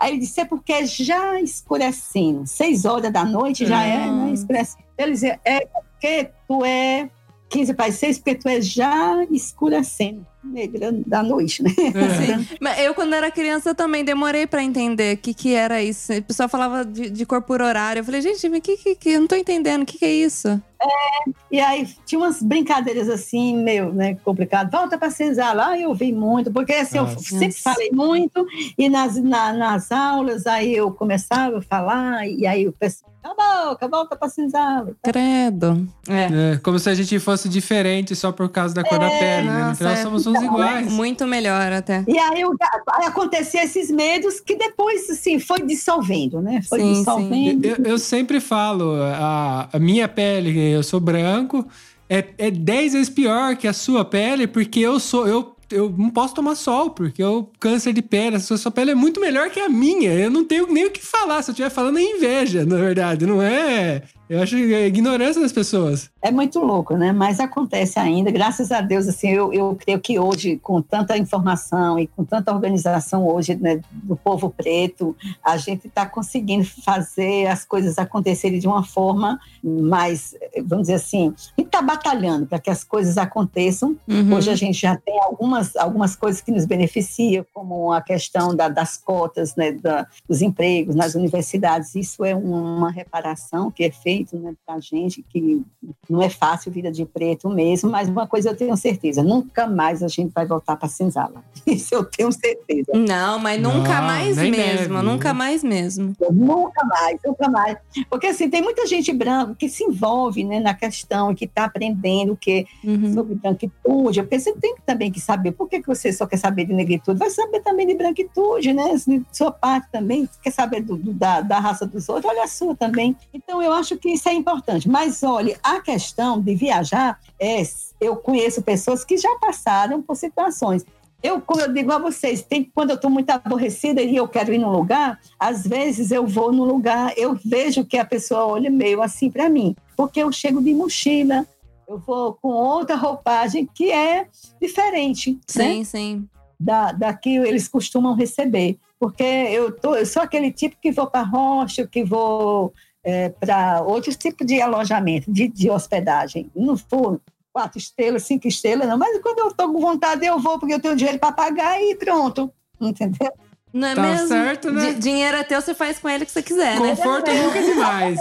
Aí 0.00 0.12
ele 0.12 0.20
disse, 0.20 0.40
é 0.40 0.46
porque 0.46 0.86
já 0.86 1.38
escurecendo. 1.40 2.46
Seis 2.46 2.86
horas 2.86 3.12
da 3.12 3.22
noite 3.22 3.66
já 3.66 3.84
é, 3.84 4.10
né, 4.10 4.32
escurecendo. 4.32 4.82
Ele 4.96 5.12
dizia, 5.12 5.38
é 5.44 5.66
porque 5.66 6.30
tu 6.48 6.64
é 6.64 7.10
15 7.50 7.74
para 7.74 7.90
6, 7.90 8.18
porque 8.18 8.36
tu 8.36 8.48
é 8.48 8.60
já 8.60 9.26
escurecendo 9.30 10.24
negra 10.42 10.90
da 11.06 11.22
noite, 11.22 11.62
né? 11.62 11.70
É. 11.78 12.56
Mas 12.60 12.78
eu, 12.78 12.94
quando 12.94 13.14
era 13.14 13.30
criança, 13.30 13.74
também 13.74 14.04
demorei 14.04 14.46
para 14.46 14.62
entender 14.62 15.16
o 15.16 15.18
que, 15.18 15.34
que 15.34 15.54
era 15.54 15.82
isso. 15.82 16.12
O 16.12 16.22
pessoal 16.22 16.48
falava 16.48 16.84
de, 16.84 17.10
de 17.10 17.26
cor 17.26 17.42
por 17.42 17.60
horário. 17.60 18.00
Eu 18.00 18.04
falei, 18.04 18.22
gente, 18.22 18.48
mas 18.48 18.60
que, 18.60 18.76
que, 18.76 18.94
que 18.94 19.10
eu 19.10 19.20
não 19.20 19.26
tô 19.26 19.34
entendendo, 19.34 19.82
o 19.82 19.86
que, 19.86 19.98
que 19.98 20.04
é 20.04 20.12
isso? 20.12 20.48
É, 20.48 21.30
e 21.50 21.60
aí 21.60 21.86
tinha 22.06 22.18
umas 22.18 22.42
brincadeiras 22.42 23.08
assim, 23.08 23.56
meio 23.56 23.92
né, 23.92 24.14
complicado. 24.24 24.70
Volta 24.70 24.96
para 24.96 25.10
senzala, 25.10 25.78
eu 25.78 25.92
vi 25.94 26.12
muito, 26.12 26.50
porque 26.50 26.72
assim, 26.72 26.98
Nossa. 26.98 27.16
eu 27.16 27.38
sempre 27.38 27.60
falei 27.60 27.90
muito, 27.92 28.46
e 28.78 28.88
nas, 28.88 29.16
na, 29.16 29.52
nas 29.52 29.92
aulas 29.92 30.46
aí 30.46 30.74
eu 30.74 30.90
começava 30.90 31.58
a 31.58 31.62
falar, 31.62 32.26
e 32.26 32.46
aí 32.46 32.66
o 32.66 32.72
pessoal, 32.72 33.09
cala 33.22 33.34
a 33.38 33.68
boca, 33.68 33.88
volta 33.88 34.16
para 34.16 34.28
senzala. 34.28 34.92
Credo. 35.02 35.86
É. 36.08 36.54
é. 36.54 36.56
Como 36.62 36.78
se 36.78 36.88
a 36.88 36.94
gente 36.94 37.18
fosse 37.18 37.48
diferente 37.48 38.16
só 38.16 38.32
por 38.32 38.48
causa 38.48 38.74
da 38.74 38.82
cor 38.82 38.96
é, 38.96 39.00
da 39.00 39.10
pele, 39.10 39.48
né? 39.48 39.64
Nossa, 39.64 39.84
nós 39.84 39.98
somos 40.00 40.26
uns 40.26 40.42
iguais. 40.42 40.92
Muito 40.92 41.26
melhor 41.26 41.72
até. 41.72 42.04
E 42.08 42.18
aí, 42.18 42.42
aí 42.42 43.06
acontecia 43.06 43.64
esses 43.64 43.90
medos 43.90 44.40
que 44.40 44.56
depois, 44.56 45.08
assim, 45.10 45.38
foi 45.38 45.62
dissolvendo, 45.62 46.40
né? 46.40 46.60
Foi 46.68 46.80
sim, 46.80 46.92
dissolvendo. 46.94 47.62
Sim. 47.64 47.74
Eu, 47.78 47.92
eu, 47.92 47.98
sempre 47.98 48.40
falo, 48.40 48.94
a, 49.02 49.68
a 49.72 49.78
minha 49.78 50.08
pele, 50.08 50.72
eu 50.72 50.82
sou 50.82 51.00
branco, 51.00 51.66
é, 52.08 52.24
é 52.38 52.50
10 52.50 52.92
vezes 52.94 53.10
pior 53.10 53.56
que 53.56 53.68
a 53.68 53.72
sua 53.72 54.04
pele, 54.04 54.46
porque 54.46 54.80
eu 54.80 54.98
sou. 54.98 55.28
Eu 55.28 55.56
eu 55.70 55.94
não 55.96 56.10
posso 56.10 56.34
tomar 56.34 56.54
sol, 56.54 56.90
porque 56.90 57.22
eu 57.22 57.50
câncer 57.58 57.92
de 57.92 58.02
pele, 58.02 58.36
a 58.36 58.40
sua 58.40 58.70
pele 58.70 58.90
é 58.92 58.94
muito 58.94 59.20
melhor 59.20 59.50
que 59.50 59.60
a 59.60 59.68
minha. 59.68 60.12
Eu 60.12 60.30
não 60.30 60.44
tenho 60.44 60.66
nem 60.66 60.86
o 60.86 60.90
que 60.90 61.04
falar. 61.04 61.42
Se 61.42 61.50
eu 61.50 61.52
estiver 61.52 61.70
falando, 61.70 61.98
é 61.98 62.02
inveja, 62.02 62.64
na 62.64 62.76
verdade. 62.76 63.26
Não 63.26 63.42
é 63.42 64.02
eu 64.30 64.40
acho 64.40 64.54
que 64.54 64.72
é 64.72 64.86
ignorância 64.86 65.42
das 65.42 65.50
pessoas. 65.50 66.08
É 66.22 66.30
muito 66.30 66.60
louco, 66.60 66.96
né? 66.96 67.10
Mas 67.10 67.40
acontece 67.40 67.98
ainda. 67.98 68.30
Graças 68.30 68.70
a 68.70 68.80
Deus, 68.80 69.08
assim, 69.08 69.28
eu, 69.28 69.52
eu 69.52 69.74
creio 69.74 69.98
que 69.98 70.20
hoje, 70.20 70.56
com 70.62 70.80
tanta 70.80 71.18
informação 71.18 71.98
e 71.98 72.06
com 72.06 72.24
tanta 72.24 72.54
organização 72.54 73.26
hoje 73.26 73.56
né, 73.56 73.80
do 73.92 74.14
povo 74.14 74.48
preto, 74.48 75.16
a 75.44 75.56
gente 75.56 75.88
está 75.88 76.06
conseguindo 76.06 76.64
fazer 76.64 77.48
as 77.48 77.64
coisas 77.64 77.98
acontecerem 77.98 78.60
de 78.60 78.68
uma 78.68 78.84
forma 78.84 79.40
mais, 79.64 80.36
vamos 80.64 80.82
dizer 80.82 80.94
assim, 80.94 81.34
a 81.56 81.60
gente 81.60 81.66
está 81.66 81.82
batalhando 81.82 82.46
para 82.46 82.60
que 82.60 82.70
as 82.70 82.84
coisas 82.84 83.18
aconteçam. 83.18 83.96
Uhum. 84.06 84.32
Hoje 84.32 84.48
a 84.48 84.54
gente 84.54 84.80
já 84.80 84.94
tem 84.94 85.18
algumas, 85.20 85.74
algumas 85.74 86.14
coisas 86.14 86.40
que 86.40 86.52
nos 86.52 86.66
beneficiam, 86.66 87.44
como 87.52 87.92
a 87.92 88.00
questão 88.00 88.54
da, 88.54 88.68
das 88.68 88.96
cotas, 88.96 89.56
né, 89.56 89.72
da, 89.72 90.06
dos 90.28 90.40
empregos 90.40 90.94
nas 90.94 91.16
universidades. 91.16 91.96
Isso 91.96 92.24
é 92.24 92.32
uma 92.32 92.92
reparação 92.92 93.72
que 93.72 93.82
é 93.82 93.90
feita 93.90 94.19
jeito, 94.20 94.38
né, 94.38 94.54
pra 94.66 94.78
gente, 94.78 95.22
que 95.22 95.62
não 96.08 96.22
é 96.22 96.28
fácil 96.28 96.70
vida 96.70 96.90
de 96.90 97.04
preto 97.04 97.48
mesmo, 97.48 97.90
mas 97.90 98.08
uma 98.08 98.26
coisa 98.26 98.50
eu 98.50 98.56
tenho 98.56 98.76
certeza, 98.76 99.22
nunca 99.22 99.66
mais 99.66 100.02
a 100.02 100.08
gente 100.08 100.32
vai 100.32 100.46
voltar 100.46 100.76
para 100.76 100.88
Senzala. 100.88 101.42
Isso 101.66 101.94
eu 101.94 102.04
tenho 102.04 102.30
certeza. 102.32 102.92
Não, 102.94 103.38
mas 103.38 103.60
nunca 103.60 104.00
não, 104.00 104.06
mais 104.06 104.36
mesmo, 104.36 104.56
deve. 104.56 105.02
nunca 105.02 105.34
mais 105.34 105.64
mesmo. 105.64 106.14
Nunca 106.30 106.84
mais, 106.84 107.18
nunca 107.24 107.48
mais. 107.48 107.78
Porque 108.08 108.28
assim, 108.28 108.48
tem 108.48 108.62
muita 108.62 108.86
gente 108.86 109.12
branca 109.12 109.54
que 109.58 109.68
se 109.68 109.84
envolve, 109.84 110.44
né, 110.44 110.60
na 110.60 110.74
questão, 110.74 111.34
que 111.34 111.44
está 111.44 111.64
aprendendo 111.64 112.32
o 112.32 112.36
que 112.36 112.66
uhum. 112.84 113.14
sobre 113.14 113.34
branquitude. 113.34 114.20
Eu 114.20 114.26
pensei, 114.26 114.52
tem 114.54 114.74
também 114.84 115.10
que 115.10 115.20
saber, 115.20 115.52
por 115.52 115.68
que, 115.68 115.80
que 115.80 115.86
você 115.86 116.12
só 116.12 116.26
quer 116.26 116.36
saber 116.36 116.64
de 116.64 116.72
negritude? 116.72 117.18
Vai 117.18 117.30
saber 117.30 117.60
também 117.60 117.86
de 117.86 117.94
branquitude, 117.94 118.72
né? 118.72 118.94
Sua 119.32 119.50
parte 119.50 119.88
também, 119.90 120.28
quer 120.42 120.50
saber 120.50 120.82
do, 120.82 120.96
do, 120.96 121.12
da, 121.12 121.40
da 121.40 121.58
raça 121.58 121.86
dos 121.86 122.08
outros, 122.08 122.30
olha 122.30 122.44
a 122.44 122.48
sua 122.48 122.74
também. 122.74 123.16
Então, 123.32 123.62
eu 123.62 123.72
acho 123.72 123.96
que 123.96 124.09
isso 124.12 124.28
é 124.28 124.34
importante. 124.34 124.88
Mas, 124.88 125.22
olha, 125.22 125.58
a 125.62 125.80
questão 125.80 126.40
de 126.40 126.54
viajar, 126.54 127.18
é, 127.38 127.62
eu 128.00 128.16
conheço 128.16 128.62
pessoas 128.62 129.04
que 129.04 129.16
já 129.16 129.36
passaram 129.40 130.02
por 130.02 130.16
situações. 130.16 130.84
Eu, 131.22 131.40
como 131.40 131.60
eu 131.60 131.72
digo 131.72 131.92
a 131.92 131.98
vocês, 131.98 132.42
tem, 132.42 132.64
quando 132.64 132.90
eu 132.90 132.96
estou 132.96 133.10
muito 133.10 133.28
aborrecida 133.30 134.00
e 134.00 134.16
eu 134.16 134.26
quero 134.26 134.54
ir 134.54 134.58
num 134.58 134.70
lugar, 134.70 135.20
às 135.38 135.66
vezes 135.66 136.10
eu 136.10 136.26
vou 136.26 136.50
num 136.50 136.64
lugar, 136.64 137.12
eu 137.16 137.38
vejo 137.44 137.84
que 137.84 137.98
a 137.98 138.04
pessoa 138.04 138.46
olha 138.46 138.70
meio 138.70 139.02
assim 139.02 139.30
para 139.30 139.48
mim, 139.48 139.76
porque 139.94 140.20
eu 140.20 140.32
chego 140.32 140.62
de 140.62 140.72
mochila, 140.72 141.46
eu 141.86 141.98
vou 141.98 142.32
com 142.34 142.48
outra 142.48 142.96
roupagem 142.96 143.68
que 143.74 143.90
é 143.90 144.28
diferente. 144.60 145.38
Sim, 145.46 145.78
né? 145.78 145.84
sim. 145.84 146.28
Da, 146.58 146.92
da 146.92 147.12
que 147.12 147.36
eles 147.36 147.68
costumam 147.68 148.14
receber. 148.14 148.78
Porque 148.98 149.24
eu, 149.24 149.72
tô, 149.72 149.96
eu 149.96 150.06
sou 150.06 150.22
aquele 150.22 150.52
tipo 150.52 150.76
que 150.80 150.92
vou 150.92 151.06
para 151.06 151.22
rocha, 151.22 151.86
que 151.86 152.04
vou 152.04 152.72
é, 153.04 153.28
para 153.28 153.82
outros 153.82 154.16
tipos 154.16 154.46
de 154.46 154.60
alojamento, 154.60 155.30
de, 155.30 155.48
de 155.48 155.70
hospedagem. 155.70 156.50
Não 156.54 156.76
for 156.76 157.20
quatro 157.52 157.78
estrelas, 157.78 158.24
cinco 158.24 158.46
estrelas, 158.46 158.88
não. 158.88 158.98
Mas 158.98 159.20
quando 159.20 159.38
eu 159.40 159.48
estou 159.48 159.72
com 159.72 159.80
vontade, 159.80 160.24
eu 160.24 160.38
vou, 160.38 160.58
porque 160.58 160.74
eu 160.74 160.80
tenho 160.80 160.96
dinheiro 160.96 161.18
para 161.18 161.32
pagar 161.32 161.80
e 161.82 161.94
pronto. 161.94 162.52
Entendeu? 162.80 163.32
Não 163.72 163.88
é 163.88 163.94
tá 163.94 164.02
mesmo? 164.02 164.28
certo, 164.28 164.70
né? 164.72 164.92
dinheiro 164.94 165.36
é 165.36 165.44
teu, 165.44 165.60
você 165.60 165.74
faz 165.74 165.98
com 165.98 166.08
ele 166.08 166.24
o 166.24 166.26
que 166.26 166.32
você 166.32 166.42
quiser, 166.42 166.80
né? 166.80 166.88
Conforto 166.88 167.30
é 167.30 167.42
nunca 167.42 167.58
é 167.58 167.62
demais. 167.62 168.18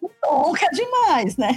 Nunca 0.00 0.66
é 0.66 0.70
demais, 0.70 1.36
né? 1.36 1.50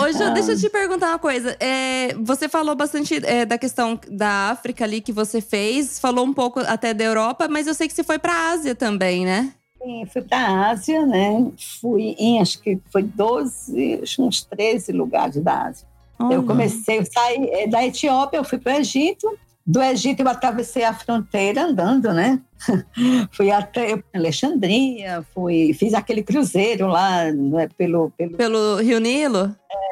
Hoje, 0.00 0.22
ah. 0.22 0.30
deixa 0.30 0.52
eu 0.52 0.58
te 0.58 0.70
perguntar 0.70 1.08
uma 1.08 1.18
coisa. 1.18 1.54
É, 1.60 2.14
você 2.20 2.48
falou 2.48 2.74
bastante 2.74 3.20
é, 3.24 3.44
da 3.44 3.58
questão 3.58 4.00
da 4.10 4.50
África 4.50 4.84
ali 4.84 5.02
que 5.02 5.12
você 5.12 5.40
fez, 5.40 5.98
falou 5.98 6.24
um 6.24 6.32
pouco 6.32 6.60
até 6.60 6.94
da 6.94 7.04
Europa, 7.04 7.46
mas 7.46 7.66
eu 7.66 7.74
sei 7.74 7.88
que 7.88 7.94
você 7.94 8.02
foi 8.02 8.18
para 8.18 8.32
a 8.32 8.50
Ásia 8.52 8.74
também, 8.74 9.24
né? 9.24 9.52
Sim, 9.82 10.06
fui 10.06 10.22
para 10.22 10.38
a 10.38 10.70
Ásia, 10.70 11.06
né? 11.06 11.50
Fui 11.80 12.16
em, 12.18 12.40
acho 12.40 12.60
que 12.60 12.78
foi 12.90 13.02
12, 13.02 14.00
acho 14.02 14.22
uns 14.22 14.44
13 14.44 14.92
lugares 14.92 15.40
da 15.42 15.66
Ásia. 15.66 15.86
Eu 16.30 16.42
comecei, 16.42 16.98
eu 16.98 17.04
saí 17.04 17.48
é, 17.50 17.68
da 17.68 17.86
Etiópia, 17.86 18.38
eu 18.38 18.44
fui 18.44 18.58
para 18.58 18.74
o 18.74 18.76
Egito, 18.76 19.38
do 19.64 19.82
Egito 19.82 20.20
eu 20.20 20.28
atravessei 20.28 20.82
a 20.82 20.94
fronteira 20.94 21.62
andando, 21.64 22.12
né? 22.12 22.40
fui 23.30 23.50
até 23.50 24.02
Alexandria, 24.14 25.24
fui, 25.34 25.72
fiz 25.74 25.94
aquele 25.94 26.22
cruzeiro 26.22 26.86
lá 26.86 27.30
né, 27.30 27.68
pelo, 27.76 28.10
pelo... 28.16 28.36
Pelo 28.36 28.76
Rio 28.76 28.98
Nilo? 28.98 29.54
É, 29.70 29.87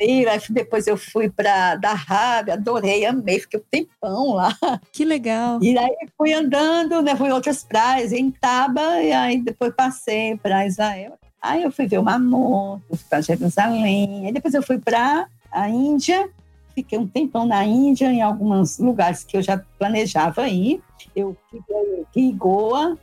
Aí 0.00 0.40
depois 0.50 0.86
eu 0.86 0.96
fui 0.96 1.28
para 1.28 1.76
da 1.76 1.92
Rábia, 1.92 2.54
adorei, 2.54 3.04
amei, 3.04 3.40
fiquei 3.40 3.60
um 3.60 3.64
tempão 3.70 4.34
lá. 4.34 4.56
Que 4.92 5.04
legal. 5.04 5.62
E 5.62 5.76
aí 5.76 5.96
fui 6.16 6.32
andando, 6.32 7.02
né? 7.02 7.16
Fui 7.16 7.28
em 7.28 7.32
outras 7.32 7.64
praias, 7.64 8.12
em 8.12 8.30
Taba, 8.30 9.02
e 9.02 9.12
aí 9.12 9.40
depois 9.40 9.74
passei 9.74 10.36
para 10.36 10.66
Israel. 10.66 11.14
Aí 11.40 11.62
eu 11.62 11.72
fui 11.72 11.86
ver 11.86 11.98
o 11.98 12.02
Mamor, 12.02 12.80
fui 12.88 12.98
para 13.08 13.22
Jerusalém, 13.22 14.26
aí 14.26 14.32
depois 14.32 14.52
eu 14.52 14.62
fui 14.62 14.78
para 14.78 15.26
a 15.50 15.68
Índia, 15.68 16.28
fiquei 16.74 16.98
um 16.98 17.06
tempão 17.06 17.46
na 17.46 17.64
Índia, 17.64 18.12
em 18.12 18.20
alguns 18.20 18.78
lugares 18.78 19.24
que 19.24 19.36
eu 19.36 19.42
já 19.42 19.62
planejava 19.78 20.48
ir. 20.48 20.82
Eu 21.16 21.36
fiquei 21.50 22.24
em 22.24 22.36
Goa, 22.36 22.96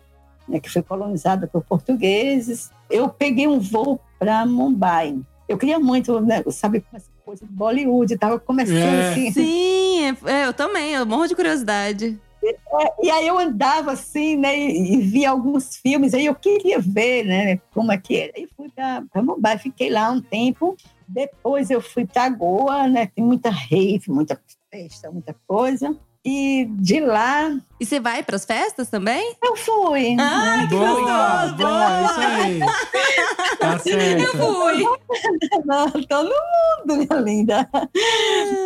né, 0.48 0.60
que 0.60 0.70
foi 0.70 0.84
colonizada 0.84 1.48
por 1.48 1.64
portugueses. 1.64 2.72
Eu 2.90 3.10
peguei 3.10 3.48
um 3.48 3.60
voo 3.60 4.00
para 4.20 4.46
Mumbai. 4.46 5.20
Eu 5.48 5.58
queria 5.58 5.80
muito, 5.80 6.20
né, 6.20 6.44
sabe, 6.50 6.84
essa 6.94 7.10
coisa 7.24 7.46
de 7.46 7.52
Bollywood, 7.52 8.14
estava 8.14 8.40
começando 8.40 8.78
é. 8.78 9.12
assim. 9.12 9.32
Sim, 9.32 10.18
é, 10.26 10.46
eu 10.46 10.54
também, 10.54 10.94
eu 10.94 11.06
morro 11.06 11.28
de 11.28 11.36
curiosidade. 11.36 12.20
É, 12.44 13.06
e 13.06 13.10
aí 13.10 13.28
eu 13.28 13.38
andava 13.38 13.92
assim, 13.92 14.38
né, 14.38 14.58
e, 14.58 15.02
via 15.02 15.30
alguns 15.30 15.78
filmes, 15.78 16.14
aí 16.14 16.26
eu 16.26 16.36
queria 16.36 16.80
ver, 16.80 17.26
né, 17.26 17.60
como 17.74 17.92
é 17.92 17.98
que 17.98 18.18
era. 18.18 18.34
Aí 18.36 18.48
fui 18.56 18.70
para 18.70 19.24
Mumbai, 19.24 19.58
fiquei 19.58 19.90
lá 19.90 20.12
um 20.12 20.22
tempo. 20.22 20.76
Depois 21.08 21.70
eu 21.70 21.82
fui 21.82 22.06
para 22.06 22.30
Goa, 22.30 22.88
né, 22.88 23.08
tem 23.08 23.24
muita 23.24 23.50
rave, 23.50 24.04
muita 24.10 24.40
festa, 24.70 25.10
muita 25.12 25.36
coisa. 25.48 25.96
E 26.30 26.66
de 26.72 27.00
lá. 27.00 27.58
E 27.80 27.86
você 27.86 28.02
vai 28.02 28.22
para 28.22 28.36
as 28.36 28.44
festas 28.44 28.90
também? 28.90 29.34
Eu 29.42 29.56
fui. 29.56 30.18
Ah, 30.20 30.66
que 30.68 30.76
boa, 30.76 30.90
gostoso! 30.90 31.56
Boa, 31.56 32.02
isso 32.02 32.20
aí. 32.20 32.60
Tá 33.58 33.80
certo. 33.80 34.24
Eu 34.24 34.34
fui. 34.34 34.84
Não, 35.64 35.90
todo 36.04 36.30
mundo, 36.30 36.98
minha 36.98 37.22
linda. 37.22 37.70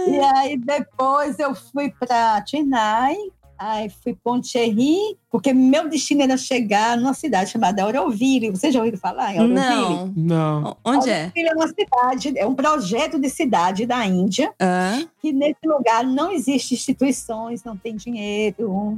E 0.07 0.20
aí 0.20 0.57
depois 0.57 1.38
eu 1.38 1.53
fui 1.53 1.93
para 1.99 2.43
Chennai, 2.47 3.16
Aí 3.64 3.91
fui 4.03 4.18
Poncherry, 4.24 5.16
porque 5.30 5.53
meu 5.53 5.88
destino 5.88 6.24
era 6.24 6.36
chegar 6.36 6.97
numa 6.97 7.14
cidade 7.14 7.51
chamada 7.51 7.84
Auroville. 7.84 8.49
Você 8.49 8.72
já 8.72 8.80
ouviu 8.80 8.97
falar 8.97 9.36
em 9.36 9.38
Auroville? 9.38 10.14
Não. 10.16 10.62
Não. 10.64 10.78
Onde 10.84 11.12
é? 11.12 11.26
Auroville 11.26 11.49
é 11.49 11.53
uma 11.53 11.68
cidade, 11.68 12.39
é 12.39 12.47
um 12.47 12.55
projeto 12.55 13.20
de 13.20 13.30
cidade 13.30 13.86
da 13.86 14.03
Índia, 14.03 14.51
ah. 14.59 14.99
que 15.22 15.32
nesse 15.32 15.64
lugar 15.64 16.03
não 16.03 16.32
existe 16.32 16.74
instituições, 16.74 17.64
não 17.64 17.78
tem 17.78 17.95
dinheiro, 17.95 18.97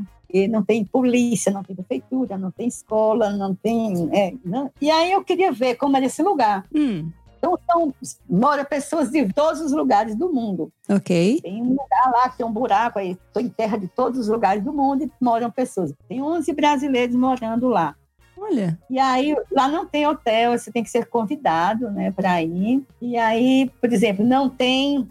não 0.49 0.63
tem 0.63 0.85
polícia, 0.85 1.51
não 1.51 1.61
tem 1.61 1.75
prefeitura, 1.75 2.37
não 2.37 2.49
tem 2.49 2.69
escola, 2.69 3.31
não 3.31 3.53
tem. 3.53 4.09
É, 4.13 4.33
não. 4.45 4.71
E 4.79 4.89
aí 4.89 5.11
eu 5.11 5.25
queria 5.25 5.51
ver 5.51 5.75
como 5.75 5.97
era 5.97 6.05
esse 6.05 6.23
lugar. 6.23 6.63
Hum. 6.73 7.11
Então, 7.43 7.59
são, 7.69 7.93
mora 8.29 8.63
pessoas 8.63 9.11
de 9.11 9.27
todos 9.33 9.59
os 9.59 9.73
lugares 9.73 10.15
do 10.15 10.31
mundo. 10.31 10.71
Ok. 10.89 11.41
Tem 11.41 11.61
um 11.61 11.71
lugar 11.71 12.11
lá 12.13 12.29
que 12.29 12.37
tem 12.37 12.45
um 12.45 12.51
buraco 12.51 12.99
aí, 12.99 13.11
estou 13.11 13.41
em 13.41 13.49
terra 13.49 13.75
de 13.75 13.89
todos 13.89 14.17
os 14.17 14.29
lugares 14.29 14.63
do 14.63 14.71
mundo 14.71 15.03
e 15.03 15.11
moram 15.19 15.51
pessoas. 15.51 15.93
Tem 16.07 16.21
11 16.21 16.53
brasileiros 16.53 17.13
morando 17.13 17.67
lá. 17.67 17.95
Olha. 18.37 18.79
E 18.89 18.97
aí, 18.97 19.35
lá 19.51 19.67
não 19.67 19.85
tem 19.85 20.07
hotel, 20.07 20.57
você 20.57 20.71
tem 20.71 20.83
que 20.83 20.89
ser 20.89 21.07
convidado, 21.07 21.91
né, 21.91 22.11
para 22.11 22.41
ir. 22.41 22.81
E 23.01 23.17
aí, 23.17 23.69
por 23.81 23.91
exemplo, 23.91 24.25
não 24.25 24.49
tem. 24.49 25.05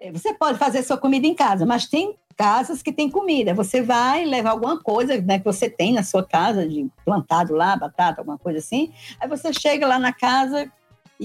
Eh, 0.00 0.10
você 0.10 0.32
pode 0.32 0.58
fazer 0.58 0.82
sua 0.82 0.96
comida 0.96 1.26
em 1.26 1.34
casa, 1.34 1.66
mas 1.66 1.86
tem 1.86 2.16
casas 2.34 2.82
que 2.82 2.92
tem 2.92 3.10
comida. 3.10 3.52
Você 3.52 3.82
vai 3.82 4.24
levar 4.24 4.50
alguma 4.50 4.80
coisa 4.82 5.20
né, 5.20 5.38
que 5.38 5.44
você 5.44 5.68
tem 5.68 5.92
na 5.92 6.02
sua 6.02 6.24
casa, 6.24 6.66
de 6.66 6.88
plantado 7.04 7.54
lá, 7.54 7.76
batata, 7.76 8.22
alguma 8.22 8.38
coisa 8.38 8.58
assim. 8.58 8.90
Aí 9.20 9.28
você 9.28 9.52
chega 9.52 9.86
lá 9.86 9.98
na 9.98 10.12
casa, 10.12 10.70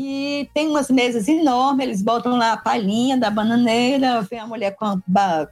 e 0.01 0.49
tem 0.53 0.69
umas 0.69 0.89
mesas 0.89 1.27
enormes, 1.27 1.85
eles 1.85 2.01
botam 2.01 2.37
lá 2.37 2.53
a 2.53 2.57
palhinha 2.57 3.17
da 3.17 3.29
bananeira, 3.29 4.21
vem 4.21 4.39
a 4.39 4.47
mulher 4.47 4.73
com 4.73 4.85
a, 4.85 4.97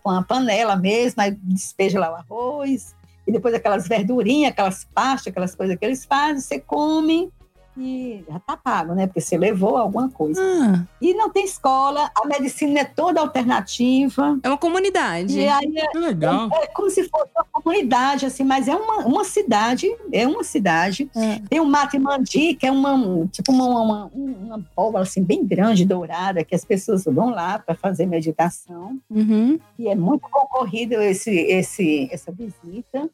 com 0.01 0.09
a 0.09 0.23
panela 0.23 0.77
mesmo, 0.77 1.21
aí 1.21 1.31
despeja 1.31 1.99
lá 1.99 2.13
o 2.13 2.15
arroz, 2.15 2.95
e 3.27 3.31
depois 3.33 3.53
aquelas 3.53 3.89
verdurinhas, 3.89 4.53
aquelas 4.53 4.87
pastas, 4.95 5.31
aquelas 5.31 5.53
coisas 5.53 5.75
que 5.75 5.83
eles 5.83 6.05
fazem, 6.05 6.39
você 6.39 6.61
come 6.61 7.29
e 7.78 8.23
já 8.28 8.39
tá 8.39 8.57
pago, 8.57 8.93
né? 8.93 9.07
Porque 9.07 9.21
você 9.21 9.38
levou 9.38 9.78
alguma 9.78 10.09
coisa. 10.09 10.41
Ah. 10.41 10.84
E 10.99 11.13
não 11.13 11.30
tem 11.30 11.45
escola, 11.45 12.09
a 12.15 12.28
medicina 12.28 12.80
é 12.80 12.86
toda 12.86 13.21
alternativa. 13.21 14.39
É 14.41 14.47
uma 14.47 14.57
comunidade. 14.57 15.39
E 15.39 15.47
aí 15.47 15.78
é, 15.78 15.88
Que 15.88 15.97
legal. 15.97 16.49
é, 16.53 16.63
é 16.63 16.67
como 16.67 16.89
se 16.89 17.07
fosse 17.07 17.32
uma 17.36 17.45
comunidade, 17.51 18.25
assim, 18.25 18.43
mas 18.43 18.67
é 18.67 18.75
uma, 18.75 19.05
uma 19.05 19.23
cidade, 19.23 19.88
é 20.11 20.28
uma 20.28 20.43
cidade. 20.43 21.09
É. 21.15 21.39
Tem 21.49 21.59
o 21.59 21.65
Matimandi, 21.65 22.55
que 22.55 22.65
é 22.65 22.71
uma, 22.71 23.28
tipo 23.28 23.51
uma, 23.51 23.65
uma, 23.65 24.11
uma 24.13 24.65
póvoa, 24.75 25.01
assim, 25.01 25.23
bem 25.23 25.45
grande, 25.45 25.86
dourada, 25.86 26.43
que 26.43 26.55
as 26.55 26.65
pessoas 26.65 27.05
vão 27.05 27.30
lá 27.30 27.59
para 27.59 27.75
fazer 27.75 28.05
meditação. 28.05 28.97
Uhum. 29.09 29.59
E 29.78 29.88
é 29.88 29.95
muito 29.95 30.28
concorrido 30.30 30.95
esse, 30.95 31.32
esse, 31.32 32.09
essa 32.11 32.32
visita. 32.32 33.09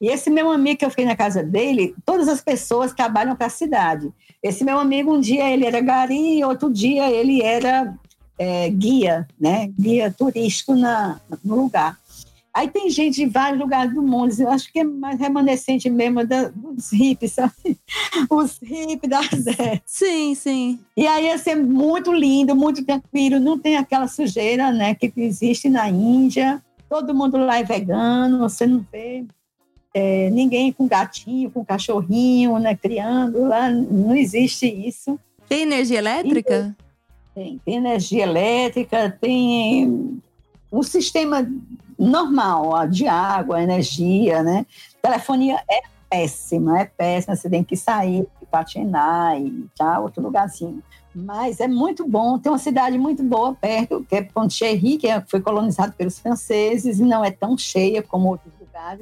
E 0.00 0.08
esse 0.08 0.28
meu 0.28 0.50
amigo 0.50 0.78
que 0.78 0.84
eu 0.84 0.90
fiquei 0.90 1.04
na 1.04 1.16
casa 1.16 1.42
dele, 1.42 1.94
todas 2.04 2.28
as 2.28 2.40
pessoas 2.40 2.92
trabalham 2.92 3.36
para 3.36 3.46
a 3.46 3.50
cidade. 3.50 4.12
Esse 4.42 4.64
meu 4.64 4.78
amigo, 4.78 5.14
um 5.14 5.20
dia 5.20 5.50
ele 5.50 5.64
era 5.64 5.80
gari, 5.80 6.44
outro 6.44 6.70
dia 6.70 7.10
ele 7.10 7.42
era 7.42 7.94
é, 8.38 8.68
guia, 8.68 9.26
né? 9.40 9.70
Guia 9.78 10.10
turístico 10.10 10.74
na, 10.74 11.20
no 11.44 11.56
lugar. 11.56 11.98
Aí 12.54 12.68
tem 12.68 12.88
gente 12.88 13.16
de 13.16 13.26
vários 13.26 13.58
lugares 13.58 13.92
do 13.92 14.00
mundo, 14.00 14.32
eu 14.38 14.48
acho 14.48 14.72
que 14.72 14.78
é 14.78 14.84
mais 14.84 15.18
remanescente 15.18 15.90
mesmo 15.90 16.24
da, 16.24 16.50
dos 16.50 16.92
hippies, 16.92 17.32
sabe? 17.32 17.52
Os 18.30 18.60
hippies 18.62 19.10
da 19.10 19.22
Zé. 19.22 19.82
Sim, 19.84 20.36
sim. 20.36 20.78
E 20.96 21.04
aí 21.04 21.24
ia 21.24 21.36
ser 21.36 21.56
muito 21.56 22.12
lindo, 22.12 22.54
muito 22.54 22.84
tranquilo, 22.84 23.40
não 23.40 23.58
tem 23.58 23.76
aquela 23.76 24.06
sujeira, 24.06 24.70
né, 24.70 24.94
que 24.94 25.12
existe 25.16 25.68
na 25.68 25.88
Índia. 25.88 26.62
Todo 26.88 27.12
mundo 27.12 27.38
lá 27.38 27.58
é 27.58 27.64
vegano, 27.64 28.38
você 28.38 28.68
não 28.68 28.86
vê 28.92 29.24
é, 29.94 30.28
ninguém 30.30 30.72
com 30.72 30.88
gatinho, 30.88 31.50
com 31.50 31.64
cachorrinho, 31.64 32.58
né, 32.58 32.74
criando 32.74 33.46
lá, 33.46 33.70
não 33.70 34.16
existe 34.16 34.66
isso. 34.66 35.18
Tem 35.48 35.62
energia 35.62 35.98
elétrica? 35.98 36.76
Tem, 37.32 37.60
tem 37.64 37.76
energia 37.76 38.24
elétrica, 38.24 39.16
tem 39.20 40.20
um 40.72 40.82
sistema 40.82 41.48
normal 41.96 42.88
de 42.88 43.06
água, 43.06 43.62
energia, 43.62 44.42
né? 44.42 44.66
Telefonia 45.00 45.62
é 45.70 45.82
péssima, 46.10 46.80
é 46.80 46.84
péssima, 46.84 47.36
você 47.36 47.48
tem 47.48 47.62
que 47.62 47.76
sair, 47.76 48.26
patinar 48.50 49.40
e 49.40 49.66
tá 49.76 49.98
outro 50.00 50.22
lugarzinho. 50.22 50.82
Mas 51.14 51.60
é 51.60 51.68
muito 51.68 52.06
bom, 52.08 52.38
tem 52.38 52.50
uma 52.50 52.58
cidade 52.58 52.98
muito 52.98 53.22
boa 53.22 53.54
perto, 53.54 54.04
que 54.08 54.16
é 54.16 54.22
Pondicherry, 54.22 54.96
que 54.96 55.06
é, 55.06 55.20
foi 55.20 55.40
colonizado 55.40 55.92
pelos 55.92 56.18
franceses 56.18 56.98
e 56.98 57.04
não 57.04 57.24
é 57.24 57.30
tão 57.30 57.56
cheia 57.56 58.02
como 58.02 58.28
outros 58.28 58.52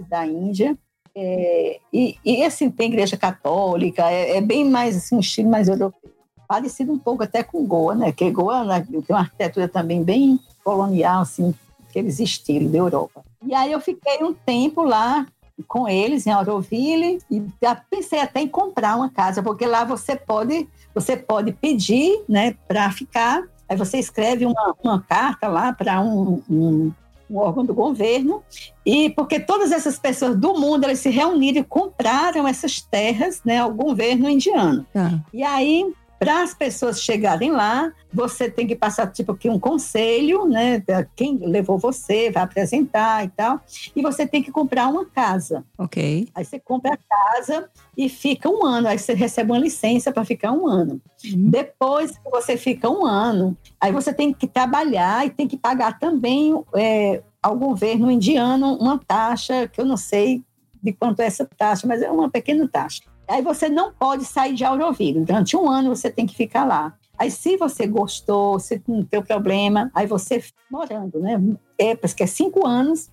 da 0.09 0.27
Índia. 0.27 0.77
É, 1.15 1.79
e, 1.93 2.17
e, 2.25 2.45
assim, 2.45 2.71
tem 2.71 2.89
igreja 2.89 3.17
católica, 3.17 4.11
é, 4.11 4.39
é, 4.39 4.41
bem 4.41 4.69
mais 4.69 4.97
assim, 4.97 5.17
um 5.17 5.21
estilo 5.21 5.51
mais 5.51 5.69
europeu. 5.69 6.11
Parecido 6.49 6.93
um 6.93 6.99
pouco 6.99 7.23
até 7.23 7.43
com 7.43 7.65
Goa, 7.65 7.95
né? 7.95 8.13
Que 8.13 8.31
Goa 8.31 8.65
né, 8.65 8.87
tem 8.89 9.05
uma 9.09 9.21
arquitetura 9.21 9.69
também 9.69 10.03
bem 10.03 10.39
colonial, 10.65 11.23
assim, 11.23 11.55
aqueles 11.89 12.19
estilos 12.21 12.71
da 12.71 12.79
Europa. 12.79 13.23
E 13.45 13.55
aí 13.55 13.73
eu 13.73 13.81
fiquei 13.81 14.23
um 14.23 14.33
tempo 14.33 14.83
lá 14.83 15.27
com 15.69 15.89
eles 15.89 16.27
em 16.27 16.31
Auroville 16.31 17.19
e 17.31 17.43
pensei 17.91 18.21
até 18.21 18.41
em 18.41 18.49
comprar 18.49 18.97
uma 18.97 19.11
casa, 19.11 19.43
porque 19.43 19.67
lá 19.67 19.85
você 19.85 20.17
pode, 20.17 20.69
você 20.95 21.17
pode 21.17 21.53
pedir, 21.53 22.23
né, 22.29 22.55
para 22.67 22.91
ficar. 22.91 23.43
Aí 23.69 23.77
você 23.77 23.99
escreve 23.99 24.45
uma, 24.45 24.75
uma 24.83 25.01
carta 25.03 25.49
lá 25.49 25.73
para 25.73 26.01
um, 26.01 26.43
um 26.51 26.93
um 27.31 27.39
órgão 27.39 27.65
do 27.65 27.75
governo, 27.75 28.43
e 28.85 29.11
porque 29.11 29.41
todas 29.41 29.73
essas 29.73 29.99
pessoas 29.99 30.37
do 30.37 30.55
mundo 30.55 30.85
elas 30.85 30.99
se 30.99 31.11
reuniram 31.11 31.61
e 31.61 31.65
compraram 31.65 32.47
essas 32.47 32.81
terras 32.81 33.41
né, 33.45 33.59
ao 33.59 33.73
governo 33.73 34.29
indiano. 34.29 34.87
Tá. 34.93 35.21
E 35.33 35.43
aí, 35.43 35.93
para 36.23 36.41
as 36.45 36.55
pessoas 36.55 37.03
chegarem 37.03 37.51
lá, 37.51 37.93
você 38.15 38.49
tem 38.49 38.65
que 38.65 38.77
passar 38.77 39.09
tipo 39.09 39.37
um 39.47 39.59
conselho, 39.59 40.47
né? 40.47 40.81
Quem 41.17 41.37
levou 41.39 41.79
você 41.79 42.31
vai 42.31 42.45
apresentar 42.45 43.25
e 43.25 43.29
tal, 43.31 43.61
e 43.97 44.01
você 44.01 44.25
tem 44.25 44.41
que 44.41 44.53
comprar 44.53 44.87
uma 44.87 45.05
casa. 45.05 45.65
Ok. 45.77 46.29
Aí 46.33 46.45
você 46.45 46.61
compra 46.61 46.95
a 46.95 46.97
casa 46.97 47.69
e 47.99 48.09
fica 48.09 48.49
um 48.49 48.65
ano. 48.65 48.87
Aí 48.87 49.01
você 49.01 49.15
recebe 49.15 49.51
uma 49.51 49.59
licença 49.59 50.13
para 50.13 50.25
ficar 50.25 50.53
um 50.53 50.69
ano. 50.69 51.01
Uhum. 51.25 51.51
Depois 51.51 52.13
que 52.13 52.31
você 52.31 52.57
fica 52.57 52.89
um 52.89 53.05
ano, 53.05 53.57
aí 53.81 53.91
você 53.91 54.15
tem 54.15 54.33
que 54.33 54.47
trabalhar 54.47 55.27
e 55.27 55.31
tem 55.31 55.49
que 55.49 55.57
pagar 55.57 55.99
também 55.99 56.55
é, 56.77 57.21
ao 57.43 57.59
governo 57.59 58.09
indiano 58.13 58.77
uma 58.77 58.97
taxa 58.97 59.67
que 59.67 59.81
eu 59.81 59.85
não 59.85 59.97
sei 59.97 60.41
de 60.81 60.93
quanto 60.93 61.19
é 61.21 61.27
essa 61.27 61.49
taxa, 61.57 61.85
mas 61.85 62.01
é 62.01 62.11
uma 62.11 62.31
pequena 62.31 62.69
taxa. 62.69 63.03
Aí 63.29 63.43
você 63.43 63.69
não 63.69 63.93
pode 63.93 64.25
sair 64.25 64.55
de 64.55 64.65
Auroville. 64.65 65.25
Durante 65.25 65.57
um 65.57 65.71
ano 65.71 65.95
você 65.95 66.11
tem 66.11 66.27
que 66.27 66.35
ficar 66.35 66.65
lá. 66.65 66.95
Aí, 67.19 67.31
se 67.31 67.57
você 67.57 67.87
gostou, 67.87 68.59
se 68.59 68.83
não 68.89 69.05
tem 69.05 69.23
problema, 69.23 69.91
aí 69.95 70.07
você 70.07 70.43
morando, 70.69 71.21
né? 71.21 71.41
É, 71.79 71.95
porque 71.95 72.25
é 72.25 72.27
cinco 72.27 72.67
anos, 72.67 73.11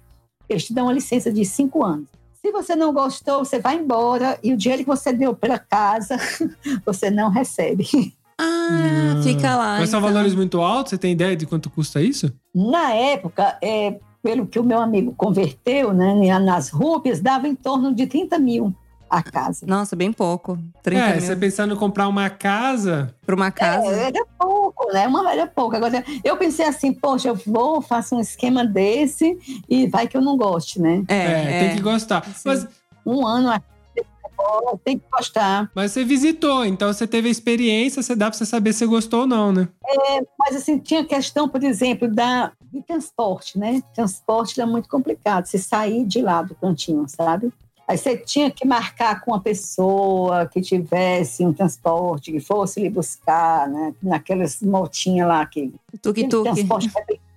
eles 0.50 0.66
te 0.66 0.74
dão 0.74 0.86
uma 0.86 0.94
licença 0.94 1.32
de 1.32 1.46
cinco 1.46 1.84
anos. 1.84 2.08
Se 2.42 2.52
você 2.52 2.76
não 2.76 2.92
gostou, 2.92 3.46
você 3.46 3.60
vai 3.60 3.76
embora 3.76 4.40
e 4.42 4.52
o 4.52 4.58
dinheiro 4.58 4.84
que 4.84 4.90
você 4.90 5.14
deu 5.14 5.36
para 5.36 5.60
casa, 5.60 6.18
você 6.84 7.12
não 7.12 7.30
recebe. 7.30 7.86
Ah, 8.40 9.20
fica 9.22 9.56
lá. 9.56 9.78
Mas 9.80 9.90
são 9.90 10.00
então. 10.00 10.12
valores 10.12 10.34
muito 10.34 10.60
altos? 10.62 10.92
Você 10.92 10.98
tem 10.98 11.12
ideia 11.12 11.36
de 11.36 11.46
quanto 11.46 11.70
custa 11.70 12.02
isso? 12.02 12.34
Na 12.56 12.94
época, 12.94 13.60
é, 13.62 14.00
pelo 14.24 14.48
que 14.48 14.58
o 14.58 14.64
meu 14.64 14.80
amigo 14.80 15.14
converteu 15.16 15.94
né, 15.94 16.40
nas 16.40 16.70
rúpias, 16.70 17.20
dava 17.20 17.48
em 17.48 17.54
torno 17.54 17.94
de 17.94 18.08
30 18.08 18.40
mil 18.40 18.74
a 19.10 19.24
casa. 19.24 19.66
Nossa, 19.66 19.96
bem 19.96 20.14
pouco. 20.14 20.58
30 20.84 21.02
é, 21.02 21.12
mil 21.14 21.22
você 21.22 21.36
pensando 21.36 21.74
em 21.74 21.78
comprar 21.78 22.08
uma 22.08 22.30
casa. 22.30 23.14
pra 23.26 23.36
uma 23.36 23.52
casa. 23.52 23.88
É, 23.88 24.08
era 24.08 24.26
pouco, 24.38 24.92
né? 24.94 25.08
Uma 25.08 25.32
era 25.32 25.48
pouco. 25.48 25.76
Agora, 25.76 26.04
eu 26.24 26.38
pensei 26.38 26.66
assim, 26.66 26.94
poxa, 26.94 27.30
eu 27.30 27.36
vou, 27.46 27.82
faço 27.82 28.16
um 28.16 28.20
esquema 28.20 28.66
desse 28.66 29.38
e 29.68 29.88
vai 29.88 30.08
que 30.08 30.16
eu 30.16 30.22
não 30.22 30.38
goste, 30.38 30.80
né? 30.80 31.04
É, 31.08 31.60
tem 31.60 31.76
que 31.76 31.82
gostar. 31.82 32.24
Sim. 32.26 32.42
Mas, 32.46 32.68
Um 33.06 33.26
ano 33.26 33.50
aqui, 33.50 33.66
tem 34.84 34.98
que 34.98 35.06
gostar. 35.12 35.70
mas 35.76 35.92
você 35.92 36.04
visitou, 36.04 36.66
então 36.66 36.92
você 36.92 37.06
teve 37.06 37.28
a 37.28 37.32
experiência, 37.32 38.02
você 38.02 38.16
dá 38.16 38.30
pra 38.30 38.38
você 38.38 38.46
saber 38.46 38.72
se 38.74 38.80
você 38.80 38.86
gostou 38.86 39.22
ou 39.22 39.28
não, 39.28 39.52
né? 39.52 39.68
Mas 40.38 40.56
assim, 40.56 40.78
tinha 40.78 41.04
questão, 41.04 41.50
por 41.50 41.64
exemplo, 41.64 42.08
da, 42.08 42.52
de 42.72 42.82
transporte, 42.82 43.58
né? 43.58 43.82
Transporte 43.94 44.60
era 44.60 44.70
muito 44.70 44.88
complicado, 44.88 45.46
você 45.46 45.58
sair 45.58 46.06
de 46.06 46.22
lá 46.22 46.42
do 46.42 46.56
cantinho, 46.56 47.06
sabe? 47.08 47.52
Aí 47.90 47.98
você 47.98 48.16
tinha 48.16 48.52
que 48.52 48.68
marcar 48.68 49.20
com 49.22 49.32
uma 49.32 49.42
pessoa 49.42 50.46
que 50.46 50.62
tivesse 50.62 51.44
um 51.44 51.52
transporte, 51.52 52.32
que 52.32 52.40
fosse 52.40 52.80
lhe 52.80 52.88
buscar, 52.88 53.68
né? 53.68 53.96
Naquelas 54.00 54.62
motinhas 54.62 55.28
lá 55.28 55.44
que 55.44 55.74
Tuk-tuk. 56.00 56.44
Transporte 56.44 56.92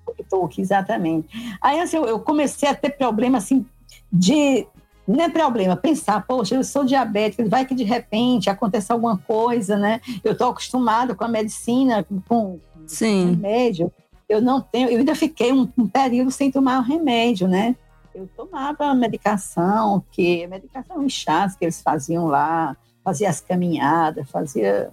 tuk-tuk, 0.05 0.61
exatamente. 0.61 1.27
Aí 1.59 1.81
assim, 1.81 1.97
eu 1.97 2.05
eu 2.05 2.21
comecei 2.21 2.69
a 2.69 2.75
ter 2.75 2.91
problema 2.91 3.39
assim 3.39 3.65
de 4.13 4.67
não 5.09 5.25
é 5.25 5.31
problema, 5.31 5.75
pensar, 5.75 6.21
poxa, 6.27 6.55
eu 6.55 6.63
sou 6.63 6.85
diabética, 6.85 7.49
vai 7.49 7.65
que 7.65 7.75
de 7.75 7.83
repente 7.83 8.51
aconteça 8.51 8.93
alguma 8.93 9.17
coisa, 9.17 9.79
né? 9.79 10.03
Eu 10.23 10.33
estou 10.33 10.51
acostumado 10.51 11.17
com 11.17 11.25
a 11.25 11.29
medicina, 11.29 12.07
com 12.29 12.61
Sim. 12.87 13.31
remédio. 13.31 13.91
Eu 14.29 14.43
não 14.43 14.61
tenho, 14.61 14.91
eu 14.91 14.99
ainda 14.99 15.15
fiquei 15.15 15.51
um, 15.51 15.67
um 15.79 15.89
período 15.89 16.31
sem 16.31 16.51
tomar 16.51 16.81
o 16.81 16.83
remédio, 16.83 17.49
né? 17.49 17.75
Eu 18.15 18.29
tomava 18.37 18.87
a 18.87 18.95
medicação, 18.95 20.05
que 20.11 20.47
medicação 20.47 21.03
em 21.03 21.09
chás 21.09 21.57
que 21.57 21.65
eles 21.65 21.81
faziam 21.81 22.27
lá, 22.27 22.77
fazia 23.03 23.29
as 23.29 23.41
caminhadas, 23.41 24.31
fazia. 24.31 24.91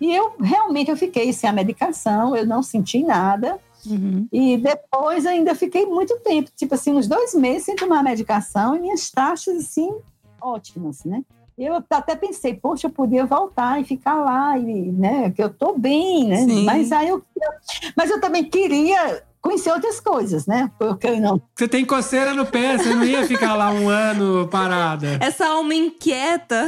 E 0.00 0.14
eu 0.14 0.34
realmente 0.40 0.90
eu 0.90 0.96
fiquei 0.96 1.32
sem 1.32 1.48
a 1.48 1.52
medicação, 1.52 2.36
eu 2.36 2.46
não 2.46 2.62
senti 2.62 3.02
nada. 3.02 3.58
Uhum. 3.86 4.28
E 4.30 4.58
depois 4.58 5.24
ainda 5.24 5.54
fiquei 5.54 5.86
muito 5.86 6.18
tempo, 6.20 6.50
tipo 6.54 6.74
assim, 6.74 6.92
uns 6.92 7.06
dois 7.08 7.34
meses 7.34 7.64
sem 7.64 7.76
tomar 7.76 8.02
medicação 8.02 8.76
e 8.76 8.80
minhas 8.80 9.10
taxas, 9.10 9.56
assim, 9.56 9.94
ótimas, 10.40 11.04
né? 11.04 11.22
Eu 11.62 11.84
até 11.90 12.16
pensei, 12.16 12.54
poxa, 12.54 12.86
eu 12.86 12.90
podia 12.90 13.26
voltar 13.26 13.78
e 13.78 13.84
ficar 13.84 14.14
lá, 14.14 14.56
e, 14.56 14.90
né? 14.90 15.30
Que 15.30 15.42
eu 15.42 15.50
tô 15.50 15.76
bem, 15.76 16.26
né? 16.26 16.38
Sim. 16.38 16.64
Mas 16.64 16.90
aí 16.90 17.08
eu, 17.08 17.22
mas 17.94 18.10
eu 18.10 18.18
também 18.18 18.44
queria 18.44 19.22
conhecer 19.42 19.70
outras 19.70 20.00
coisas, 20.00 20.46
né? 20.46 20.70
Porque 20.78 21.20
não. 21.20 21.40
Você 21.54 21.68
tem 21.68 21.84
coceira 21.84 22.32
no 22.32 22.46
pé, 22.46 22.78
você 22.78 22.94
não 22.94 23.04
ia 23.04 23.26
ficar 23.26 23.54
lá 23.54 23.70
um 23.70 23.90
ano 23.90 24.48
parada. 24.48 25.18
Essa 25.20 25.48
alma 25.48 25.74
inquieta. 25.74 26.66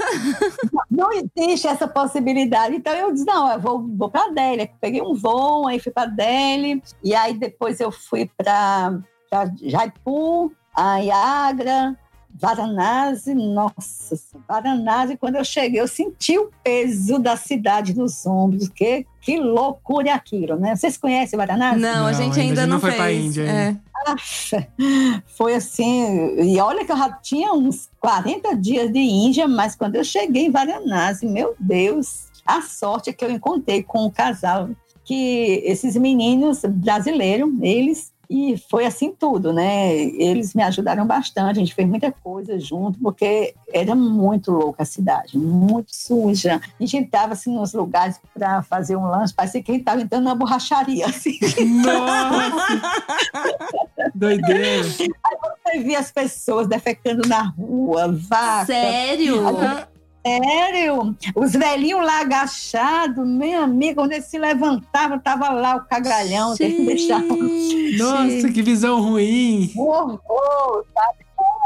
Não 0.90 1.08
existe 1.10 1.66
essa 1.66 1.88
possibilidade. 1.88 2.76
Então 2.76 2.92
eu 2.92 3.12
disse, 3.12 3.24
não, 3.24 3.50
eu 3.50 3.60
vou, 3.60 3.86
vou 3.96 4.10
para 4.10 4.30
Delhi. 4.30 4.70
Peguei 4.78 5.00
um 5.00 5.14
voo, 5.14 5.68
aí 5.68 5.78
fui 5.78 5.90
para 5.92 6.06
Delhi. 6.06 6.82
E 7.02 7.14
aí 7.14 7.32
depois 7.32 7.80
eu 7.80 7.90
fui 7.90 8.30
para 8.36 8.98
Jaipur, 9.62 10.50
aí 10.74 11.10
Agra, 11.10 11.96
Varanasi. 12.42 13.34
Nossa, 13.34 14.18
Varanasi, 14.48 15.16
quando 15.16 15.36
eu 15.36 15.44
cheguei, 15.44 15.80
eu 15.80 15.86
senti 15.86 16.36
o 16.36 16.50
peso 16.64 17.20
da 17.20 17.36
cidade 17.36 17.96
nos 17.96 18.26
ombros. 18.26 18.68
Que, 18.68 19.06
que 19.20 19.38
loucura 19.38 20.08
é 20.08 20.12
aquilo, 20.12 20.56
né? 20.56 20.74
Vocês 20.74 20.96
conhecem 20.96 21.36
Varanasi? 21.36 21.80
Não, 21.80 22.06
a 22.06 22.10
Não, 22.10 22.18
gente 22.18 22.40
ainda 22.40 22.62
ainda 22.62 22.62
a 22.64 22.66
não, 22.66 22.74
não 22.74 22.80
foi 22.80 22.90
fez. 22.90 23.00
pra 23.02 23.12
Índia 23.12 23.42
É. 23.42 23.76
Foi 25.36 25.54
assim, 25.54 26.40
e 26.40 26.58
olha 26.60 26.84
que 26.84 26.90
eu 26.90 26.96
já 26.96 27.12
tinha 27.12 27.52
uns 27.52 27.88
40 28.00 28.56
dias 28.56 28.92
de 28.92 28.98
Índia, 28.98 29.46
mas 29.46 29.76
quando 29.76 29.94
eu 29.94 30.02
cheguei 30.02 30.46
em 30.46 30.50
Varanasi, 30.50 31.24
meu 31.24 31.54
Deus, 31.58 32.26
a 32.44 32.62
sorte 32.62 33.10
é 33.10 33.12
que 33.12 33.24
eu 33.24 33.30
encontrei 33.30 33.80
com 33.84 34.06
um 34.06 34.10
casal 34.10 34.68
que 35.04 35.62
esses 35.64 35.96
meninos 35.96 36.62
brasileiros, 36.64 37.48
eles 37.60 38.11
e 38.32 38.56
foi 38.56 38.86
assim 38.86 39.12
tudo, 39.12 39.52
né? 39.52 39.94
Eles 39.94 40.54
me 40.54 40.62
ajudaram 40.62 41.06
bastante, 41.06 41.50
a 41.50 41.60
gente 41.60 41.74
fez 41.74 41.86
muita 41.86 42.10
coisa 42.10 42.58
junto, 42.58 42.98
porque 42.98 43.54
era 43.70 43.94
muito 43.94 44.50
louca 44.50 44.84
a 44.84 44.86
cidade, 44.86 45.36
muito 45.36 45.94
suja. 45.94 46.56
A 46.56 46.82
gente 46.82 46.96
entrava 46.96 47.34
assim 47.34 47.54
nos 47.54 47.74
lugares 47.74 48.18
para 48.32 48.62
fazer 48.62 48.96
um 48.96 49.06
lanche, 49.06 49.34
parecia 49.34 49.62
que 49.62 49.70
a 49.70 49.74
gente 49.74 49.82
estava 49.82 50.00
entrando 50.00 50.24
na 50.24 50.34
borracharia, 50.34 51.04
assim. 51.04 51.38
Nossa! 51.82 52.80
Doideira. 54.14 54.82
Você 54.82 55.08
via 55.82 55.98
as 55.98 56.10
pessoas 56.10 56.66
defecando 56.66 57.28
na 57.28 57.42
rua, 57.42 58.10
vaca. 58.10 58.64
Sério? 58.64 59.42
Sério? 60.24 61.16
Os 61.34 61.52
velhinhos 61.52 62.04
lá 62.04 62.20
agachados, 62.20 63.26
meu 63.26 63.62
amigo, 63.62 63.96
quando 63.96 64.12
eles 64.12 64.26
se 64.26 64.38
levantavam, 64.38 65.18
tava 65.18 65.50
lá 65.50 65.76
o 65.76 65.84
cagalhão, 65.84 66.54
eles 66.60 66.86
deixavam 66.86 67.38
Nossa, 67.98 68.48
que 68.52 68.62
visão 68.62 69.00
ruim. 69.00 69.72
um 69.76 69.80
horror, 69.80 70.84
sabe? 70.94 71.21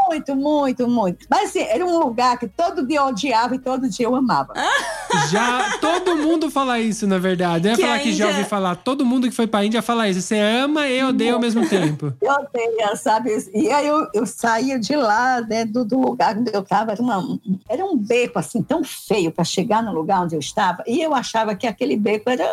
Muito, 0.08 0.36
muito, 0.36 0.88
muito. 0.88 1.26
Mas 1.30 1.50
assim, 1.50 1.60
era 1.60 1.84
um 1.84 1.98
lugar 1.98 2.38
que 2.38 2.46
todo 2.48 2.86
dia 2.86 2.98
eu 2.98 3.06
odiava 3.06 3.54
e 3.54 3.58
todo 3.58 3.88
dia 3.88 4.06
eu 4.06 4.14
amava. 4.14 4.52
Já 5.30 5.78
todo 5.80 6.16
mundo 6.16 6.50
fala 6.50 6.78
isso, 6.78 7.06
na 7.06 7.18
verdade. 7.18 7.66
Eu 7.68 7.70
ia 7.72 7.76
Que 7.76 7.82
falar 7.82 7.98
que 8.00 8.12
já 8.12 8.26
ouvi 8.28 8.44
falar. 8.44 8.76
Todo 8.76 9.04
mundo 9.04 9.28
que 9.28 9.34
foi 9.34 9.46
pra 9.46 9.64
Índia 9.64 9.80
fala 9.82 10.08
isso. 10.08 10.20
Você 10.20 10.38
ama 10.38 10.86
e 10.88 11.02
odeia 11.02 11.34
ao 11.34 11.40
mesmo 11.40 11.66
tempo. 11.68 12.12
Eu 12.20 12.32
odeia, 12.32 12.94
sabe? 12.96 13.30
E 13.54 13.70
aí 13.70 13.86
eu, 13.86 14.06
eu 14.12 14.26
saía 14.26 14.78
de 14.78 14.94
lá, 14.94 15.40
né, 15.40 15.64
do, 15.64 15.84
do 15.84 15.98
lugar 16.00 16.36
onde 16.36 16.50
eu 16.52 16.60
estava, 16.60 16.92
era, 16.92 17.02
uma- 17.02 17.38
era 17.68 17.84
um 17.84 17.96
beco 17.96 18.38
assim 18.38 18.62
tão 18.62 18.82
feio 18.84 19.30
para 19.32 19.44
chegar 19.44 19.82
no 19.82 19.92
lugar 19.92 20.22
onde 20.22 20.34
eu 20.34 20.40
estava, 20.40 20.82
e 20.86 21.00
eu 21.00 21.14
achava 21.14 21.54
que 21.54 21.66
aquele 21.66 21.96
beco 21.96 22.28
era, 22.28 22.44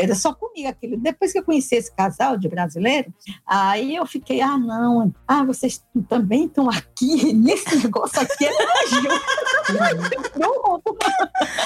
era 0.00 0.14
só 0.14 0.32
comigo 0.34 0.68
aquilo. 0.68 0.96
Depois 0.96 1.32
que 1.32 1.38
eu 1.38 1.42
conheci 1.44 1.76
esse 1.76 1.92
casal 1.94 2.36
de 2.36 2.48
brasileiro, 2.48 3.12
aí 3.46 3.94
eu 3.96 4.06
fiquei, 4.06 4.40
ah, 4.40 4.58
não, 4.58 5.12
ah, 5.26 5.44
vocês 5.44 5.82
também 6.08 6.48
estão 6.52 6.68
aqui, 6.70 7.32
nesse 7.34 7.76
negócio 7.76 8.20
aqui 8.20 8.44
é. 8.44 8.52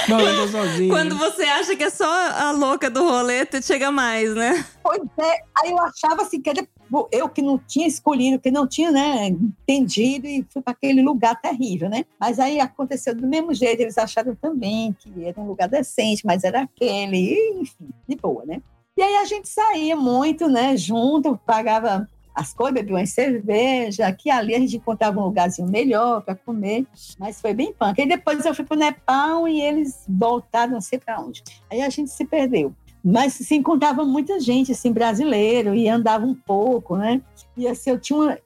Não, 0.09 0.21
eu 0.21 0.37
tô 0.37 0.49
sozinho. 0.49 0.89
Quando 0.89 1.17
você 1.19 1.43
acha 1.43 1.75
que 1.75 1.85
é 1.85 1.91
só 1.91 2.07
a 2.07 2.53
louca 2.53 2.89
do 2.89 3.03
rolê, 3.03 3.47
chega 3.61 3.91
mais, 3.91 4.35
né? 4.35 4.65
Pois 4.83 5.03
é, 5.19 5.41
aí 5.59 5.71
eu 5.71 5.81
achava 5.81 6.23
assim 6.23 6.41
que 6.41 6.49
era 6.49 6.67
eu 7.11 7.29
que 7.29 7.43
não 7.43 7.59
tinha 7.59 7.87
escolhido, 7.87 8.39
que 8.39 8.51
não 8.51 8.67
tinha 8.67 8.93
né, 8.93 9.29
entendido 9.29 10.27
e 10.27 10.47
fui 10.49 10.63
para 10.63 10.73
aquele 10.73 11.03
lugar 11.03 11.41
terrível, 11.41 11.89
né? 11.89 12.05
Mas 12.19 12.39
aí 12.39 12.61
aconteceu 12.61 13.15
do 13.15 13.27
mesmo 13.27 13.53
jeito, 13.53 13.81
eles 13.81 13.99
acharam 13.99 14.37
também 14.37 14.97
que 14.99 15.25
era 15.25 15.41
um 15.41 15.49
lugar 15.49 15.69
decente, 15.69 16.25
mas 16.25 16.45
era 16.45 16.63
aquele, 16.63 17.59
enfim, 17.61 17.89
de 18.09 18.15
boa, 18.17 18.45
né? 18.47 18.63
E 18.97 19.03
aí 19.03 19.17
a 19.17 19.25
gente 19.25 19.49
saía 19.49 19.97
muito, 19.97 20.49
né, 20.49 20.77
junto, 20.77 21.39
pagava 21.45 22.09
as 22.37 22.53
coisas, 22.53 22.75
bebia 22.75 22.97
uma 22.97 23.07
cerveja, 23.07 24.07
aqui 24.07 24.29
e 24.29 24.31
ali 24.31 24.55
a 24.55 24.59
gente 24.59 24.77
encontrava 24.77 25.19
um 25.19 25.25
lugarzinho 25.25 25.69
melhor 25.69 26.21
para 26.21 26.35
comer, 26.35 26.87
mas 27.19 27.41
foi 27.41 27.55
bem 27.55 27.73
punk. 27.73 28.01
Aí 28.01 28.07
depois 28.07 28.45
eu 28.45 28.55
fui 28.55 28.65
para 28.65 28.77
o 28.77 28.79
Nepal 28.79 29.49
e 29.49 29.61
eles 29.61 30.05
voltaram 30.07 30.75
não 30.75 30.81
sei 30.83 30.99
para 30.99 31.19
onde. 31.19 31.43
Aí 31.71 31.81
a 31.81 31.89
gente 31.89 32.11
se 32.11 32.25
perdeu 32.27 32.75
mas 33.09 33.35
se 33.35 33.55
encontrava 33.55 34.05
muita 34.05 34.41
gente 34.41 34.73
assim 34.73 34.91
brasileiro 34.91 35.77
e 35.77 35.89
andava 35.89 36.27
um 36.27 36.35
pouco, 36.35 36.97
né? 36.97 37.23
E 37.57 37.69
assim 37.69 37.91
eu 37.91 38.01
tinha, 38.01 38.37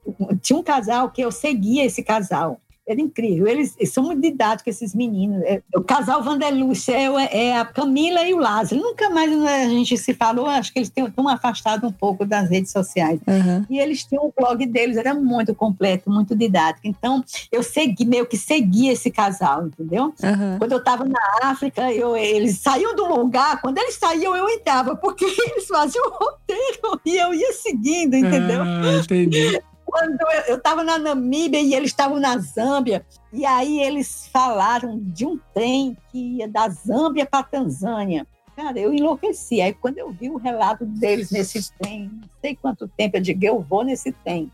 tinha 0.42 0.58
um 0.58 0.62
casal 0.62 1.10
que 1.10 1.22
eu 1.22 1.32
seguia 1.32 1.86
esse 1.86 2.02
casal. 2.02 2.60
Era 2.90 3.00
incrível. 3.00 3.46
Eles, 3.46 3.76
eles 3.78 3.92
são 3.92 4.02
muito 4.02 4.20
didáticos, 4.20 4.74
esses 4.74 4.96
meninos. 4.96 5.40
É, 5.42 5.62
o 5.76 5.80
casal 5.80 6.24
Vanderlúcia 6.24 6.92
é, 6.92 7.46
é, 7.46 7.56
a 7.56 7.64
Camila 7.64 8.26
e 8.26 8.34
o 8.34 8.38
Lázaro. 8.38 8.82
Nunca 8.82 9.08
mais 9.08 9.32
a 9.32 9.68
gente 9.68 9.96
se 9.96 10.12
falou, 10.12 10.46
acho 10.46 10.72
que 10.72 10.80
eles 10.80 10.92
estão 10.94 11.28
afastados 11.28 11.88
um 11.88 11.92
pouco 11.92 12.24
das 12.24 12.50
redes 12.50 12.72
sociais. 12.72 13.20
Uhum. 13.28 13.64
E 13.70 13.78
eles 13.78 14.02
tinham 14.02 14.24
o 14.24 14.34
blog 14.36 14.66
deles, 14.66 14.96
era 14.96 15.14
muito 15.14 15.54
completo, 15.54 16.10
muito 16.10 16.34
didático. 16.34 16.88
Então, 16.88 17.24
eu 17.52 17.62
segui, 17.62 18.04
meio 18.04 18.26
que 18.26 18.36
segui 18.36 18.88
esse 18.88 19.08
casal, 19.08 19.68
entendeu? 19.68 20.12
Uhum. 20.20 20.58
Quando 20.58 20.72
eu 20.72 20.78
estava 20.78 21.04
na 21.04 21.20
África, 21.44 21.92
eu, 21.92 22.16
eles 22.16 22.58
saíam 22.58 22.96
do 22.96 23.06
lugar, 23.06 23.60
quando 23.60 23.78
eles 23.78 23.94
saíam, 23.94 24.34
eu 24.34 24.48
entrava, 24.48 24.96
porque 24.96 25.24
eles 25.46 25.68
faziam 25.68 26.08
o 26.08 26.10
roteiro 26.10 27.00
e 27.06 27.16
eu 27.16 27.32
ia 27.32 27.52
seguindo, 27.52 28.16
entendeu? 28.16 28.62
Ah, 28.62 29.00
entendi. 29.00 29.60
Quando 29.90 30.18
eu 30.46 30.56
estava 30.56 30.84
na 30.84 30.98
Namíbia 30.98 31.60
e 31.60 31.74
eles 31.74 31.90
estavam 31.90 32.20
na 32.20 32.38
Zâmbia, 32.38 33.04
e 33.32 33.44
aí 33.44 33.80
eles 33.80 34.28
falaram 34.32 34.98
de 34.98 35.26
um 35.26 35.38
trem 35.52 35.96
que 36.10 36.38
ia 36.38 36.48
da 36.48 36.68
Zâmbia 36.68 37.26
para 37.26 37.42
Tanzânia. 37.42 38.26
Cara, 38.54 38.78
eu 38.78 38.92
enlouqueci. 38.92 39.60
Aí 39.60 39.72
quando 39.72 39.98
eu 39.98 40.10
vi 40.10 40.30
o 40.30 40.36
relato 40.36 40.84
deles 40.84 41.30
nesse 41.30 41.72
trem, 41.78 42.10
não 42.12 42.28
sei 42.40 42.56
quanto 42.56 42.88
tempo, 42.88 43.16
eu 43.16 43.20
digo, 43.20 43.44
eu 43.44 43.60
vou 43.60 43.84
nesse 43.84 44.12
trem. 44.12 44.50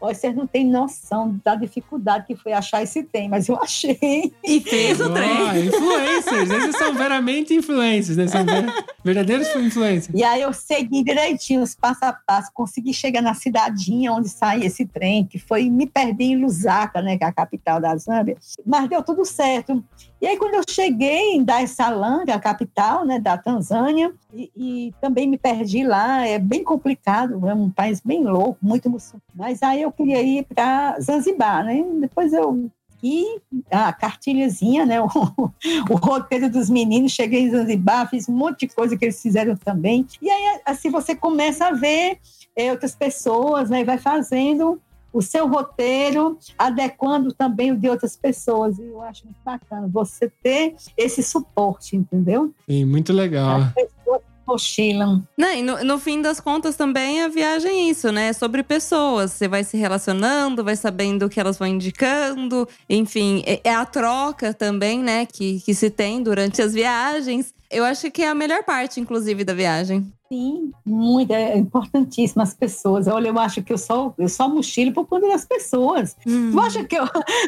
Olha, 0.00 0.14
vocês 0.14 0.34
não 0.34 0.46
têm 0.46 0.64
noção 0.66 1.40
da 1.44 1.54
dificuldade 1.54 2.26
que 2.26 2.36
foi 2.36 2.52
achar 2.52 2.82
esse 2.82 3.02
trem, 3.02 3.28
mas 3.28 3.48
eu 3.48 3.56
achei. 3.62 4.32
E 4.44 4.60
fez 4.60 5.00
o 5.00 5.10
Ó, 5.10 5.14
trem. 5.14 5.66
influencers, 5.66 6.50
esses 6.50 6.76
são 6.76 6.94
veramente 6.94 7.54
influencers, 7.54 8.16
né? 8.16 8.26
São 8.28 8.44
ver- 8.44 8.66
verdadeiros 9.04 9.48
influencers. 9.56 10.14
E 10.14 10.22
aí 10.22 10.42
eu 10.42 10.52
segui 10.52 11.02
direitinho 11.02 11.62
os 11.62 11.74
passo 11.74 12.04
a 12.04 12.12
passo, 12.12 12.50
consegui 12.52 12.92
chegar 12.92 13.22
na 13.22 13.34
cidadinha 13.34 14.12
onde 14.12 14.28
sai 14.28 14.62
esse 14.64 14.84
trem, 14.86 15.24
que 15.24 15.38
foi 15.38 15.70
me 15.70 15.86
perdi 15.86 16.24
em 16.24 16.36
Lusaka, 16.36 17.00
né, 17.02 17.16
que 17.16 17.24
é 17.24 17.26
a 17.26 17.32
capital 17.32 17.80
da 17.80 17.96
Zâmbia, 17.96 18.36
mas 18.66 18.88
deu 18.88 19.02
tudo 19.02 19.24
certo. 19.24 19.82
E 20.20 20.26
aí 20.26 20.36
quando 20.36 20.54
eu 20.54 20.62
cheguei 20.68 21.32
em 21.34 21.42
Dar 21.42 21.62
es 21.62 21.70
Salaam, 21.70 22.24
que 22.24 22.30
é 22.30 22.34
a 22.34 22.38
capital, 22.40 23.06
né, 23.06 23.18
da 23.18 23.38
Tanzânia, 23.38 24.12
e, 24.32 24.50
e 24.56 24.94
também 25.00 25.26
me 25.26 25.38
perdi 25.38 25.84
lá, 25.84 26.26
é 26.26 26.38
bem 26.38 26.62
complicado, 26.62 27.46
é 27.48 27.54
um 27.54 27.70
país 27.70 28.00
bem 28.00 28.24
louco, 28.24 28.58
muito 28.62 28.88
muçulmano. 28.88 29.22
Mas 29.34 29.62
aí 29.62 29.82
eu 29.82 29.92
queria 29.92 30.22
ir 30.22 30.44
para 30.44 30.98
Zanzibar, 31.00 31.64
né? 31.64 31.84
Depois 32.00 32.32
eu 32.32 32.70
e 33.02 33.40
a 33.70 33.92
cartilhazinha, 33.92 34.84
né? 34.84 35.00
O, 35.10 35.50
o 35.90 35.96
roteiro 35.96 36.50
dos 36.50 36.68
meninos, 36.68 37.12
cheguei 37.12 37.42
em 37.42 37.50
Zanzibar, 37.50 38.08
fiz 38.08 38.28
um 38.28 38.32
monte 38.32 38.66
de 38.66 38.74
coisa 38.74 38.96
que 38.96 39.04
eles 39.04 39.20
fizeram 39.20 39.56
também. 39.56 40.06
E 40.20 40.30
aí, 40.30 40.60
assim, 40.64 40.90
você 40.90 41.14
começa 41.14 41.66
a 41.66 41.72
ver 41.72 42.18
eh, 42.54 42.70
outras 42.70 42.94
pessoas, 42.94 43.70
né? 43.70 43.80
E 43.80 43.84
vai 43.84 43.98
fazendo 43.98 44.80
o 45.12 45.20
seu 45.20 45.46
roteiro, 45.48 46.38
adequando 46.58 47.32
também 47.32 47.72
o 47.72 47.76
de 47.76 47.88
outras 47.88 48.16
pessoas. 48.16 48.78
E 48.78 48.82
eu 48.82 49.00
acho 49.02 49.24
muito 49.24 49.40
bacana 49.44 49.88
você 49.88 50.30
ter 50.42 50.74
esse 50.96 51.22
suporte, 51.22 51.96
entendeu? 51.96 52.54
Sim, 52.68 52.84
muito 52.84 53.12
legal. 53.12 53.60
As 53.60 53.72
pessoas 53.72 54.22
mochilam. 54.46 55.22
Né, 55.38 55.58
e 55.58 55.62
no, 55.62 55.82
no 55.84 55.98
fim 55.98 56.20
das 56.20 56.40
contas 56.40 56.76
também 56.76 57.22
a 57.22 57.28
viagem 57.28 57.70
é 57.70 57.90
isso, 57.90 58.10
né? 58.10 58.28
É 58.28 58.32
sobre 58.32 58.62
pessoas. 58.62 59.32
Você 59.32 59.46
vai 59.46 59.62
se 59.62 59.76
relacionando, 59.76 60.64
vai 60.64 60.76
sabendo 60.76 61.26
o 61.26 61.28
que 61.28 61.38
elas 61.38 61.58
vão 61.58 61.68
indicando. 61.68 62.68
Enfim, 62.88 63.42
é, 63.46 63.60
é 63.64 63.74
a 63.74 63.84
troca 63.84 64.52
também, 64.52 65.00
né? 65.00 65.26
Que, 65.26 65.60
que 65.60 65.74
se 65.74 65.90
tem 65.90 66.22
durante 66.22 66.60
as 66.60 66.72
viagens. 66.72 67.54
Eu 67.70 67.84
acho 67.84 68.10
que 68.10 68.22
é 68.22 68.28
a 68.28 68.34
melhor 68.34 68.64
parte, 68.64 69.00
inclusive, 69.00 69.44
da 69.44 69.54
viagem. 69.54 70.12
Sim, 70.32 70.72
muito, 70.84 71.32
é 71.32 71.56
importantíssimo 71.56 72.42
as 72.42 72.52
pessoas. 72.52 73.06
Olha, 73.06 73.28
eu 73.28 73.38
acho 73.38 73.62
que 73.62 73.72
eu 73.72 73.78
só, 73.78 74.12
eu 74.18 74.28
só 74.28 74.48
mochilo 74.48 74.92
por 74.92 75.06
conta 75.06 75.28
das 75.28 75.44
pessoas. 75.44 76.16
Hum. 76.26 76.50
Tu 76.52 76.60
acha 76.60 76.84
que 76.84 76.96
eu 76.96 77.04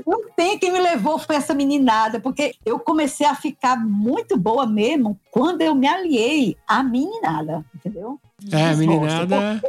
não 0.06 0.30
tem 0.36 0.58
quem 0.58 0.72
me 0.72 0.80
levou 0.80 1.18
foi 1.18 1.36
essa 1.36 1.54
meninada, 1.54 2.20
porque 2.20 2.54
eu 2.64 2.78
comecei 2.78 3.26
a 3.26 3.34
ficar 3.34 3.76
muito 3.76 4.36
boa 4.36 4.66
mesmo 4.66 5.18
quando 5.30 5.62
eu 5.62 5.74
me 5.74 5.88
aliei 5.88 6.56
à 6.66 6.82
meninada, 6.82 7.64
entendeu? 7.74 8.20
É, 8.50 8.74
Desgosto, 8.74 8.78
meninada. 8.78 9.62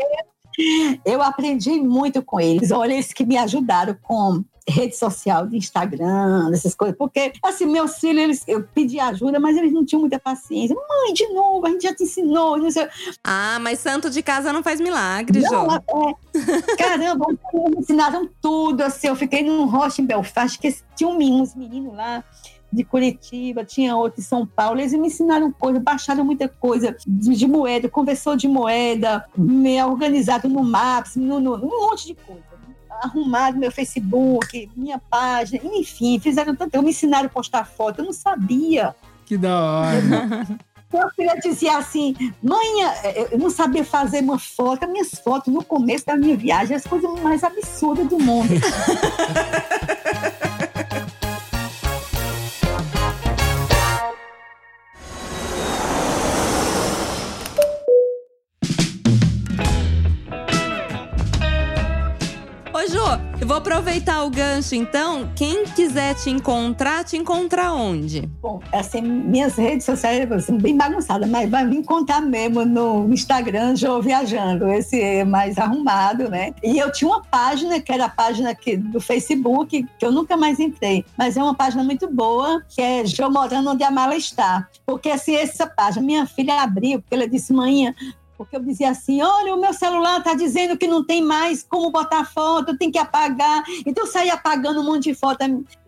Eu 1.04 1.22
aprendi 1.24 1.72
muito 1.82 2.22
com 2.22 2.39
eles. 2.39 2.72
Olha, 2.72 2.93
eles 2.93 3.12
que 3.12 3.26
me 3.26 3.38
ajudaram 3.38 3.97
com 4.01 4.43
rede 4.68 4.95
social 4.95 5.45
de 5.47 5.57
Instagram, 5.57 6.49
essas 6.53 6.74
coisas. 6.76 6.97
Porque, 6.97 7.34
assim, 7.43 7.66
meus 7.66 7.97
filhos, 7.99 8.24
eles, 8.24 8.43
eu 8.47 8.64
pedi 8.64 8.99
ajuda, 8.99 9.39
mas 9.39 9.57
eles 9.57 9.72
não 9.74 9.84
tinham 9.86 9.99
muita 10.01 10.20
paciência. 10.20 10.76
Mãe, 10.76 11.14
de 11.14 11.28
novo, 11.34 11.66
a 11.66 11.70
gente 11.70 11.84
já 11.84 11.93
te 11.93 12.03
ensinou. 12.03 12.57
Não 12.57 12.72
sei. 12.72 12.88
Ah, 13.24 13.57
mas 13.61 13.80
santo 13.80 14.09
de 14.09 14.22
casa 14.24 14.53
não 14.53 14.64
faz 14.64 14.80
milagre, 14.80 15.41
Não, 15.41 15.70
Jô. 15.70 15.76
é, 15.76 16.14
caramba, 16.78 17.26
me 17.53 17.80
ensinaram 17.80 18.30
tudo. 18.41 18.82
Assim, 18.82 19.07
eu 19.07 19.16
fiquei 19.16 19.43
num 19.43 19.66
rocha 19.66 20.01
em 20.01 20.05
Belfast, 20.05 20.57
que 20.59 20.74
tinha 20.95 21.09
uns 21.09 21.55
meninos 21.55 21.93
lá 21.95 22.24
de 22.72 22.84
Curitiba, 22.84 23.64
tinha 23.64 23.95
outro 23.95 24.20
em 24.20 24.24
São 24.24 24.47
Paulo. 24.47 24.80
Eles 24.80 24.93
me 24.93 25.07
ensinaram 25.07 25.51
coisa, 25.51 25.80
baixaram 25.80 26.24
muita 26.26 26.47
coisa 26.47 26.95
de, 27.05 27.36
de 27.36 27.47
moeda, 27.47 27.88
conversor 27.88 28.36
de 28.36 28.47
moeda, 28.47 29.26
me 29.38 29.84
organizado 29.84 30.49
no 30.49 30.64
Maps, 30.64 31.16
no, 31.16 31.39
no- 31.39 31.55
um 31.55 31.88
monte 31.88 32.07
de 32.07 32.16
coisa. 32.16 32.53
Arrumado 33.04 33.58
meu 33.58 33.72
Facebook, 33.72 34.70
minha 34.76 34.97
página, 34.97 35.62
enfim, 35.64 36.20
fizeram 36.20 36.56
tanto. 36.56 36.74
Eu 36.74 36.82
me 36.82 36.91
ensinaram 36.91 37.26
a 37.26 37.30
postar 37.30 37.66
foto, 37.66 37.99
eu 37.99 38.06
não 38.06 38.14
sabia. 38.14 38.95
Que 39.26 39.38
da 39.38 39.60
hora. 39.60 40.47
Meu 40.93 41.10
filho 41.10 41.32
dizia 41.41 41.78
assim: 41.78 42.16
mãe, 42.41 42.68
eu 43.32 43.39
não 43.39 43.49
sabia 43.49 43.84
fazer 43.84 44.20
uma 44.20 44.38
foto. 44.38 44.86
As 44.86 44.91
minhas 44.91 45.10
fotos 45.10 45.51
no 45.51 45.64
começo 45.64 46.06
da 46.06 46.16
minha 46.16 46.38
viagem, 46.38 46.76
as 46.76 46.84
coisas 46.84 47.10
mais 47.22 47.43
absurdas 47.43 48.08
do 48.08 48.20
mundo. 48.20 48.54
vou 63.45 63.57
aproveitar 63.57 64.23
o 64.23 64.29
gancho, 64.29 64.75
então. 64.75 65.29
Quem 65.35 65.65
quiser 65.65 66.15
te 66.15 66.29
encontrar, 66.29 67.03
te 67.03 67.17
encontrar 67.17 67.73
onde? 67.73 68.21
Bom, 68.41 68.61
assim, 68.71 69.01
minhas 69.01 69.55
redes 69.55 69.85
sociais 69.85 70.45
são 70.45 70.57
bem 70.57 70.77
bagunçadas, 70.77 71.29
mas 71.29 71.49
vai 71.49 71.65
me 71.65 71.77
encontrar 71.77 72.21
mesmo 72.21 72.65
no 72.65 73.11
Instagram, 73.13 73.75
Jô 73.75 74.01
Viajando, 74.01 74.67
esse 74.69 74.99
é 74.99 75.25
mais 75.25 75.57
arrumado, 75.57 76.29
né? 76.29 76.53
E 76.63 76.77
eu 76.77 76.91
tinha 76.91 77.09
uma 77.09 77.21
página, 77.23 77.79
que 77.79 77.91
era 77.91 78.05
a 78.05 78.09
página 78.09 78.51
aqui 78.51 78.77
do 78.77 78.99
Facebook, 78.99 79.85
que 79.97 80.05
eu 80.05 80.11
nunca 80.11 80.37
mais 80.37 80.59
entrei, 80.59 81.05
mas 81.17 81.37
é 81.37 81.43
uma 81.43 81.55
página 81.55 81.83
muito 81.83 82.07
boa, 82.09 82.63
que 82.69 82.81
é 82.81 83.05
Jô 83.05 83.29
Morando 83.29 83.69
Onde 83.69 83.83
a 83.83 83.91
Mala 83.91 84.15
Está. 84.15 84.67
Porque, 84.85 85.09
assim, 85.09 85.35
essa 85.35 85.67
página, 85.67 86.05
minha 86.05 86.25
filha 86.25 86.61
abriu, 86.61 87.01
porque 87.01 87.15
ela 87.15 87.27
disse, 87.27 87.53
manhã, 87.53 87.93
porque 88.43 88.55
eu 88.55 88.61
dizia 88.61 88.91
assim: 88.91 89.21
olha, 89.21 89.53
o 89.53 89.59
meu 89.59 89.73
celular 89.73 90.19
está 90.19 90.33
dizendo 90.33 90.77
que 90.77 90.87
não 90.87 91.03
tem 91.03 91.21
mais 91.21 91.63
como 91.63 91.89
botar 91.89 92.25
foto, 92.25 92.77
tem 92.77 92.91
que 92.91 92.97
apagar. 92.97 93.63
Então 93.85 94.05
eu 94.05 94.11
saí 94.11 94.29
apagando 94.29 94.81
um 94.81 94.83
monte 94.83 95.05
de 95.05 95.15
foto. 95.15 95.43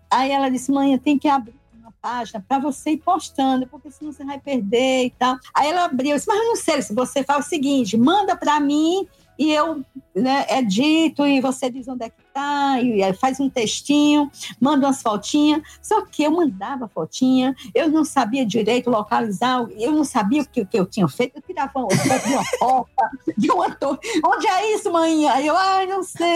Aí 0.10 0.32
ela 0.32 0.50
disse: 0.50 0.72
mãe, 0.72 0.98
tem 0.98 1.18
que 1.18 1.28
abrir 1.28 1.56
uma 1.80 1.92
página 2.02 2.44
para 2.48 2.60
você 2.60 2.92
ir 2.92 2.98
postando, 2.98 3.68
porque 3.68 3.92
senão 3.92 4.12
você 4.12 4.24
vai 4.24 4.40
perder 4.40 5.06
e 5.06 5.10
tal. 5.12 5.38
Aí 5.54 5.70
ela 5.70 5.86
abriu, 5.86 6.12
eu 6.12 6.16
disse, 6.16 6.28
mas 6.28 6.38
não 6.40 6.56
sei 6.56 6.82
se 6.82 6.94
você 6.94 7.24
faz 7.24 7.46
o 7.46 7.50
seguinte: 7.50 7.98
manda 7.98 8.36
para 8.36 8.60
mim 8.60 9.08
e 9.38 9.52
eu 9.52 9.84
né, 10.16 10.46
edito 10.50 11.26
e 11.26 11.42
você 11.42 11.70
diz 11.70 11.88
onde 11.88 12.06
é 12.06 12.10
que 12.10 12.25
tá, 12.36 12.82
e 12.82 13.02
aí 13.02 13.14
faz 13.14 13.40
um 13.40 13.50
textinho, 13.50 14.30
manda 14.60 14.86
umas 14.86 15.02
fotinhas. 15.02 15.62
Só 15.82 16.06
que 16.06 16.24
eu 16.24 16.32
mandava 16.32 16.88
fotinha, 16.90 17.56
eu 17.74 17.90
não 17.90 18.04
sabia 18.04 18.46
direito 18.46 18.90
localizar, 18.90 19.66
eu 19.78 19.94
não 19.94 20.04
sabia 20.04 20.42
o 20.42 20.46
que, 20.46 20.62
o 20.62 20.66
que 20.66 20.78
eu 20.78 20.86
tinha 20.86 21.08
feito. 21.08 21.38
Eu 21.38 21.42
tirava 21.42 21.72
uma 21.80 21.90
foto 21.90 22.28
de 22.28 22.34
uma 22.34 22.86
de 23.38 23.52
uma 23.52 23.72
torre. 23.72 24.00
Onde 24.24 24.48
é 24.48 24.76
isso, 24.76 24.92
mãe? 24.92 25.28
Aí 25.30 25.48
eu, 25.48 25.56
ai, 25.56 25.88
não 25.88 26.04
sei. 26.04 26.36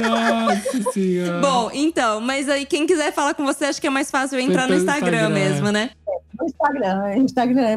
Nossa 0.00 0.92
senhora. 0.92 1.40
Bom, 1.40 1.70
então, 1.74 2.20
mas 2.20 2.48
aí 2.48 2.64
quem 2.64 2.86
quiser 2.86 3.12
falar 3.12 3.34
com 3.34 3.44
você, 3.44 3.66
acho 3.66 3.80
que 3.80 3.86
é 3.86 3.90
mais 3.90 4.10
fácil 4.10 4.38
entrar 4.40 4.66
no 4.66 4.74
Instagram, 4.74 5.28
Instagram, 5.28 5.28
mesmo, 5.28 5.70
né? 5.70 5.90
No 6.38 6.46
Instagram, 6.46 7.16
Instagram 7.18 7.62
é 7.62 7.76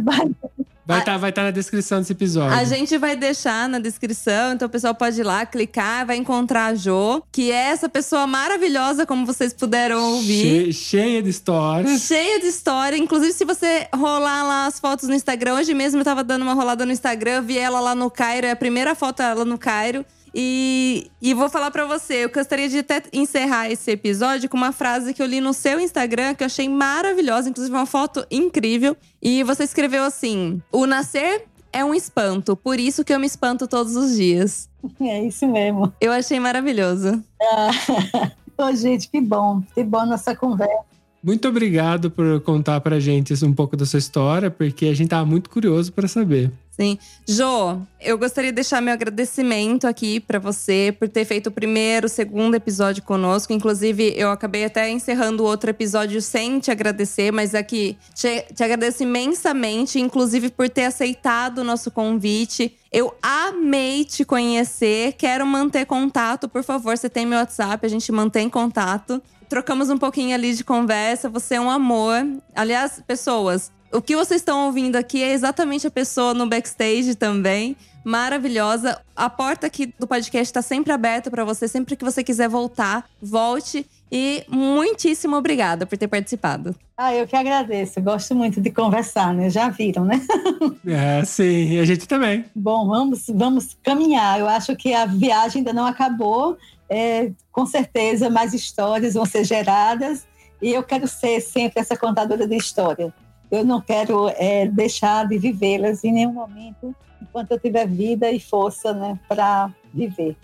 Vai 0.88 1.00
estar 1.00 1.18
vai 1.18 1.34
tá 1.34 1.44
na 1.44 1.52
descrição 1.52 2.00
desse 2.00 2.14
episódio. 2.14 2.58
A 2.58 2.64
gente 2.64 2.98
vai 2.98 3.16
deixar 3.18 3.68
na 3.68 3.78
descrição, 3.78 4.54
então 4.54 4.68
o 4.68 4.72
pessoal 4.72 4.96
pode 4.96 5.20
ir 5.20 5.24
lá, 5.24 5.46
clicar, 5.46 6.06
vai 6.06 6.16
encontrar 6.16 6.68
a 6.68 6.76
Jo, 6.76 7.22
que 7.30 7.52
é 7.52 7.72
essa 7.72 7.90
pessoa 7.90 8.26
maravilhosa, 8.26 9.06
como 9.06 9.26
vocês 9.26 9.54
puderam 9.54 10.02
ouvir. 10.14 10.68
Che- 10.68 10.74
cheia 10.74 11.22
de 11.22 11.30
histórias. 11.30 12.02
Cheia 12.04 12.40
de 12.40 12.48
história. 12.48 12.96
Inclusive, 12.98 13.34
se 13.34 13.44
você 13.44 13.88
rolar 13.94 14.44
lá 14.44 14.66
as 14.66 14.80
fotos 14.80 15.10
no 15.10 15.14
Instagram, 15.14 15.56
hoje 15.56 15.74
mesmo 15.74 16.00
eu 16.00 16.06
tava 16.06 16.24
dando 16.24 16.44
uma 16.44 16.54
rolada 16.54 16.86
no 16.86 16.92
Instagram, 16.94 17.42
vi 17.42 17.58
ela 17.58 17.82
lá 17.82 17.94
no 17.94 18.10
Cairo, 18.10 18.48
é 18.48 18.52
a 18.52 18.56
primeira 18.56 18.96
foto 18.96 19.18
dela 19.18 19.44
no 19.44 19.58
Cairo. 19.58 20.06
E, 20.34 21.10
e 21.22 21.34
vou 21.34 21.50
falar 21.50 21.72
pra 21.72 21.86
você, 21.86 22.26
eu 22.26 22.30
gostaria 22.30 22.70
de 22.70 22.80
até 22.80 23.02
encerrar 23.14 23.70
esse 23.70 23.92
episódio 23.92 24.50
com 24.50 24.58
uma 24.58 24.72
frase 24.72 25.14
que 25.14 25.22
eu 25.22 25.26
li 25.26 25.42
no 25.42 25.54
seu 25.54 25.80
Instagram, 25.80 26.36
que 26.36 26.44
eu 26.44 26.48
achei 26.48 26.68
maravilhosa, 26.70 27.50
inclusive 27.50 27.76
uma 27.76 27.86
foto 27.86 28.26
incrível. 28.30 28.96
E 29.22 29.44
você 29.44 29.64
escreveu 29.64 30.04
assim: 30.04 30.62
O 30.72 30.86
nascer 30.86 31.46
é 31.72 31.84
um 31.84 31.94
espanto, 31.94 32.56
por 32.56 32.80
isso 32.80 33.04
que 33.04 33.14
eu 33.14 33.20
me 33.20 33.28
espanto 33.28 33.68
todos 33.68 33.96
os 33.96 34.16
dias. 34.16 34.70
É 35.02 35.22
isso 35.22 35.46
mesmo. 35.48 35.92
Eu 36.00 36.14
achei 36.14 36.40
maravilhoso. 36.40 37.22
Ô, 38.58 38.74
gente, 38.74 39.10
que 39.10 39.20
bom. 39.20 39.62
Que 39.76 39.84
bom 39.84 40.06
nossa 40.06 40.36
conversa. 40.36 40.86
Muito 41.28 41.46
obrigado 41.50 42.10
por 42.10 42.40
contar 42.40 42.80
pra 42.80 43.02
gente 43.02 43.34
um 43.44 43.52
pouco 43.52 43.76
da 43.76 43.86
sua 43.86 44.00
história, 44.00 44.50
porque 44.50 44.86
a 44.86 44.94
gente 44.94 45.10
tava 45.10 45.26
muito 45.26 45.50
curioso 45.50 45.92
pra 45.92 46.08
saber. 46.08 46.50
Sim. 46.72 46.98
Jô, 47.28 47.82
eu 48.00 48.18
gostaria 48.18 48.50
de 48.50 48.56
deixar 48.56 48.82
meu 48.82 48.94
agradecimento 48.94 49.88
aqui 49.88 50.22
pra 50.22 50.40
você 50.40 50.96
por 50.98 51.10
ter 51.10 51.26
feito 51.26 51.48
o 51.48 51.52
primeiro, 51.52 52.06
o 52.06 52.10
segundo 52.10 52.56
episódio 52.56 53.04
conosco. 53.04 53.52
Inclusive, 53.52 54.14
eu 54.16 54.32
acabei 54.32 54.64
até 54.64 54.90
encerrando 54.90 55.44
outro 55.44 55.70
episódio 55.70 56.22
sem 56.22 56.60
te 56.60 56.72
agradecer, 56.72 57.30
mas 57.34 57.54
aqui 57.54 57.98
te, 58.14 58.46
te 58.54 58.64
agradeço 58.64 59.04
imensamente, 59.04 60.00
inclusive 60.00 60.50
por 60.50 60.70
ter 60.70 60.86
aceitado 60.86 61.58
o 61.58 61.64
nosso 61.64 61.92
convite. 61.92 62.74
Eu 62.90 63.14
amei 63.22 64.06
te 64.06 64.24
conhecer, 64.24 65.12
quero 65.18 65.46
manter 65.46 65.86
contato, 65.86 66.48
por 66.48 66.64
favor. 66.64 66.98
Você 66.98 67.10
tem 67.10 67.26
meu 67.26 67.40
WhatsApp, 67.40 67.86
a 67.86 67.90
gente 67.90 68.10
mantém 68.14 68.48
contato. 68.50 69.22
Trocamos 69.50 69.90
um 69.90 69.98
pouquinho 69.98 70.36
ali 70.36 70.54
de 70.54 70.64
conversa, 70.64 71.30
você 71.30 71.56
é 71.56 71.62
um 71.62 71.70
amor. 71.70 72.26
Aliás, 72.56 73.02
pessoas, 73.08 73.72
o 73.92 74.02
que 74.02 74.16
vocês 74.16 74.42
estão 74.42 74.66
ouvindo 74.66 74.96
aqui 74.98 75.24
é 75.24 75.32
exatamente 75.32 75.88
a 75.88 75.92
pessoa 75.92 76.34
no 76.34 76.48
backstage 76.48 77.16
também. 77.16 77.76
maravilhosa. 78.04 79.02
A 79.16 79.30
porta 79.30 79.68
aqui 79.68 79.94
do 80.00 80.08
podcast 80.08 80.46
está 80.50 80.62
sempre 80.62 80.94
aberta 80.94 81.30
para 81.30 81.44
você, 81.44 81.68
sempre 81.68 81.96
que 81.96 82.06
você 82.06 82.24
quiser 82.24 82.48
voltar, 82.48 83.06
volte. 83.22 83.86
E 84.10 84.46
muitíssimo 84.48 85.36
obrigada 85.36 85.86
por 85.86 85.98
ter 85.98 86.08
participado. 86.08 86.74
Ah, 86.96 87.14
eu 87.14 87.28
que 87.28 87.36
agradeço. 87.36 88.02
Gosto 88.02 88.34
muito 88.34 88.62
de 88.62 88.72
conversar, 88.72 89.34
né? 89.34 89.50
Já 89.50 89.68
viram, 89.70 90.06
né? 90.06 90.22
É, 90.88 91.26
sim. 91.26 91.74
E 91.74 91.80
a 91.80 91.86
gente 91.86 92.08
também. 92.08 92.46
Bom, 92.56 92.88
vamos, 92.88 93.26
vamos 93.28 93.76
caminhar. 93.84 94.40
Eu 94.40 94.48
acho 94.48 94.74
que 94.78 94.94
a 94.94 95.06
viagem 95.06 95.60
ainda 95.60 95.74
não 95.74 95.86
acabou. 95.86 96.58
É, 96.90 97.32
com 97.52 97.66
certeza, 97.66 98.30
mais 98.30 98.54
histórias 98.54 99.14
vão 99.14 99.26
ser 99.26 99.44
geradas. 99.44 100.26
E 100.62 100.74
eu 100.74 100.84
quero 100.84 101.08
ser 101.08 101.42
sempre 101.42 101.82
essa 101.82 101.96
contadora 101.96 102.48
de 102.48 102.56
história. 102.56 103.14
Eu 103.50 103.64
não 103.64 103.80
quero 103.80 104.30
é, 104.30 104.68
deixar 104.68 105.28
de 105.28 105.38
vivê-las 105.38 106.04
em 106.04 106.12
nenhum 106.12 106.34
momento, 106.34 106.96
enquanto 107.22 107.52
eu 107.52 107.60
tiver 107.60 107.88
vida 107.88 108.32
e 108.32 108.40
força 108.40 108.94
né, 108.94 109.18
para 109.28 109.70
viver. 109.94 110.36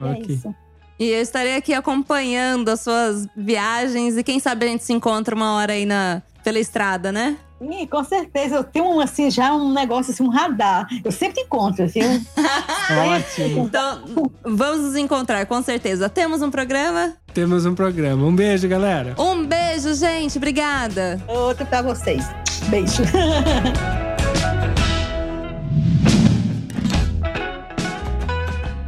É 0.00 0.04
Ok. 0.04 0.34
isso. 0.34 0.54
E 0.98 1.08
eu 1.08 1.20
estarei 1.20 1.56
aqui 1.56 1.72
acompanhando 1.72 2.68
as 2.68 2.80
suas 2.80 3.26
viagens 3.36 4.16
e 4.16 4.22
quem 4.22 4.38
sabe 4.38 4.66
a 4.66 4.68
gente 4.68 4.84
se 4.84 4.92
encontra 4.92 5.34
uma 5.34 5.54
hora 5.54 5.72
aí 5.72 5.86
na, 5.86 6.22
pela 6.44 6.58
estrada, 6.58 7.10
né? 7.10 7.36
Sim, 7.62 7.86
com 7.86 8.02
certeza. 8.02 8.56
Eu 8.56 8.64
tenho 8.64 9.00
assim, 9.00 9.30
já 9.30 9.54
um 9.54 9.72
negócio, 9.72 10.12
assim, 10.12 10.24
um 10.24 10.28
radar. 10.28 10.88
Eu 11.04 11.12
sempre 11.12 11.42
encontro, 11.42 11.86
viu? 11.86 12.02
Ótimo. 13.14 13.64
Então, 13.64 14.02
vamos 14.42 14.80
nos 14.86 14.96
encontrar, 14.96 15.46
com 15.46 15.62
certeza. 15.62 16.08
Temos 16.08 16.42
um 16.42 16.50
programa? 16.50 17.14
Temos 17.32 17.64
um 17.64 17.74
programa. 17.74 18.26
Um 18.26 18.34
beijo, 18.34 18.68
galera. 18.68 19.14
Um 19.16 19.46
beijo, 19.46 19.94
gente. 19.94 20.36
Obrigada. 20.38 21.22
Outro 21.28 21.64
para 21.64 21.82
vocês. 21.82 22.24
Beijo. 22.68 23.04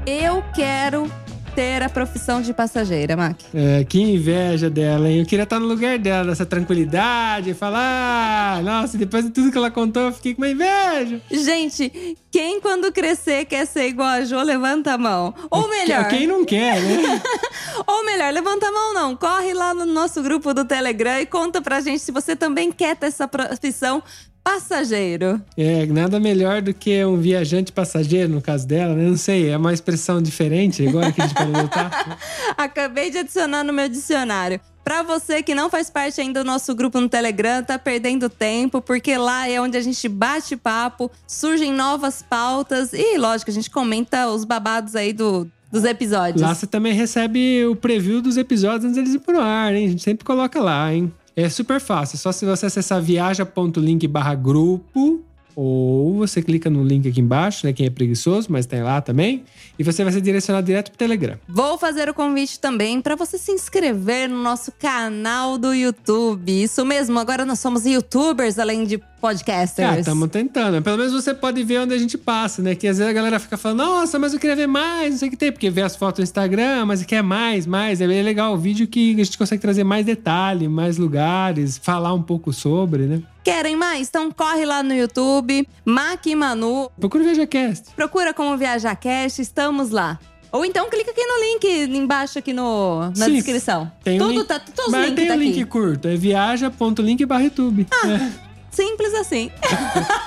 Eu 0.06 0.44
quero 0.54 1.10
ter 1.54 1.82
a 1.82 1.88
profissão 1.88 2.42
de 2.42 2.52
passageira, 2.52 3.16
Mac. 3.16 3.36
É, 3.54 3.84
que 3.84 4.00
inveja 4.00 4.68
dela, 4.68 5.08
hein? 5.08 5.20
Eu 5.20 5.26
queria 5.26 5.44
estar 5.44 5.60
no 5.60 5.66
lugar 5.66 5.98
dela, 5.98 6.24
nessa 6.24 6.44
tranquilidade, 6.44 7.54
falar. 7.54 8.58
"Ah, 8.58 8.62
Nossa, 8.62 8.96
depois 8.98 9.24
de 9.24 9.30
tudo 9.30 9.50
que 9.52 9.58
ela 9.58 9.70
contou, 9.70 10.04
eu 10.04 10.12
fiquei 10.12 10.34
com 10.34 10.42
uma 10.42 10.48
inveja. 10.50 11.20
Gente, 11.30 12.16
quem 12.30 12.60
quando 12.60 12.90
crescer 12.92 13.44
quer 13.44 13.66
ser 13.66 13.86
igual 13.88 14.08
a 14.08 14.24
Jo, 14.24 14.40
levanta 14.42 14.92
a 14.94 14.98
mão. 14.98 15.34
Ou 15.50 15.68
melhor, 15.68 16.08
Quem 16.08 16.26
não 16.26 16.44
quer, 16.44 16.80
né? 16.82 17.22
ou 17.86 18.04
melhor, 18.04 18.32
levanta 18.32 18.66
a 18.66 18.72
mão 18.72 18.94
não. 18.94 19.16
Corre 19.16 19.52
lá 19.54 19.72
no 19.74 19.86
nosso 19.86 20.22
grupo 20.22 20.52
do 20.52 20.64
Telegram 20.64 21.20
e 21.20 21.26
conta 21.26 21.60
pra 21.62 21.80
gente 21.80 22.00
se 22.00 22.10
você 22.12 22.34
também 22.34 22.72
quer 22.72 22.96
ter 22.96 23.06
essa 23.06 23.28
profissão 23.28 24.02
passageiro. 24.44 25.40
É, 25.56 25.86
nada 25.86 26.20
melhor 26.20 26.60
do 26.60 26.74
que 26.74 27.02
um 27.02 27.16
viajante 27.16 27.72
passageiro, 27.72 28.28
no 28.30 28.42
caso 28.42 28.68
dela, 28.68 28.94
né? 28.94 29.08
Não 29.08 29.16
sei, 29.16 29.48
é 29.48 29.56
uma 29.56 29.72
expressão 29.72 30.20
diferente 30.20 30.86
agora 30.86 31.10
que 31.10 31.22
a 31.22 31.26
gente 31.26 31.34
pode 31.34 31.56
adotar. 31.56 32.18
Acabei 32.54 33.10
de 33.10 33.18
adicionar 33.18 33.64
no 33.64 33.72
meu 33.72 33.88
dicionário. 33.88 34.60
Pra 34.84 35.02
você 35.02 35.42
que 35.42 35.54
não 35.54 35.70
faz 35.70 35.88
parte 35.88 36.20
ainda 36.20 36.44
do 36.44 36.46
nosso 36.46 36.74
grupo 36.74 37.00
no 37.00 37.08
Telegram, 37.08 37.64
tá 37.64 37.78
perdendo 37.78 38.28
tempo, 38.28 38.82
porque 38.82 39.16
lá 39.16 39.48
é 39.48 39.58
onde 39.58 39.78
a 39.78 39.80
gente 39.80 40.06
bate 40.10 40.56
papo, 40.56 41.10
surgem 41.26 41.72
novas 41.72 42.20
pautas 42.20 42.92
e, 42.92 43.16
lógico, 43.16 43.50
a 43.50 43.54
gente 43.54 43.70
comenta 43.70 44.28
os 44.28 44.44
babados 44.44 44.94
aí 44.94 45.14
do, 45.14 45.50
dos 45.72 45.84
episódios. 45.84 46.42
Lá 46.42 46.54
você 46.54 46.66
também 46.66 46.92
recebe 46.92 47.64
o 47.64 47.74
preview 47.74 48.20
dos 48.20 48.36
episódios 48.36 48.84
antes 48.84 48.96
deles 48.96 49.14
ir 49.14 49.20
pro 49.20 49.40
ar, 49.40 49.74
hein? 49.74 49.86
A 49.86 49.88
gente 49.88 50.02
sempre 50.02 50.22
coloca 50.22 50.60
lá, 50.60 50.92
hein? 50.92 51.10
É 51.36 51.48
super 51.48 51.80
fácil, 51.80 52.16
só 52.16 52.30
se 52.30 52.46
você 52.46 52.66
acessar 52.66 53.02
viaja.link 53.02 54.06
barra 54.06 54.34
grupo 54.34 55.24
ou 55.56 56.14
você 56.18 56.42
clica 56.42 56.68
no 56.68 56.82
link 56.82 57.08
aqui 57.08 57.20
embaixo, 57.20 57.66
né? 57.66 57.72
Quem 57.72 57.86
é 57.86 57.90
preguiçoso, 57.90 58.48
mas 58.50 58.66
tem 58.66 58.82
lá 58.82 59.00
também. 59.00 59.44
E 59.78 59.84
você 59.84 60.02
vai 60.02 60.12
ser 60.12 60.20
direcionado 60.20 60.66
direto 60.66 60.90
pro 60.90 60.98
Telegram. 60.98 61.38
Vou 61.48 61.78
fazer 61.78 62.08
o 62.08 62.14
convite 62.14 62.58
também 62.58 63.00
para 63.00 63.14
você 63.14 63.38
se 63.38 63.52
inscrever 63.52 64.28
no 64.28 64.42
nosso 64.42 64.72
canal 64.72 65.56
do 65.56 65.72
YouTube. 65.72 66.50
Isso 66.62 66.84
mesmo, 66.84 67.18
agora 67.18 67.44
nós 67.44 67.60
somos 67.60 67.86
youtubers 67.86 68.58
além 68.58 68.84
de 68.84 69.00
podcasters. 69.24 69.88
Ah, 69.88 69.98
estamos 70.00 70.28
tentando. 70.28 70.82
Pelo 70.82 70.98
menos 70.98 71.12
você 71.14 71.32
pode 71.32 71.62
ver 71.64 71.78
onde 71.80 71.94
a 71.94 71.98
gente 71.98 72.18
passa, 72.18 72.60
né? 72.60 72.74
Que 72.74 72.86
às 72.86 72.98
vezes 72.98 73.10
a 73.10 73.14
galera 73.14 73.38
fica 73.40 73.56
falando, 73.56 73.78
nossa, 73.78 74.18
mas 74.18 74.34
eu 74.34 74.38
queria 74.38 74.54
ver 74.54 74.66
mais, 74.66 75.12
não 75.12 75.18
sei 75.18 75.28
o 75.28 75.30
que 75.30 75.36
tem, 75.36 75.50
porque 75.50 75.70
vê 75.70 75.80
as 75.80 75.96
fotos 75.96 76.18
no 76.18 76.24
Instagram, 76.24 76.84
mas 76.84 77.02
quer 77.06 77.22
mais, 77.22 77.66
mais. 77.66 78.02
É 78.02 78.06
bem 78.06 78.22
legal 78.22 78.52
o 78.52 78.58
vídeo 78.58 78.86
que 78.86 79.18
a 79.18 79.24
gente 79.24 79.38
consegue 79.38 79.62
trazer 79.62 79.82
mais 79.82 80.04
detalhe, 80.04 80.68
mais 80.68 80.98
lugares, 80.98 81.78
falar 81.78 82.12
um 82.12 82.20
pouco 82.22 82.52
sobre, 82.52 83.04
né? 83.04 83.22
Querem 83.42 83.76
mais? 83.76 84.08
Então 84.08 84.30
corre 84.30 84.66
lá 84.66 84.82
no 84.82 84.92
YouTube, 84.92 85.66
Mac 85.86 86.26
e 86.26 86.34
Manu, 86.34 86.90
Procura 87.00 87.22
o 87.24 87.26
ViajaCast. 87.26 87.94
procura 87.96 88.34
como 88.34 88.56
ViajaCast, 88.58 89.40
estamos 89.40 89.88
lá. 89.88 90.18
Ou 90.52 90.64
então 90.66 90.88
clica 90.90 91.10
aqui 91.10 91.24
no 91.26 91.40
link 91.40 91.96
embaixo 91.98 92.38
aqui 92.38 92.52
no, 92.52 93.10
na 93.16 93.26
Sim, 93.26 93.32
descrição. 93.32 93.90
Tem 94.04 94.20
um 94.20 94.26
Tudo 94.26 94.38
link, 94.38 94.46
tá, 94.46 94.60
todos 94.60 94.84
os 94.86 94.90
mas 94.92 95.06
links 95.06 95.16
tem 95.16 95.28
tá 95.28 95.34
um 95.34 95.38
link 95.38 95.60
aqui. 95.62 95.64
curto, 95.64 96.08
é 96.08 96.14
viaja.link 96.14 97.24
barra 97.26 97.42
YouTube. 97.44 97.86
É, 98.04 98.53
Simples 98.74 99.14
assim. 99.14 99.52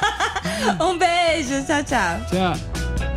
um 0.80 0.98
beijo, 0.98 1.66
tchau, 1.66 1.84
tchau. 1.84 2.20
tchau. 2.30 3.16